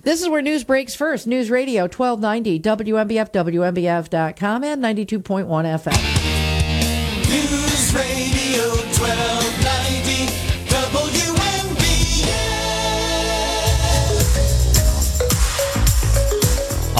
[0.03, 1.25] This is where news breaks first.
[1.25, 5.95] News Radio 1290, WNBF, WNBF.com, and 92.1 FM.
[7.29, 8.86] News Radio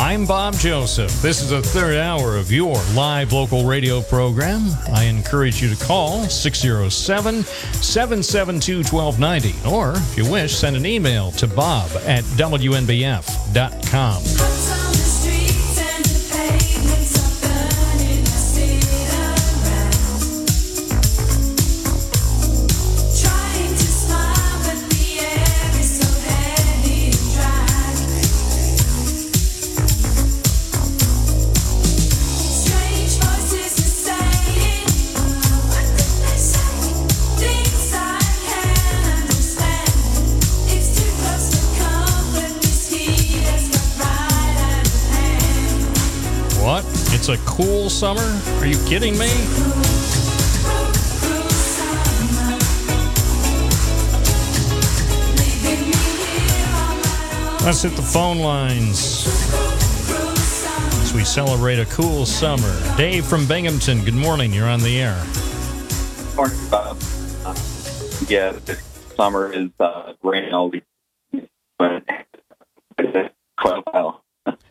[0.07, 1.11] I'm Bob Joseph.
[1.21, 4.61] This is the third hour of your live local radio program.
[4.93, 11.31] I encourage you to call 607 772 1290, or if you wish, send an email
[11.31, 14.23] to bob at WNBF.com.
[47.29, 48.21] It's a cool summer?
[48.61, 49.27] Are you kidding me?
[57.65, 59.27] Let's hit the phone lines
[61.01, 62.95] as we celebrate a cool summer.
[62.95, 64.53] Dave from Binghamton, good morning.
[64.53, 65.21] You're on the air.
[66.37, 66.97] Morning, Bob.
[67.43, 67.53] Uh,
[68.29, 68.81] yeah, this
[69.17, 70.47] summer is uh, quite.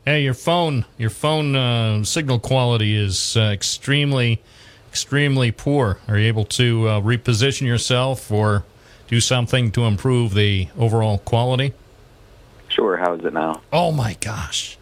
[0.07, 4.41] Hey, your phone, your phone uh, signal quality is uh, extremely,
[4.89, 5.99] extremely poor.
[6.07, 8.65] Are you able to uh, reposition yourself or
[9.09, 11.73] do something to improve the overall quality?
[12.69, 13.61] Sure, how is it now?
[13.73, 14.79] Oh my gosh!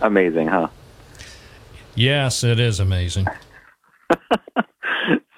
[0.00, 0.68] Amazing, huh?
[1.96, 3.26] Yes, it is amazing.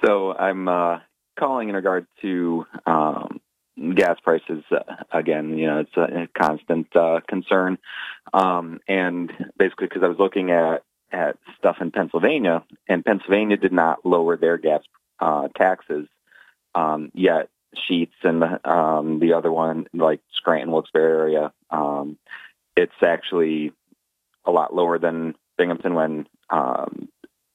[0.04, 1.00] So I'm uh,
[1.36, 3.40] calling in regard to um,
[3.94, 4.64] gas prices.
[4.70, 4.80] Uh,
[5.10, 7.78] again, you know, it's a, constant uh, concern,
[8.32, 10.82] um, and basically because I was looking at
[11.12, 14.82] at stuff in Pennsylvania, and Pennsylvania did not lower their gas
[15.20, 16.08] uh, taxes,
[16.74, 22.18] um, yet Sheetz and the, um, the other one, like Scranton, Wilkes-Barre area, um,
[22.76, 23.72] it's actually
[24.44, 27.08] a lot lower than Binghamton when um,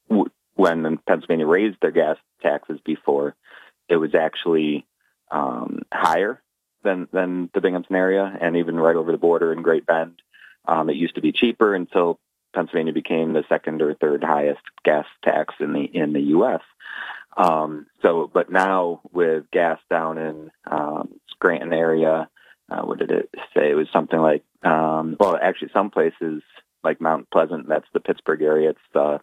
[0.09, 3.35] w- when Pennsylvania raised their gas taxes before.
[3.87, 4.85] It was actually
[5.31, 6.41] um, higher
[6.83, 10.21] than than the Binghamton area, and even right over the border in Great Bend,
[10.67, 12.19] um, it used to be cheaper until
[12.53, 16.61] Pennsylvania became the second or third highest gas tax in the in the U.S.
[17.37, 22.29] Um, so, but now with gas down in um, Scranton area,
[22.69, 23.69] uh, what did it say?
[23.69, 26.43] It was something like, um, well, actually, some places
[26.83, 28.71] like Mount Pleasant, that's the Pittsburgh area.
[28.71, 29.19] It's uh,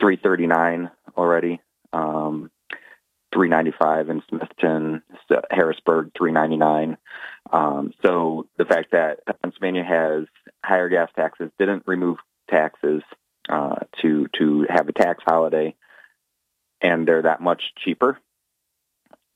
[0.00, 1.60] 339 already.
[1.92, 2.50] Um,
[3.32, 5.02] 395 in Smithton,
[5.50, 6.96] Harrisburg 399.
[7.52, 10.26] Um, so the fact that Pennsylvania has
[10.64, 12.18] higher gas taxes, didn't remove
[12.50, 13.02] taxes
[13.48, 15.74] uh, to to have a tax holiday,
[16.80, 18.18] and they're that much cheaper.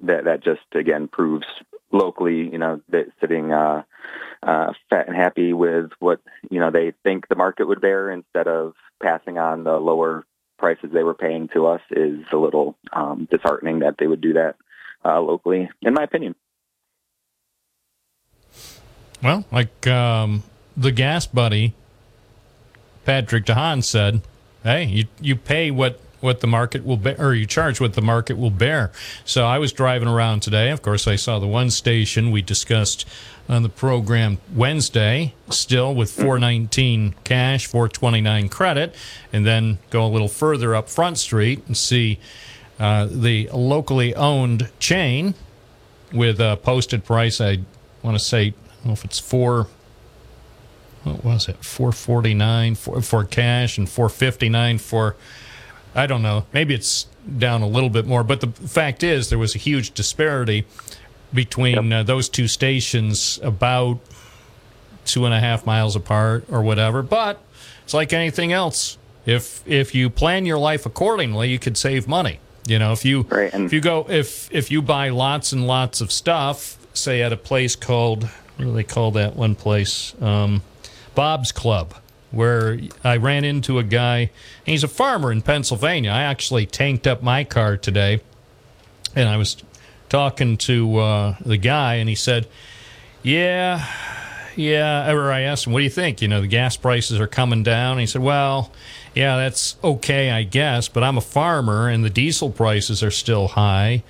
[0.01, 1.47] That that just again proves
[1.91, 3.83] locally, you know, that sitting uh,
[4.43, 8.47] uh, fat and happy with what you know they think the market would bear instead
[8.47, 10.25] of passing on the lower
[10.59, 14.35] prices they were paying to us is a little um, disheartening that they would do
[14.35, 14.57] that
[15.05, 16.35] uh, locally, in my opinion.
[19.23, 20.43] Well, like um,
[20.77, 21.73] the GasBuddy,
[23.05, 24.21] Patrick DeHaan said,
[24.63, 28.03] "Hey, you you pay what what the market will bear, or you charge what the
[28.03, 28.91] market will bear."
[29.25, 30.71] So I was driving around today.
[30.71, 33.07] Of course, I saw the one station we discussed
[33.49, 38.95] on the program Wednesday, still with 419 cash, 429 credit,
[39.33, 42.19] and then go a little further up Front Street and see
[42.79, 45.35] uh, the locally owned chain
[46.13, 47.41] with a posted price.
[47.41, 47.59] I
[48.03, 49.69] want to say, I don't know if it's four.
[51.03, 51.63] What was it?
[51.63, 55.17] Four forty nine for for cash and four fifty nine for.
[55.95, 56.47] I don't know.
[56.53, 57.07] Maybe it's
[57.39, 60.67] down a little bit more, but the fact is there was a huge disparity
[61.33, 63.99] between uh, those two stations, about
[65.05, 67.03] two and a half miles apart or whatever.
[67.03, 67.41] But
[67.83, 68.99] it's like anything else.
[69.27, 72.41] If if you plan your life accordingly, you could save money.
[72.67, 73.25] You know, if you
[73.67, 77.37] if you go if if you buy lots and lots of stuff, say at a
[77.37, 78.25] place called
[78.57, 80.15] what do they call that one place?
[80.21, 80.63] Um,
[81.15, 81.95] Bob's Club,
[82.35, 84.31] where I ran into a guy.
[84.65, 86.11] He's a farmer in Pennsylvania.
[86.11, 88.21] I actually tanked up my car today,
[89.15, 89.57] and I was
[90.09, 92.47] talking to uh, the guy, and he said,
[93.23, 93.87] "Yeah,
[94.57, 96.23] yeah." Or I asked him, "What do you think?
[96.23, 98.73] You know, the gas prices are coming down." And he said, "Well."
[99.15, 103.47] Yeah, that's okay, I guess, but I'm a farmer and the diesel prices are still
[103.47, 104.03] high.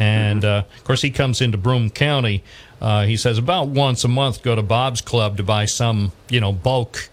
[0.00, 2.42] And uh, of course, he comes into Broome County.
[2.80, 6.40] Uh, he says about once a month, go to Bob's Club to buy some, you
[6.40, 7.08] know, bulk,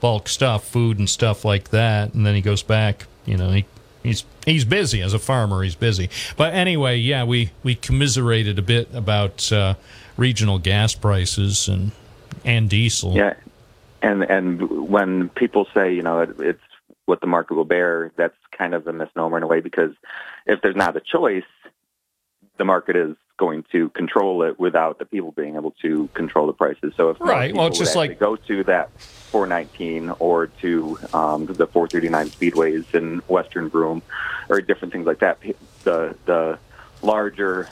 [0.00, 2.14] bulk stuff, food and stuff like that.
[2.14, 3.06] And then he goes back.
[3.26, 3.64] You know, he
[4.02, 5.62] he's he's busy as a farmer.
[5.62, 6.10] He's busy.
[6.36, 9.74] But anyway, yeah, we we commiserated a bit about uh,
[10.16, 11.92] regional gas prices and
[12.44, 13.14] and diesel.
[13.14, 13.34] Yeah,
[14.02, 16.60] and and when people say you know it, it's
[17.06, 19.90] what the market will bear, that's kind of a misnomer in a way because
[20.46, 21.42] if there's not a choice,
[22.56, 26.52] the market is going to control it without the people being able to control the
[26.52, 26.92] prices.
[26.96, 28.90] So if Right, well, it's just like- go to that
[29.30, 34.02] 419 or to um, the 439 speedways in Western Broome
[34.48, 35.38] or different things like that,
[35.84, 36.58] the the
[37.02, 37.68] larger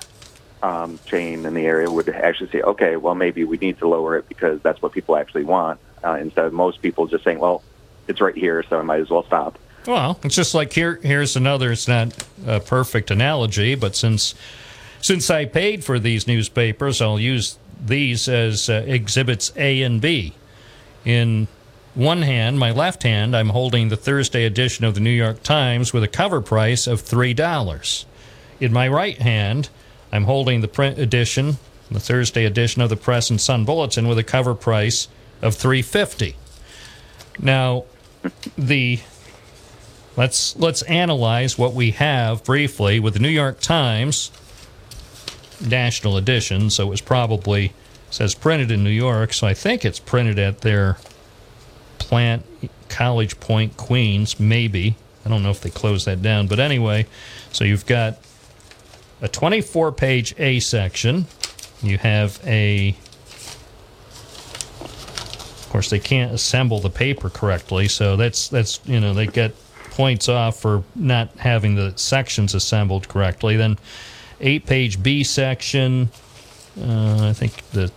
[0.62, 4.16] um, chain in the area would actually say, okay, well maybe we need to lower
[4.16, 7.62] it because that's what people actually want, uh, instead of most people just saying, well,
[8.06, 9.58] it's right here, so I might as well stop.
[9.86, 10.98] Well, it's just like here.
[11.02, 11.72] Here's another.
[11.72, 12.12] It's not
[12.46, 14.34] a perfect analogy, but since
[15.00, 20.34] since I paid for these newspapers, I'll use these as uh, exhibits A and B.
[21.08, 21.48] In
[21.94, 25.90] one hand, my left hand, I'm holding the Thursday edition of the New York Times
[25.90, 28.04] with a cover price of three dollars.
[28.60, 29.70] In my right hand,
[30.12, 31.56] I'm holding the print edition,
[31.90, 35.08] the Thursday edition of the Press and Sun Bulletin, with a cover price
[35.40, 36.36] of three fifty.
[37.40, 37.86] Now,
[38.58, 39.00] the
[40.14, 44.30] let's let's analyze what we have briefly with the New York Times
[45.66, 46.68] national edition.
[46.68, 47.72] So it was probably
[48.10, 49.32] says printed in New York.
[49.32, 50.98] So I think it's printed at their
[51.98, 52.44] plant,
[52.88, 54.40] College Point, Queens.
[54.40, 57.06] Maybe I don't know if they closed that down, but anyway.
[57.52, 58.18] So you've got
[59.20, 61.26] a 24-page A section.
[61.82, 62.96] You have a
[65.68, 69.54] of course, they can't assemble the paper correctly, so that's that's you know they get
[69.90, 73.58] points off for not having the sections assembled correctly.
[73.58, 73.78] Then,
[74.40, 76.08] eight-page B section.
[76.80, 77.92] Uh, I think the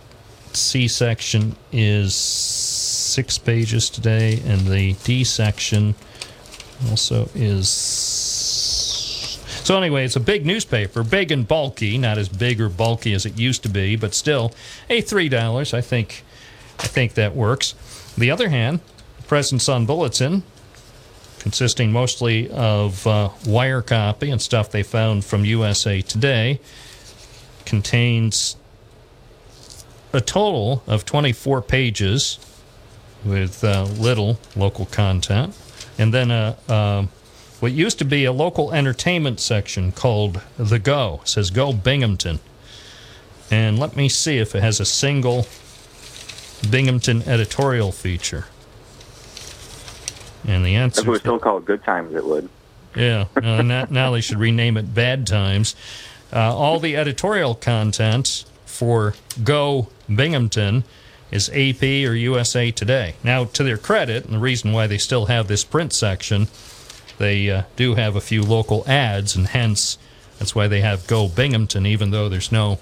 [0.56, 5.94] C section is six pages today, and the D section
[6.90, 7.68] also is.
[9.64, 13.24] So anyway, it's a big newspaper, big and bulky, not as big or bulky as
[13.24, 14.52] it used to be, but still,
[14.90, 15.72] a three dollars.
[15.72, 16.24] I think
[16.78, 17.74] I think that works.
[18.18, 18.80] The other hand,
[19.28, 20.42] the Sun Bulletin,
[21.38, 26.60] consisting mostly of uh, wire copy and stuff they found from USA Today,
[27.64, 28.56] contains
[30.12, 32.38] a total of 24 pages
[33.24, 35.56] with uh, little local content,
[35.98, 37.06] and then a, uh,
[37.60, 41.20] what used to be a local entertainment section called The Go.
[41.22, 42.40] It says Go Binghamton.
[43.50, 45.46] And let me see if it has a single
[46.68, 48.46] Binghamton editorial feature.
[50.44, 52.48] And the answer If it was still called Good Times, it would.
[52.96, 55.76] Yeah, uh, now, now they should rename it Bad Times.
[56.32, 60.84] Uh, all the editorial content for Go Binghamton
[61.30, 63.14] is AP or USA Today.
[63.22, 66.48] Now, to their credit, and the reason why they still have this print section,
[67.18, 69.98] they uh, do have a few local ads, and hence
[70.38, 72.78] that's why they have Go Binghamton, even though there's no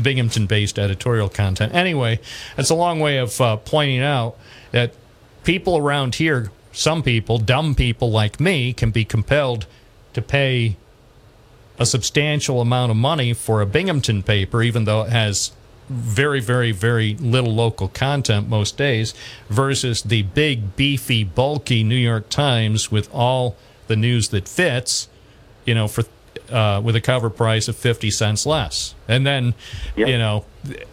[0.00, 1.74] Binghamton based editorial content.
[1.74, 2.20] Anyway,
[2.56, 4.36] it's a long way of uh, pointing out
[4.70, 4.92] that
[5.44, 9.66] people around here, some people, dumb people like me, can be compelled
[10.14, 10.76] to pay
[11.78, 15.52] a substantial amount of money for a Binghamton paper, even though it has
[15.88, 19.14] very, very, very little local content most days,
[19.48, 23.56] versus the big, beefy, bulky New York Times with all
[23.86, 25.08] the news that fits,
[25.64, 26.04] you know, for
[26.50, 28.94] uh, with a cover price of 50 cents less.
[29.06, 29.54] And then,
[29.96, 30.44] you know,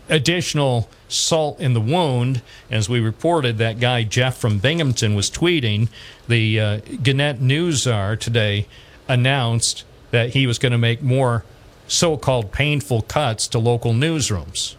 [0.10, 5.90] additional salt in the wound, as we reported, that guy Jeff from Binghamton was tweeting.
[6.28, 8.68] The uh, Gannett News Czar today
[9.08, 9.84] announced
[10.16, 11.44] that he was going to make more
[11.90, 14.76] so called painful cuts to local newsrooms.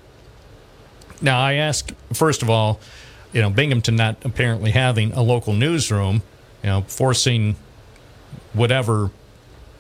[1.21, 2.81] Now, I ask, first of all,
[3.35, 6.23] you know, Binghamton not apparently having a local newsroom,
[6.63, 7.57] you know, forcing
[8.55, 9.11] whatever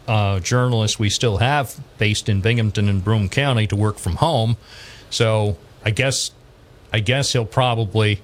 [0.07, 4.59] uh, journalists we still have based in Binghamton and Broome County to work from home.
[5.09, 5.57] So
[5.87, 6.33] I guess
[6.93, 8.21] I guess he'll probably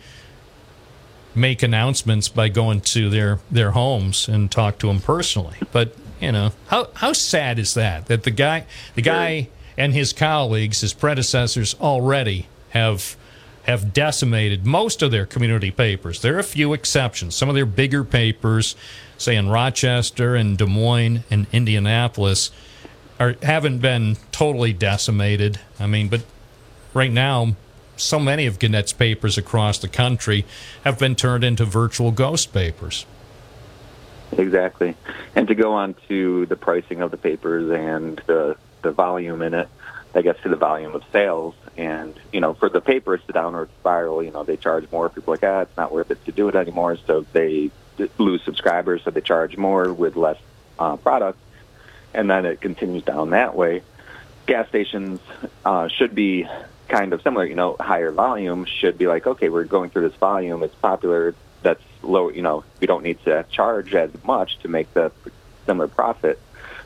[1.35, 5.57] make announcements by going to their their homes and talk to them personally.
[5.73, 10.13] But you know how how sad is that that the guy the guy and his
[10.13, 13.17] colleagues his predecessors already have
[13.65, 16.21] have decimated most of their community papers.
[16.21, 17.37] There are a few exceptions.
[17.37, 18.75] Some of their bigger papers,
[19.19, 22.51] say in Rochester and Des Moines and Indianapolis,
[23.21, 25.61] are haven't been totally decimated.
[25.79, 26.23] I mean, but
[26.93, 27.55] right now,
[27.97, 30.45] so many of Gannett's papers across the country
[30.83, 33.07] have been turned into virtual ghost papers.
[34.37, 34.97] Exactly.
[35.37, 39.55] And to go on to the pricing of the papers and the the volume in
[39.55, 39.69] it,
[40.13, 41.55] that gets to the volume of sales.
[41.77, 44.23] And, you know, for the paper, it's the downward spiral.
[44.23, 45.09] You know, they charge more.
[45.09, 46.99] People are like, ah, it's not worth it to do it anymore.
[47.07, 47.71] So they
[48.19, 50.39] lose subscribers, so they charge more with less
[50.79, 51.39] uh, product.
[52.13, 53.83] And then it continues down that way.
[54.47, 55.21] Gas stations
[55.65, 56.47] uh, should be
[56.89, 57.47] kind of similar.
[57.47, 60.63] You know, higher volume should be like, okay, we're going through this volume.
[60.63, 61.35] It's popular.
[61.63, 62.29] That's low.
[62.31, 65.13] You know, we don't need to charge as much to make the
[65.67, 66.41] similar profit.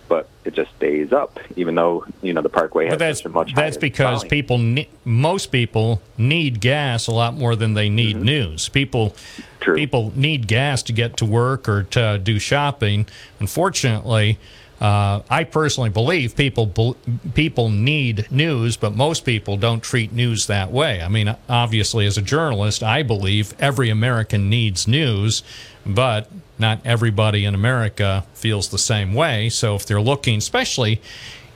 [0.08, 3.76] But it just stays up, even though you know the Parkway has that's much that's
[3.76, 4.30] because volume.
[4.30, 8.24] people, ne- most people need gas a lot more than they need mm-hmm.
[8.24, 8.68] news.
[8.68, 9.16] People,
[9.60, 13.06] people need gas to get to work or to do shopping.
[13.40, 14.38] Unfortunately,
[14.80, 16.96] uh, I personally believe people
[17.34, 21.00] people need news, but most people don't treat news that way.
[21.00, 25.42] I mean, obviously, as a journalist, I believe every American needs news,
[25.86, 29.48] but not everybody in America feels the same way.
[29.48, 31.00] So if they're looking, especially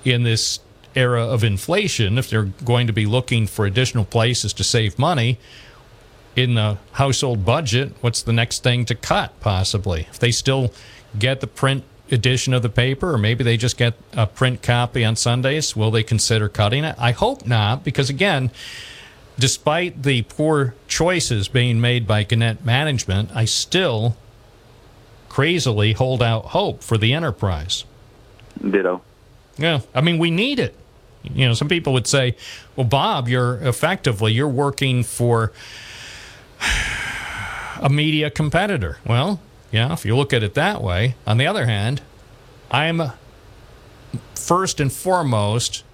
[0.05, 0.61] in this
[0.95, 5.39] era of inflation, if they're going to be looking for additional places to save money
[6.37, 10.07] in the household budget, what's the next thing to cut possibly?
[10.11, 10.73] If they still
[11.19, 15.05] get the print edition of the paper, or maybe they just get a print copy
[15.05, 16.97] on Sundays, will they consider cutting it?
[16.99, 18.51] I hope not, because again,
[19.39, 24.17] despite the poor choices being made by Gannett management, I still
[25.29, 27.85] crazily hold out hope for the enterprise.
[28.61, 29.03] Ditto.
[29.57, 30.75] Yeah, I mean, we need it.
[31.23, 32.35] You know, some people would say,
[32.77, 35.53] "Well, Bob, you're effectively you're working for
[37.81, 41.15] a media competitor." Well, yeah, if you look at it that way.
[41.27, 42.03] On the other hand,
[42.71, 43.13] I'm
[44.35, 45.85] first and foremost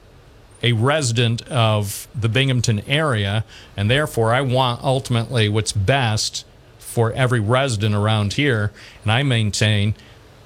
[0.63, 3.45] a resident of the Binghamton area,
[3.77, 6.45] and therefore I want ultimately what's best
[6.79, 8.73] for every resident around here.
[9.03, 9.95] And I maintain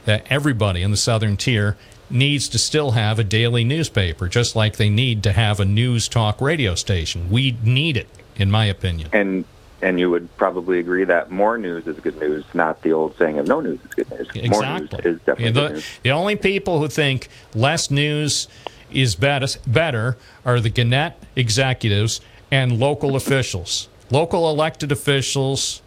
[0.05, 1.77] that everybody in the southern tier
[2.11, 6.09] needs to still have a daily newspaper, just like they need to have a news
[6.09, 7.31] talk radio station.
[7.31, 9.11] We need it, in my opinion.
[9.12, 9.44] And
[9.82, 13.39] and you would probably agree that more news is good news, not the old saying
[13.39, 14.51] of no news is good news.
[14.51, 15.11] More news Exactly.
[15.11, 15.86] is definitely Yeah, good the, news.
[16.02, 18.48] the only people who think less news
[18.90, 22.20] is better, better are the Gannett executives
[22.51, 23.89] and local officials.
[24.11, 25.82] Local elected officials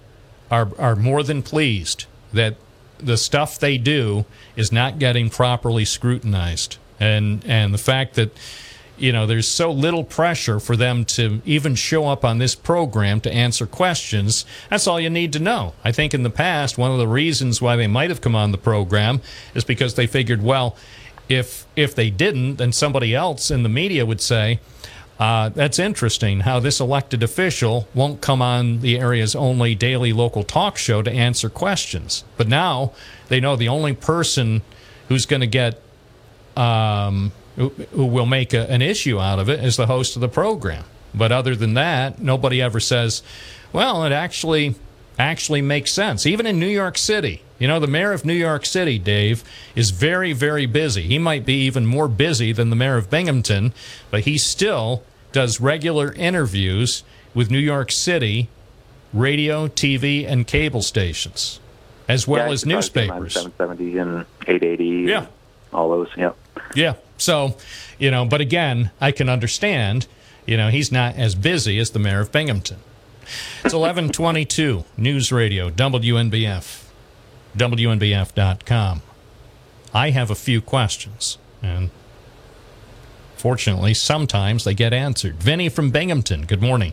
[0.50, 2.56] are, are more than pleased that
[2.98, 4.26] the stuff they do
[4.56, 6.78] is not getting properly scrutinized.
[7.00, 8.32] And, and the fact that
[9.04, 13.20] you know, there's so little pressure for them to even show up on this program
[13.20, 14.46] to answer questions.
[14.70, 15.74] That's all you need to know.
[15.84, 18.52] I think in the past, one of the reasons why they might have come on
[18.54, 19.20] the program
[19.54, 20.78] is because they figured, well,
[21.28, 24.60] if if they didn't, then somebody else in the media would say,
[25.20, 30.44] Uh, that's interesting how this elected official won't come on the area's only daily local
[30.44, 32.24] talk show to answer questions.
[32.38, 32.92] But now
[33.28, 34.62] they know the only person
[35.10, 35.80] who's going to get,
[36.58, 40.22] um, who, who will make a, an issue out of it is the host of
[40.22, 40.84] the program.
[41.14, 43.22] But other than that, nobody ever says,
[43.72, 44.76] well, it actually
[45.20, 46.26] actually makes sense.
[46.26, 49.44] Even in New York City, you know, the mayor of New York City, Dave,
[49.76, 51.04] is very, very busy.
[51.04, 53.74] He might be even more busy than the mayor of Binghamton,
[54.10, 57.04] but he still does regular interviews
[57.36, 58.50] with New York City
[59.14, 61.60] radio, TV, and cable stations,
[62.08, 63.34] as well Yeah, as I started them newspapers.
[63.34, 64.86] 770 and 880.
[65.10, 65.28] Yeah.
[65.72, 66.10] All those.
[66.18, 66.36] Yep.
[66.76, 66.94] Yeah.
[67.24, 67.56] So,
[67.98, 70.08] you know, but again, I can understand,
[70.46, 72.80] you know, he's not as busy as the mayor of Binghamton.
[73.64, 76.84] It's 1122 News Radio, WNBF,
[77.56, 79.02] WNBF.com.
[79.94, 81.92] I have a few questions, and
[83.38, 85.42] fortunately, sometimes they get answered.
[85.42, 86.92] Vinny from Binghamton, good morning.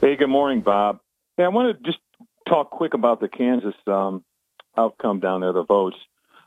[0.00, 0.98] Hey, good morning, Bob.
[1.36, 2.02] Hey, I want to just
[2.48, 4.24] talk quick about the Kansas um,
[4.76, 5.96] outcome down there, the votes.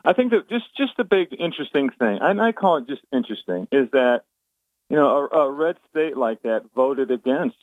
[0.08, 3.68] I think that just just the big interesting thing, and I call it just interesting,
[3.74, 4.22] is that
[4.90, 7.58] you know a, a red state like that voted against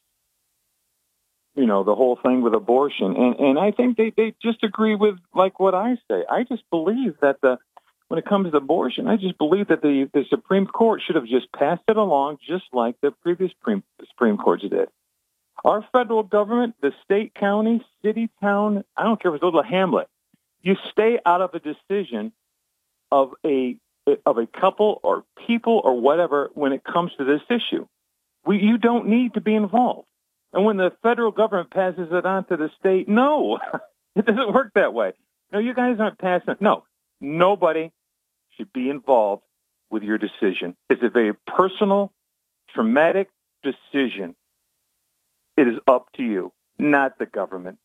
[1.56, 4.94] you know the whole thing with abortion, and and I think they they just agree
[4.94, 6.24] with like what I say.
[6.30, 7.56] I just believe that the
[8.08, 11.26] when it comes to abortion, I just believe that the the Supreme Court should have
[11.26, 14.90] just passed it along, just like the previous Supreme, Supreme Courts did.
[15.64, 19.62] Our federal government, the state, county, city, town, I don't care if it's a little
[19.62, 20.08] hamlet,
[20.64, 22.32] you stay out of a decision
[23.12, 23.76] of a
[24.26, 27.86] of a couple or people or whatever when it comes to this issue.
[28.44, 30.08] We, you don't need to be involved.
[30.52, 33.58] And when the federal government passes it on to the state, no,
[34.16, 35.12] it doesn't work that way.
[35.52, 36.60] No, you guys aren't passing it.
[36.60, 36.84] No,
[37.20, 37.92] nobody
[38.56, 39.42] should be involved
[39.90, 40.76] with your decision.
[40.90, 42.12] It's a very personal,
[42.74, 43.28] traumatic
[43.62, 44.34] decision.
[45.56, 47.78] It is up to you, not the government.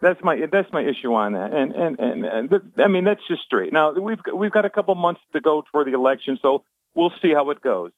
[0.00, 3.42] That's my that's my issue on that, and and and, and I mean that's just
[3.42, 3.72] straight.
[3.72, 6.64] Now we've we've got a couple months to go toward the election, so
[6.94, 7.92] we'll see how it goes.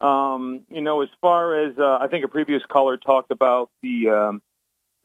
[0.00, 4.10] Um, you know, as far as uh, I think a previous caller talked about the
[4.10, 4.42] um,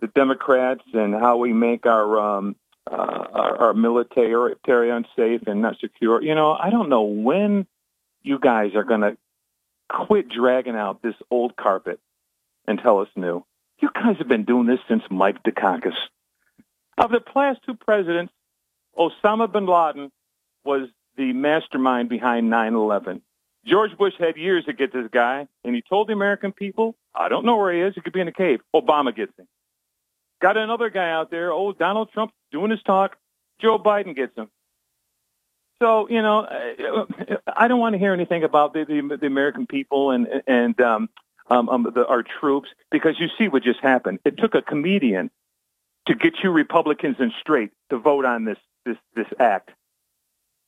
[0.01, 2.55] the Democrats and how we make our um,
[2.91, 6.21] uh, our, our military military unsafe and not secure.
[6.21, 7.65] You know, I don't know when
[8.21, 9.17] you guys are going to
[9.89, 11.99] quit dragging out this old carpet
[12.67, 13.45] and tell us new.
[13.79, 15.95] You guys have been doing this since Mike Dukakis.
[16.97, 18.33] Of the last two presidents,
[18.97, 20.11] Osama bin Laden
[20.63, 23.21] was the mastermind behind 9/11.
[23.65, 27.29] George Bush had years to get this guy, and he told the American people, "I
[27.29, 27.95] don't know where he is.
[27.95, 29.47] He could be in a cave." Obama gets him.
[30.41, 33.17] Got another guy out there, old Donald Trump, doing his talk.
[33.59, 34.49] Joe Biden gets him.
[35.81, 36.47] So you know,
[37.55, 41.09] I don't want to hear anything about the the, the American people and and um,
[41.49, 44.19] um, um, the, our troops because you see what just happened.
[44.25, 45.31] It took a comedian
[46.07, 49.71] to get you Republicans in straight to vote on this this this act.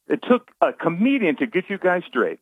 [0.08, 2.40] It took a comedian to get you guys straight.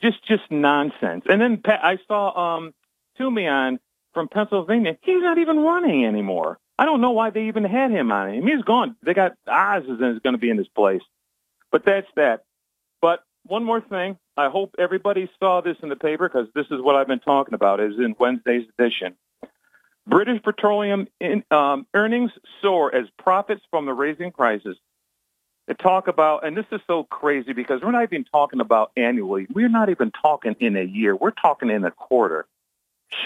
[0.00, 1.24] Just just nonsense.
[1.28, 2.74] And then Pat, I saw um
[3.18, 3.78] Tumion
[4.14, 4.96] from Pennsylvania.
[5.02, 6.58] He's not even running anymore.
[6.78, 8.46] I don't know why they even had him on him.
[8.46, 8.96] He's gone.
[9.02, 11.02] They got Oz is going to be in this place.
[11.70, 12.44] But that's that.
[13.00, 14.18] But one more thing.
[14.36, 17.54] I hope everybody saw this in the paper because this is what I've been talking
[17.54, 17.80] about.
[17.80, 19.16] Is in Wednesday's edition.
[20.06, 24.76] British Petroleum in, um, earnings soar as profits from the raising prices.
[25.68, 29.46] They talk about, and this is so crazy because we're not even talking about annually.
[29.52, 31.14] We're not even talking in a year.
[31.14, 32.46] We're talking in a quarter.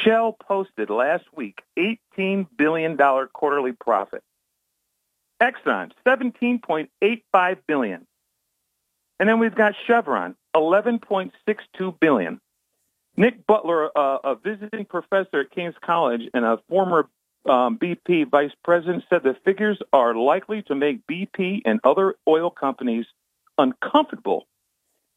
[0.03, 2.97] Shell posted last week $18 billion
[3.33, 4.23] quarterly profit.
[5.41, 8.07] Exxon, 17.85 billion.
[9.19, 12.41] And then we've got Chevron, $11.62 billion.
[13.17, 17.09] Nick Butler, uh, a visiting professor at King's College and a former
[17.49, 22.51] um, BP vice president, said the figures are likely to make BP and other oil
[22.51, 23.07] companies
[23.57, 24.47] uncomfortable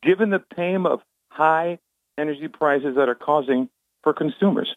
[0.01, 1.79] given the pain of high
[2.17, 3.69] energy prices that are causing
[4.03, 4.73] for consumers.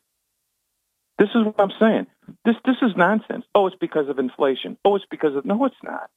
[1.19, 2.07] This is what I'm saying.
[2.45, 3.45] This this is nonsense.
[3.55, 4.77] Oh, it's because of inflation.
[4.85, 6.11] Oh, it's because of no, it's not.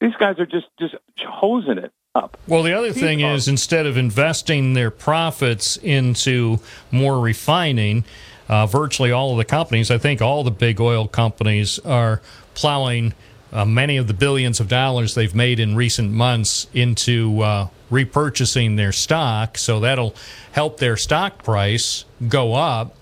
[0.00, 0.94] These guys are just just
[1.26, 2.36] hosing it up.
[2.46, 6.60] Well, the other thing is instead of investing their profits into
[6.92, 8.04] more refining,
[8.48, 12.20] uh, virtually all of the companies, I think all the big oil companies are
[12.54, 13.14] plowing
[13.52, 18.76] uh, many of the billions of dollars they've made in recent months into uh, repurchasing
[18.76, 19.58] their stock.
[19.58, 20.14] So that'll
[20.52, 22.94] help their stock price go up.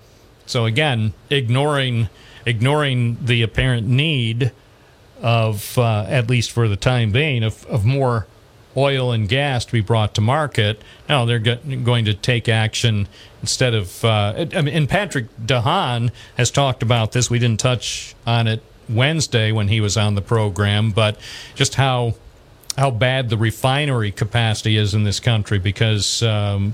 [0.47, 2.09] So again, ignoring
[2.45, 4.51] ignoring the apparent need
[5.21, 8.27] of, uh, at least for the time being, of, of more
[8.75, 10.81] oil and gas to be brought to market.
[11.07, 13.07] Now they're go- going to take action
[13.41, 14.03] instead of.
[14.03, 17.29] Uh, I mean, and Patrick DeHaan has talked about this.
[17.29, 21.17] We didn't touch on it Wednesday when he was on the program, but
[21.55, 22.15] just how
[22.77, 26.73] how bad the refinery capacity is in this country because um,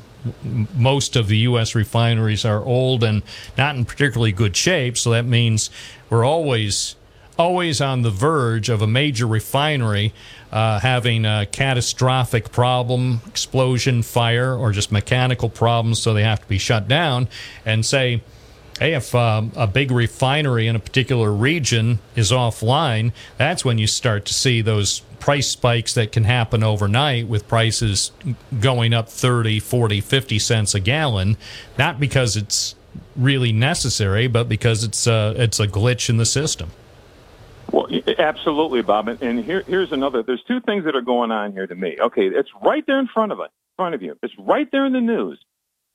[0.76, 1.76] most of the U.S.
[1.76, 3.22] refineries are old and
[3.58, 4.98] not in particularly good shape.
[4.98, 5.70] So that means
[6.10, 6.96] we're always
[7.38, 10.14] always on the verge of a major refinery
[10.52, 16.48] uh, having a catastrophic problem, explosion, fire, or just mechanical problems, so they have to
[16.48, 17.28] be shut down.
[17.66, 18.22] And say,
[18.80, 23.88] hey, if um, a big refinery in a particular region is offline, that's when you
[23.88, 28.12] start to see those price spikes that can happen overnight with prices
[28.60, 31.38] going up 30, 40, 50 cents a gallon,
[31.78, 32.76] not because it's
[33.16, 36.72] really necessary, but because it's uh, it's a glitch in the system.
[37.72, 37.88] Well,
[38.18, 39.08] absolutely, Bob.
[39.08, 40.24] And- here, here's another.
[40.24, 41.98] There's two things that are going on here to me.
[42.00, 44.18] Okay, it's right there in front of it, front of you.
[44.24, 45.40] It's right there in the news.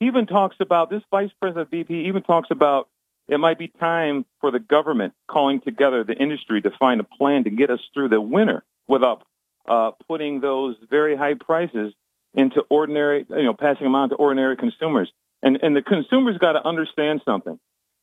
[0.01, 1.91] He even talks about this vice president of BP.
[2.07, 2.89] Even talks about
[3.29, 7.45] it might be time for the government calling together the industry to find a plan
[7.45, 9.23] to get us through the winter without
[9.67, 11.95] uh, putting those very high prices
[12.35, 15.11] into ordinary, you know, passing them on to ordinary consumers.
[15.43, 17.59] And and the consumers got to understand something.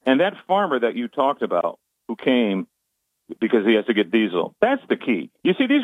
[0.06, 2.68] And that farmer that you talked about, who came
[3.40, 4.56] because he has to get diesel.
[4.62, 5.32] That's the key.
[5.44, 5.84] You see, these.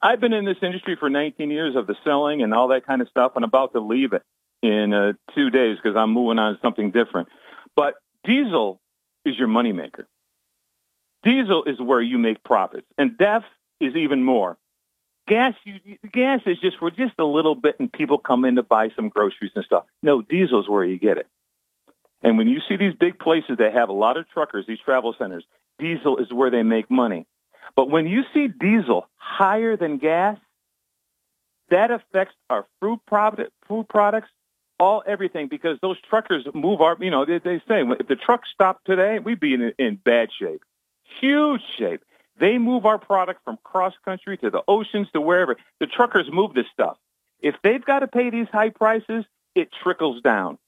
[0.00, 3.02] I've been in this industry for 19 years of the selling and all that kind
[3.02, 4.22] of stuff, and about to leave it
[4.62, 7.28] in uh, two days because I'm moving on to something different.
[7.74, 7.94] But
[8.24, 8.80] diesel
[9.24, 10.04] is your moneymaker.
[11.24, 13.44] Diesel is where you make profits, and DEF
[13.80, 14.56] is even more.
[15.28, 15.78] Gas, you,
[16.10, 19.08] gas is just for just a little bit, and people come in to buy some
[19.08, 19.84] groceries and stuff.
[20.02, 21.28] No, diesel is where you get it.
[22.22, 25.14] And when you see these big places that have a lot of truckers, these travel
[25.16, 25.44] centers,
[25.82, 27.26] diesel is where they make money.
[27.74, 30.38] But when you see diesel higher than gas,
[31.70, 34.28] that affects our food product, food products,
[34.78, 38.42] all everything, because those truckers move our, you know, they, they say if the truck
[38.52, 40.62] stopped today, we'd be in, in bad shape,
[41.20, 42.02] huge shape.
[42.38, 45.56] They move our product from cross country to the oceans to wherever.
[45.80, 46.96] The truckers move this stuff.
[47.40, 50.58] If they've got to pay these high prices, it trickles down.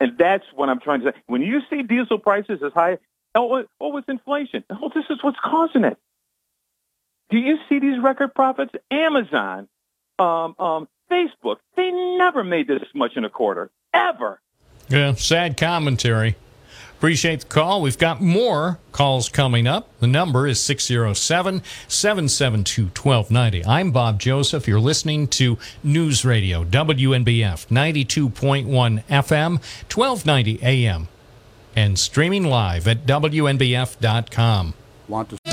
[0.00, 1.18] And that's what I'm trying to say.
[1.26, 2.98] When you see diesel prices as high,
[3.34, 4.64] oh, what- oh, what's inflation?
[4.70, 5.96] Oh, this is what's causing it.
[7.30, 8.72] Do you see these record profits?
[8.90, 9.68] Amazon,
[10.18, 14.40] um, um, Facebook, they never made this much in a quarter, ever.
[14.88, 16.36] Yeah, sad commentary.
[16.98, 17.82] Appreciate the call.
[17.82, 19.88] We've got more calls coming up.
[19.98, 23.64] The number is 607 772 1290.
[23.66, 24.68] I'm Bob Joseph.
[24.68, 29.58] You're listening to News Radio, WNBF 92.1 FM,
[29.90, 31.08] 1290 AM,
[31.76, 34.74] and streaming live at WNBF.com.
[35.08, 35.51] Want to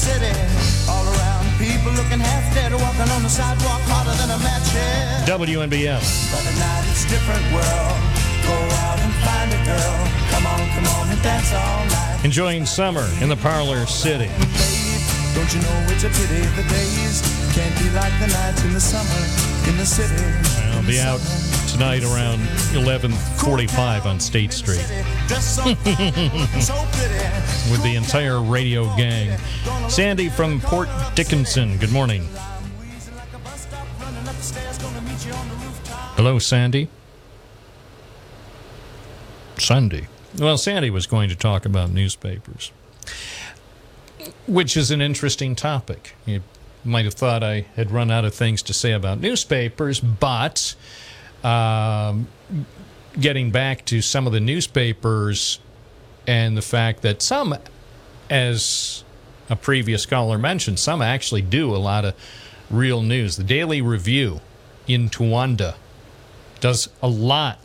[0.00, 0.32] city.
[0.88, 5.28] All around, people looking half dead, walking on the sidewalk harder than a match head.
[5.28, 6.00] WNBF.
[6.32, 7.98] But at night it's a different world.
[8.48, 8.56] Go
[8.88, 9.96] out and find a girl.
[10.32, 12.24] Come on, come on and dance all night.
[12.24, 14.30] Enjoying summer in the parlor city.
[15.34, 17.22] Don't you know it's a pity the days
[17.54, 19.20] can't be like the nights in the summer
[19.68, 20.22] in the city.
[20.72, 21.20] I'll be out
[21.68, 22.40] tonight around
[22.74, 24.78] 11:45 on State Street
[27.70, 29.38] with the entire radio gang.
[29.88, 31.78] Sandy from Port Dickinson.
[31.78, 32.26] Good morning.
[36.16, 36.88] Hello, Sandy.
[39.58, 40.06] Sandy.
[40.38, 42.72] Well, Sandy was going to talk about newspapers,
[44.50, 46.16] which is an interesting topic.
[46.26, 46.42] You
[46.84, 50.74] might have thought I had run out of things to say about newspapers, but
[51.44, 52.26] um,
[53.18, 55.60] getting back to some of the newspapers
[56.26, 57.54] and the fact that some,
[58.28, 59.04] as
[59.48, 62.14] a previous caller mentioned, some actually do a lot of
[62.70, 63.36] real news.
[63.36, 64.40] The Daily Review
[64.88, 65.76] in Towanda
[66.58, 67.60] does a lot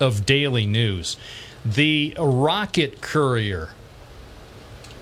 [0.00, 1.16] of daily news.
[1.64, 3.70] The Rocket Courier,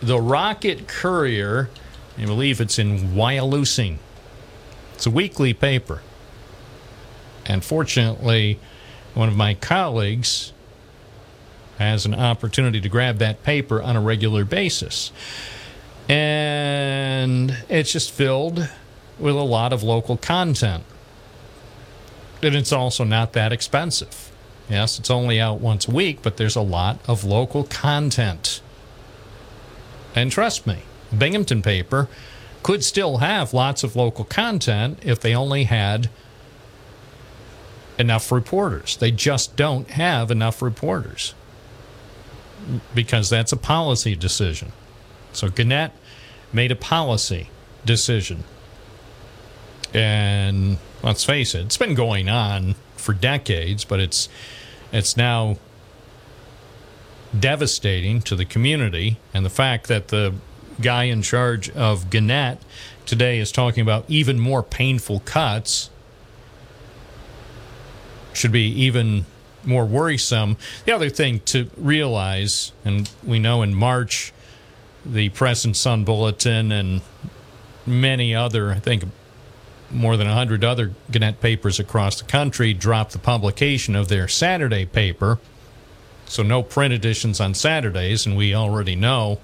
[0.01, 1.71] the Rocket Courier,
[2.19, 3.99] I believe it's in Wyalusing.
[4.95, 6.03] It's a weekly paper.
[7.45, 8.59] And fortunately,
[9.15, 10.53] one of my colleagues
[11.79, 15.13] has an opportunity to grab that paper on a regular basis.
[16.09, 18.69] And it's just filled
[19.19, 20.85] with a lot of local content.
[22.43, 24.31] And it's also not that expensive.
[24.69, 28.61] Yes, it's only out once a week, but there's a lot of local content.
[30.17, 30.79] And trust me,
[31.17, 32.09] Binghamton paper
[32.63, 36.09] could still have lots of local content if they only had
[37.99, 38.97] enough reporters.
[38.97, 41.35] They just don't have enough reporters
[42.95, 44.73] because that's a policy decision.
[45.33, 45.93] So Gannett
[46.53, 47.51] made a policy
[47.85, 48.45] decision.
[49.95, 54.29] And let's face it, it's been going on for decades, but it's
[54.93, 55.59] it's now
[57.39, 60.35] devastating to the community and the fact that the
[60.81, 62.59] guy in charge of Gannett
[63.07, 65.91] today is talking about even more painful cuts
[68.35, 69.25] should be even
[69.65, 70.57] more worrisome.
[70.85, 74.33] The other thing to realize, and we know in March,
[75.05, 77.01] the Press and Sun Bulletin and
[77.87, 79.05] many other, I think
[79.91, 84.85] more than 100 other Gannett papers across the country dropped the publication of their Saturday
[84.85, 85.39] paper.
[86.29, 89.39] So, no print editions on Saturdays, and we already know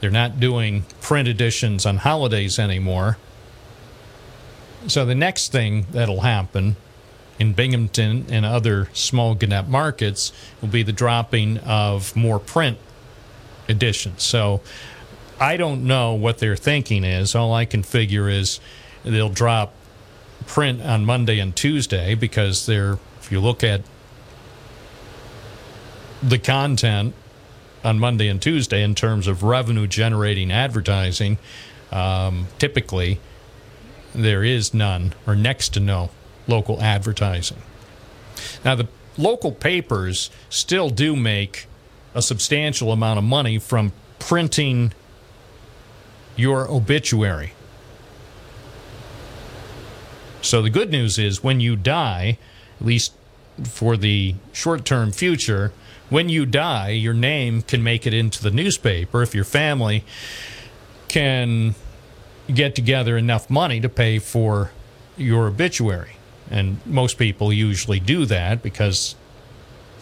[0.00, 3.16] they're not doing print editions on holidays anymore.
[4.86, 6.76] So, the next thing that'll happen
[7.38, 12.78] in Binghamton and other small Gannett markets will be the dropping of more print
[13.68, 14.22] editions.
[14.22, 14.60] So,
[15.40, 17.34] I don't know what their thinking is.
[17.34, 18.60] All I can figure is
[19.04, 19.74] they'll drop
[20.46, 23.82] print on Monday and Tuesday because they're, if you look at
[26.22, 27.14] the content
[27.84, 31.38] on Monday and Tuesday in terms of revenue generating advertising,
[31.92, 33.20] um, typically
[34.14, 36.10] there is none or next to no
[36.48, 37.58] local advertising.
[38.64, 41.66] Now, the local papers still do make
[42.14, 44.92] a substantial amount of money from printing
[46.34, 47.52] your obituary.
[50.40, 52.38] So the good news is when you die,
[52.80, 53.12] at least
[53.64, 55.72] for the short term future,
[56.08, 60.04] when you die, your name can make it into the newspaper if your family
[61.08, 61.74] can
[62.52, 64.70] get together enough money to pay for
[65.16, 66.12] your obituary.
[66.50, 69.16] And most people usually do that because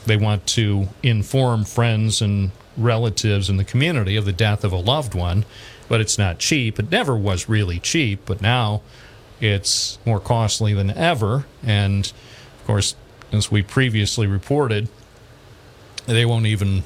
[0.05, 4.77] they want to inform friends and relatives in the community of the death of a
[4.77, 5.47] loved one,
[5.89, 6.79] but it's not cheap.
[6.79, 8.83] It never was really cheap, but now
[9.41, 11.47] it's more costly than ever.
[11.63, 12.13] And
[12.61, 12.97] of course,
[13.33, 14.89] as we previously reported,
[16.07, 16.83] they won't even,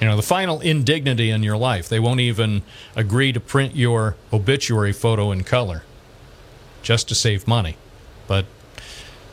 [0.00, 2.62] you know, the final indignity in your life, they won't even
[2.96, 5.84] agree to print your obituary photo in color
[6.82, 7.76] just to save money.
[8.26, 8.46] But,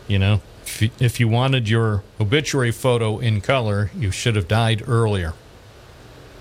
[0.08, 4.48] you know, if you, if you wanted your obituary photo in color, you should have
[4.48, 5.34] died earlier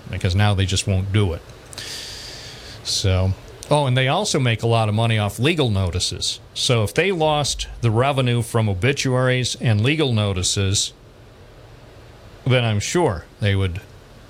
[0.09, 1.41] because now they just won't do it.
[2.83, 3.33] So,
[3.69, 6.39] oh, and they also make a lot of money off legal notices.
[6.53, 10.93] So if they lost the revenue from obituaries and legal notices,
[12.53, 13.81] then I'm sure they would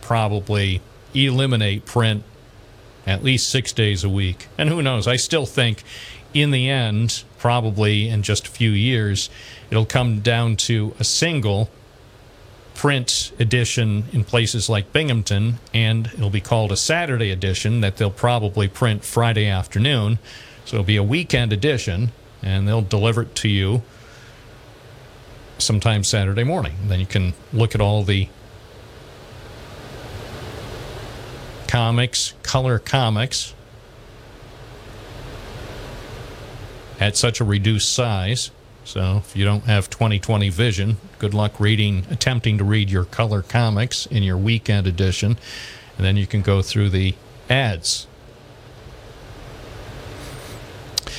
[0.01, 0.81] probably
[1.13, 2.23] eliminate print
[3.07, 4.47] at least six days a week.
[4.57, 5.07] And who knows?
[5.07, 5.83] I still think
[6.33, 9.29] in the end, probably in just a few years,
[9.69, 11.69] it'll come down to a single
[12.73, 18.11] print edition in places like Binghamton, and it'll be called a Saturday edition that they'll
[18.11, 20.19] probably print Friday afternoon.
[20.65, 22.11] So it'll be a weekend edition,
[22.43, 23.83] and they'll deliver it to you
[25.57, 26.73] sometime Saturday morning.
[26.87, 28.27] Then you can look at all the
[31.67, 33.53] comics, color comics,
[36.99, 38.51] at such a reduced size.
[38.85, 43.41] So if you don't have 20/20 vision, good luck reading, attempting to read your color
[43.41, 45.37] comics in your weekend edition,
[45.97, 47.15] and then you can go through the
[47.49, 48.07] ads.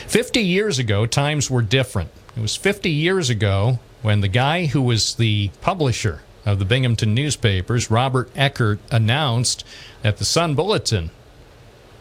[0.07, 2.11] 50 years ago, times were different.
[2.37, 7.13] It was 50 years ago when the guy who was the publisher of the Binghamton
[7.13, 9.65] newspapers, Robert Eckert, announced
[10.03, 11.11] that the Sun Bulletin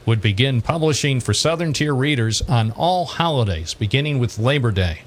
[0.05, 5.01] would begin publishing for Southern Tier readers on all holidays, beginning with Labor Day.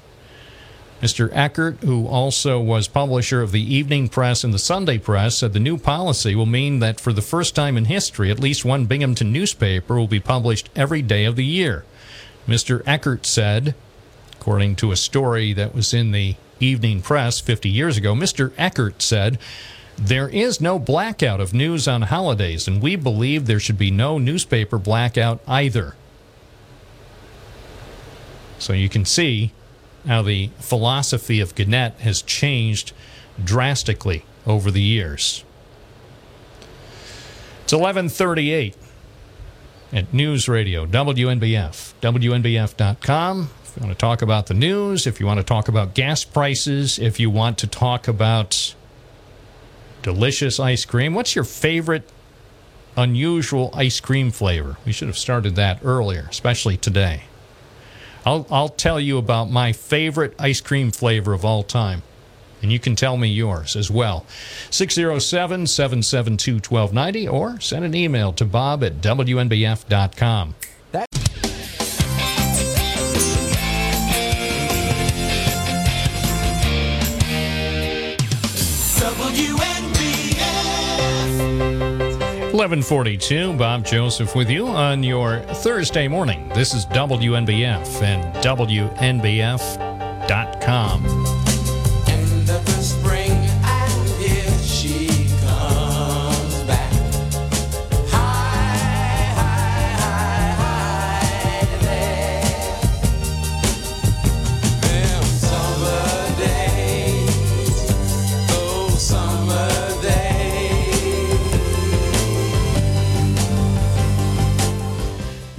[1.01, 1.29] Mr.
[1.31, 5.59] Eckert, who also was publisher of the Evening Press and the Sunday Press, said the
[5.61, 9.31] new policy will mean that for the first time in history, at least one Binghamton
[9.31, 11.85] newspaper will be published every day of the year.
[12.45, 12.83] Mr.
[12.85, 13.73] Eckert said,
[14.33, 18.51] according to a story that was in the Evening Press 50 years ago, Mr.
[18.57, 19.39] Eckert said,
[19.97, 24.17] there is no blackout of news on holidays, and we believe there should be no
[24.17, 25.95] newspaper blackout either.
[28.59, 29.51] So you can see
[30.07, 32.93] how the philosophy of Gannett has changed
[33.43, 35.43] drastically over the years.
[37.63, 38.75] It's 1138.
[39.91, 43.49] at News Radio, WNBF, WNBF.com.
[43.69, 46.23] If you want to talk about the news, if you want to talk about gas
[46.23, 48.73] prices, if you want to talk about
[50.01, 52.09] delicious ice cream, what's your favorite
[52.97, 54.77] unusual ice cream flavor?
[54.85, 57.23] We should have started that earlier, especially today.
[58.25, 62.01] I'll, I'll tell you about my favorite ice cream flavor of all time.
[62.61, 64.25] And you can tell me yours as well.
[64.71, 70.55] 607 772 1290 or send an email to bob at WNBF.com.
[82.59, 86.49] 1142, Bob Joseph with you on your Thursday morning.
[86.49, 88.99] This is WNBF and WNBF.com.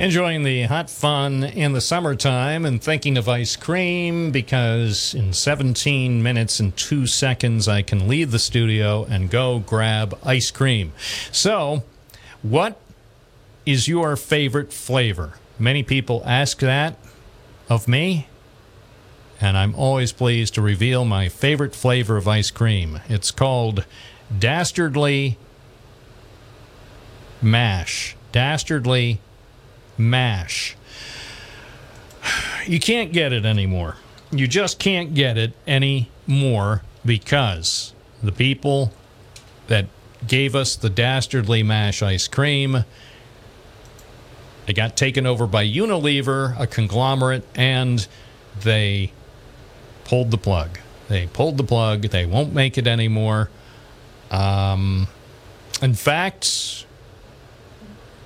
[0.01, 6.23] Enjoying the hot fun in the summertime and thinking of ice cream because in 17
[6.23, 10.95] minutes and 2 seconds I can leave the studio and go grab ice cream.
[11.31, 11.83] So,
[12.41, 12.81] what
[13.67, 15.35] is your favorite flavor?
[15.59, 16.97] Many people ask that
[17.69, 18.27] of me,
[19.39, 23.01] and I'm always pleased to reveal my favorite flavor of ice cream.
[23.11, 23.85] It's called
[24.39, 25.37] Dastardly
[27.43, 28.17] Mash.
[28.33, 29.21] Dastardly
[30.01, 30.77] Mash.
[32.67, 33.97] You can't get it anymore.
[34.31, 38.93] You just can't get it anymore because the people
[39.69, 39.87] that
[40.27, 42.85] gave us the Dastardly Mash ice cream
[44.71, 48.07] they got taken over by Unilever, a conglomerate, and
[48.61, 49.11] they
[50.05, 50.79] pulled the plug.
[51.09, 52.03] They pulled the plug.
[52.03, 53.51] They won't make it anymore.
[54.31, 55.09] Um,
[55.83, 56.87] in fact,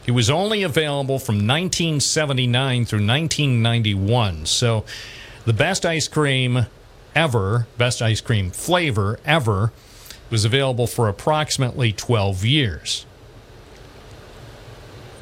[0.07, 4.47] it was only available from 1979 through 1991.
[4.47, 4.85] So,
[5.45, 6.67] the best ice cream
[7.15, 9.73] ever, best ice cream flavor ever,
[10.31, 13.07] was available for approximately 12 years.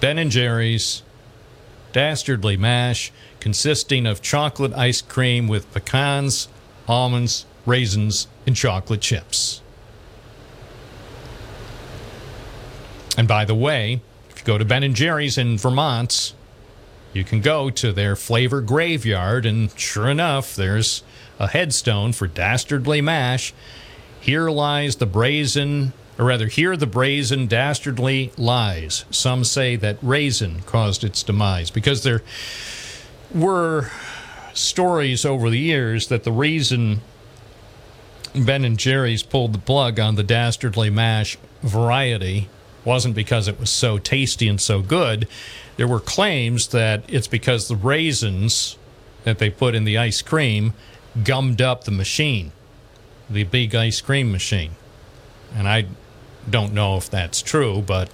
[0.01, 1.03] Ben and Jerry's
[1.93, 6.49] Dastardly Mash, consisting of chocolate ice cream with pecans,
[6.89, 9.61] almonds, raisins, and chocolate chips.
[13.17, 14.01] And by the way,
[14.43, 16.35] you go to Ben and Jerry's in Vermont,
[17.12, 21.02] you can go to their flavor graveyard, and sure enough, there's
[21.39, 23.52] a headstone for Dastardly Mash.
[24.20, 29.05] Here lies the brazen, or rather, here the brazen dastardly lies.
[29.10, 32.23] Some say that raisin caused its demise because there
[33.35, 33.90] were
[34.55, 37.01] stories over the years that the reason
[38.35, 42.48] Ben and Jerry's pulled the plug on the dastardly mash variety
[42.85, 45.29] wasn't because it was so tasty and so good.
[45.77, 48.77] There were claims that it's because the raisins
[49.25, 50.75] that they put in the ice cream
[51.25, 52.53] gummed up the machine,
[53.29, 54.73] the big ice cream machine.
[55.55, 55.87] And I
[56.49, 58.11] don't know if that's true, but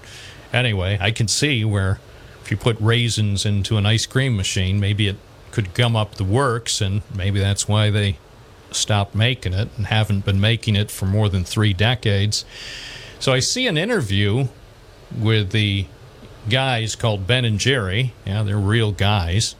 [0.52, 1.98] anyway, I can see where
[2.42, 5.16] if you put raisins into an ice cream machine, maybe it
[5.50, 8.18] could gum up the works, and maybe that's why they
[8.70, 12.44] stopped making it and haven't been making it for more than three decades.
[13.18, 14.48] So I see an interview
[15.16, 15.86] with the
[16.48, 18.14] guys called Ben and Jerry.
[18.26, 19.54] Yeah, they're real guys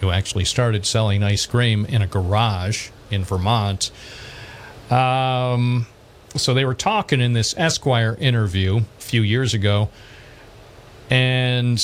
[0.00, 3.90] who actually started selling ice cream in a garage in Vermont.
[4.90, 5.86] Um,
[6.36, 9.90] so they were talking in this Esquire interview a few years ago,
[11.08, 11.82] and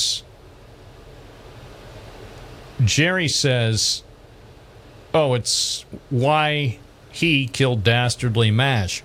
[2.84, 4.02] Jerry says,
[5.14, 6.78] Oh, it's why
[7.10, 9.02] he killed Dastardly Mash,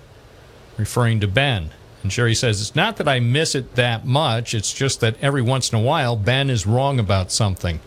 [0.76, 1.70] referring to Ben.
[2.04, 5.40] And Jerry says, It's not that I miss it that much, it's just that every
[5.40, 7.80] once in a while Ben is wrong about something.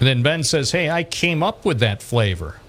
[0.00, 2.60] And then Ben says, Hey, I came up with that flavor.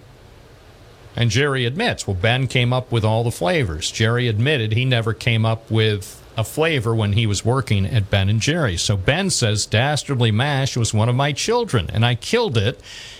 [1.15, 3.91] And Jerry admits, well, Ben came up with all the flavors.
[3.91, 8.29] Jerry admitted he never came up with a flavor when he was working at Ben
[8.29, 8.77] and Jerry.
[8.77, 12.79] So Ben says Dastardly Mash was one of my children, and I killed it.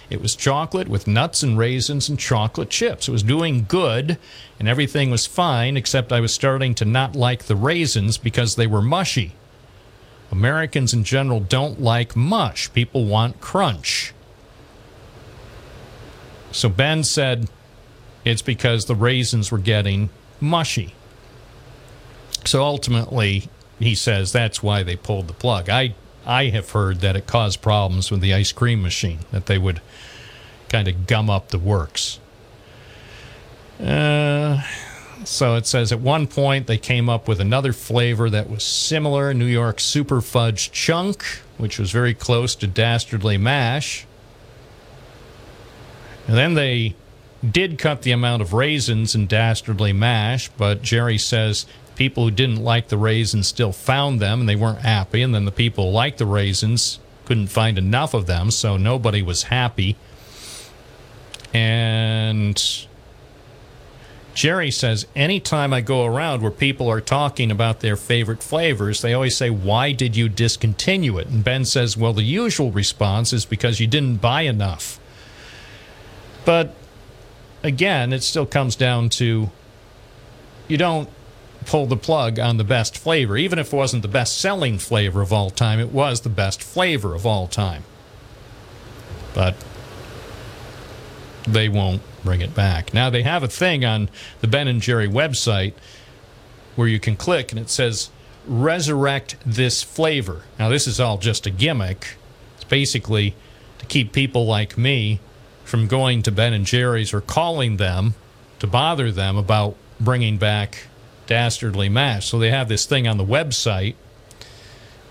[0.10, 3.07] It was chocolate with nuts and raisins and chocolate chips.
[3.07, 4.18] It was doing good,
[4.57, 8.65] and everything was fine, except I was starting to not like the raisins because they
[8.65, 9.34] were mushy.
[10.31, 14.14] Americans in general don't like mush, people want crunch.
[16.52, 17.49] So Ben said,
[18.26, 20.10] it's because the raisins were getting
[20.41, 20.94] mushy.
[22.45, 25.69] So ultimately, he says that's why they pulled the plug.
[25.69, 25.94] I
[26.25, 29.81] I have heard that it caused problems with the ice cream machine that they would
[30.69, 32.19] kind of gum up the works.
[33.79, 34.61] Uh,
[35.23, 39.33] so it says at one point they came up with another flavor that was similar
[39.33, 41.23] New York Super Fudge Chunk,
[41.57, 44.05] which was very close to Dastardly Mash.
[46.27, 46.95] And then they
[47.47, 51.65] did cut the amount of raisins in Dastardly Mash, but Jerry says
[51.99, 55.21] people who didn't like the raisins still found them and they weren't happy.
[55.21, 59.21] And then the people who liked the raisins couldn't find enough of them, so nobody
[59.21, 59.97] was happy.
[61.53, 62.88] And
[64.34, 69.13] Jerry says anytime I go around where people are talking about their favorite flavors, they
[69.13, 71.27] always say, Why did you discontinue it?
[71.27, 75.01] And Ben says, Well, the usual response is because you didn't buy enough.
[76.45, 76.73] But
[77.61, 79.49] again, it still comes down to
[80.69, 81.09] you don't
[81.65, 83.38] pull the plug on the best flavor.
[83.38, 86.64] Even if it wasn't the best selling flavor of all time, it was the best
[86.64, 87.84] flavor of all time.
[89.34, 89.56] But
[91.48, 92.94] they won't bring it back.
[92.94, 94.10] Now they have a thing on
[94.41, 95.73] the Ben and Jerry website
[96.76, 98.10] where you can click and it says
[98.48, 100.44] resurrect this flavor.
[100.57, 102.18] Now this is all just a gimmick.
[102.56, 103.36] It's basically
[103.80, 105.19] to keep people like me
[105.64, 108.15] from going to Ben and Jerry's or calling them
[108.60, 110.88] to bother them about bringing back
[111.30, 112.27] dastardly mash.
[112.27, 113.93] So they have this thing on the website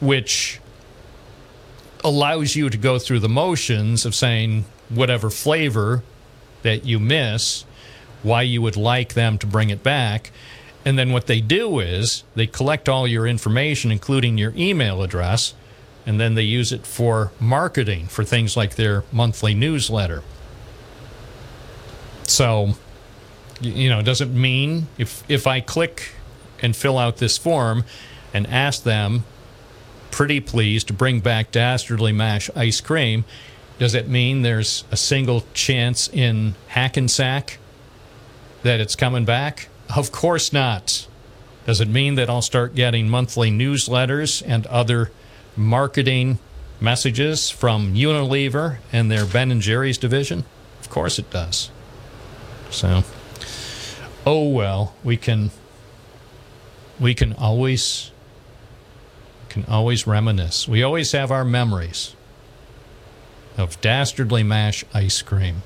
[0.00, 0.60] which
[2.02, 6.02] allows you to go through the motions of saying whatever flavor
[6.62, 7.64] that you miss,
[8.24, 10.32] why you would like them to bring it back.
[10.84, 15.54] And then what they do is they collect all your information, including your email address,
[16.04, 20.24] and then they use it for marketing for things like their monthly newsletter.
[22.24, 22.74] So,
[23.60, 26.12] you know, does it mean if if I click
[26.60, 27.84] and fill out this form
[28.34, 29.24] and ask them,
[30.10, 33.24] pretty please, to bring back Dastardly Mash ice cream,
[33.78, 37.58] does it mean there's a single chance in Hackensack
[38.62, 39.68] that it's coming back?
[39.94, 41.06] Of course not.
[41.64, 45.10] Does it mean that I'll start getting monthly newsletters and other
[45.56, 46.38] marketing
[46.80, 50.44] messages from Unilever and their Ben and Jerry's division?
[50.80, 51.70] Of course it does.
[52.70, 53.04] So,
[54.26, 55.50] oh well, we can
[57.00, 58.10] we can always
[59.48, 60.68] can always reminisce.
[60.68, 62.14] We always have our memories
[63.56, 65.62] of dastardly mash ice cream.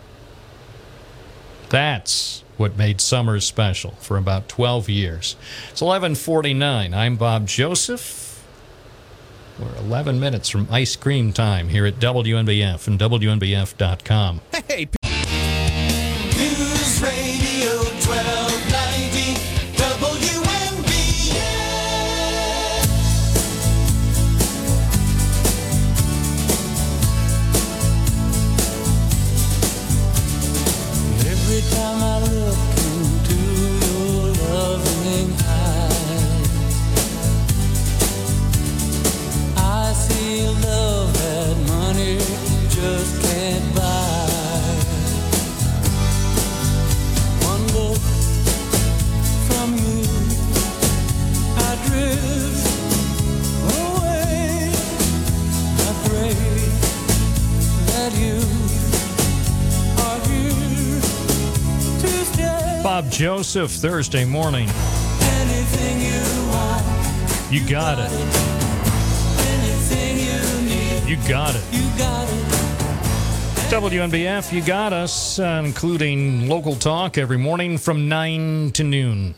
[1.69, 5.37] That's what made summers special for about 12 years.
[5.70, 6.95] It's 11:49.
[6.95, 8.45] I'm Bob Joseph.
[9.59, 14.41] We're 11 minutes from ice cream time here at WNBF and WNBF.com.
[14.69, 14.89] Hey,
[63.13, 64.67] Joseph, Thursday morning.
[64.71, 68.11] Anything you want, You got it.
[69.51, 71.63] anything you need, You got it.
[71.73, 73.71] you got it.
[73.71, 79.35] WNBF, you got us, uh, including local talk every morning from 9 to noon.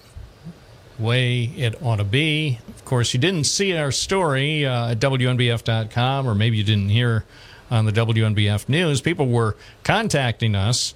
[0.96, 2.60] Way it ought to be.
[2.76, 7.24] Of course, you didn't see our story uh, at WNBF.com, or maybe you didn't hear
[7.72, 9.00] on the WNBF news.
[9.00, 10.94] People were contacting us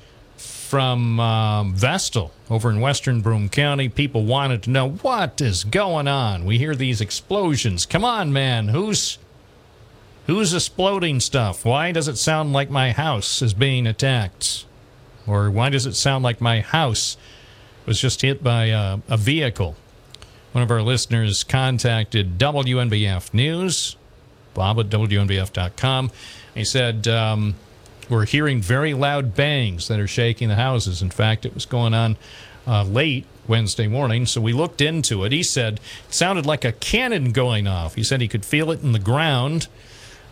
[0.69, 3.89] from um, Vestal over in western Broome County.
[3.89, 6.45] People wanted to know what is going on.
[6.45, 7.87] We hear these explosions.
[7.87, 8.69] Come on, man.
[8.69, 9.19] Who's
[10.29, 11.65] Who's exploding stuff?
[11.65, 14.67] Why does it sound like my house is being attacked?
[15.27, 17.17] Or why does it sound like my house
[17.87, 19.75] was just hit by a, a vehicle?
[20.53, 23.97] One of our listeners contacted WNBF News,
[24.53, 26.11] Bob at WNBF.com.
[26.55, 27.55] He said, um,
[28.09, 31.03] We're hearing very loud bangs that are shaking the houses.
[31.03, 32.17] In fact, it was going on
[32.67, 35.33] uh, late Wednesday morning, so we looked into it.
[35.33, 37.95] He said it sounded like a cannon going off.
[37.95, 39.69] He said he could feel it in the ground.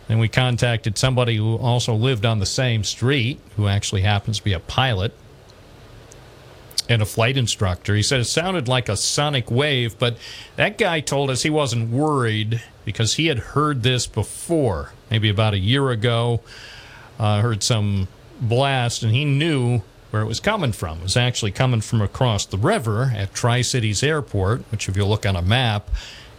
[0.07, 4.43] Then we contacted somebody who also lived on the same street, who actually happens to
[4.43, 5.13] be a pilot.
[6.89, 7.95] and a flight instructor.
[7.95, 10.17] He said it sounded like a sonic wave, but
[10.55, 15.53] that guy told us he wasn't worried because he had heard this before, maybe about
[15.53, 16.39] a year ago.
[17.19, 18.07] Uh, heard some
[18.39, 19.81] blast, and he knew
[20.11, 20.99] where it was coming from.
[20.99, 25.05] It was actually coming from across the river at Tri Cities Airport, which, if you
[25.05, 25.89] look on a map,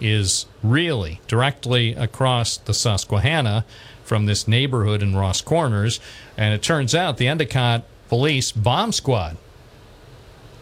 [0.00, 3.64] is really directly across the Susquehanna
[4.04, 6.00] from this neighborhood in Ross Corners.
[6.36, 9.36] And it turns out the Endicott Police Bomb Squad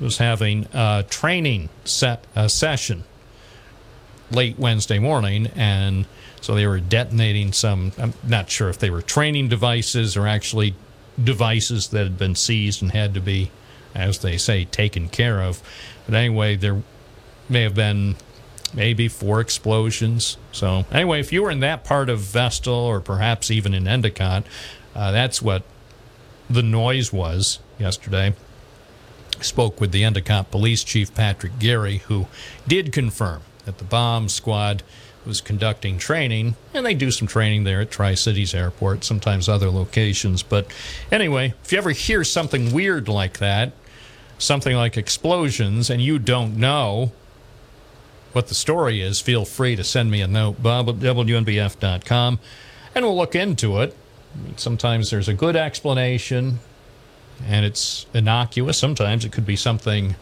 [0.00, 3.04] was having a training set a session
[4.30, 6.06] late Wednesday morning, and
[6.46, 7.90] so they were detonating some.
[7.98, 10.76] I'm not sure if they were training devices or actually
[11.22, 13.50] devices that had been seized and had to be,
[13.96, 15.60] as they say, taken care of.
[16.04, 16.84] But anyway, there
[17.48, 18.14] may have been
[18.72, 20.36] maybe four explosions.
[20.52, 24.46] So anyway, if you were in that part of Vestal or perhaps even in Endicott,
[24.94, 25.64] uh, that's what
[26.48, 28.36] the noise was yesterday.
[29.40, 32.28] Spoke with the Endicott Police Chief Patrick Garey, who
[32.68, 34.84] did confirm that the bomb squad
[35.26, 39.70] was conducting training, and they do some training there at Tri Cities Airport, sometimes other
[39.70, 40.42] locations.
[40.42, 40.66] But
[41.10, 43.72] anyway, if you ever hear something weird like that,
[44.38, 47.12] something like explosions, and you don't know
[48.32, 52.38] what the story is, feel free to send me a note, bob at WNBF.com,
[52.94, 53.96] and we'll look into it.
[54.56, 56.58] Sometimes there's a good explanation,
[57.46, 58.78] and it's innocuous.
[58.78, 60.16] Sometimes it could be something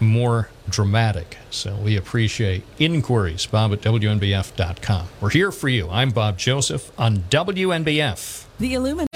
[0.00, 1.38] more dramatic.
[1.50, 3.46] So we appreciate inquiries.
[3.46, 5.08] Bob at WNBF.com.
[5.20, 5.88] We're here for you.
[5.90, 8.44] I'm Bob Joseph on WNBF.
[8.58, 9.09] The Illumin.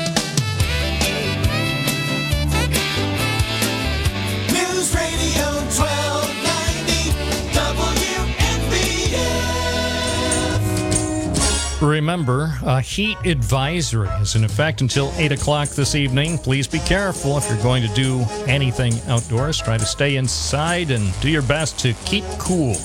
[12.05, 16.37] Remember, a heat advisory is in effect until 8 o'clock this evening.
[16.37, 19.59] Please be careful if you're going to do anything outdoors.
[19.59, 22.77] Try to stay inside and do your best to keep cool.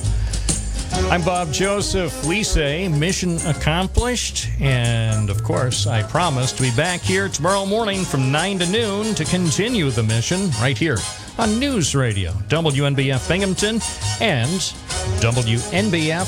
[1.11, 2.25] I'm Bob Joseph.
[2.25, 4.47] We say mission accomplished.
[4.61, 9.15] And of course, I promise to be back here tomorrow morning from 9 to noon
[9.15, 10.97] to continue the mission right here
[11.37, 13.81] on News Radio, WNBF Binghamton,
[14.21, 14.61] and
[15.19, 16.19] WNBF.com.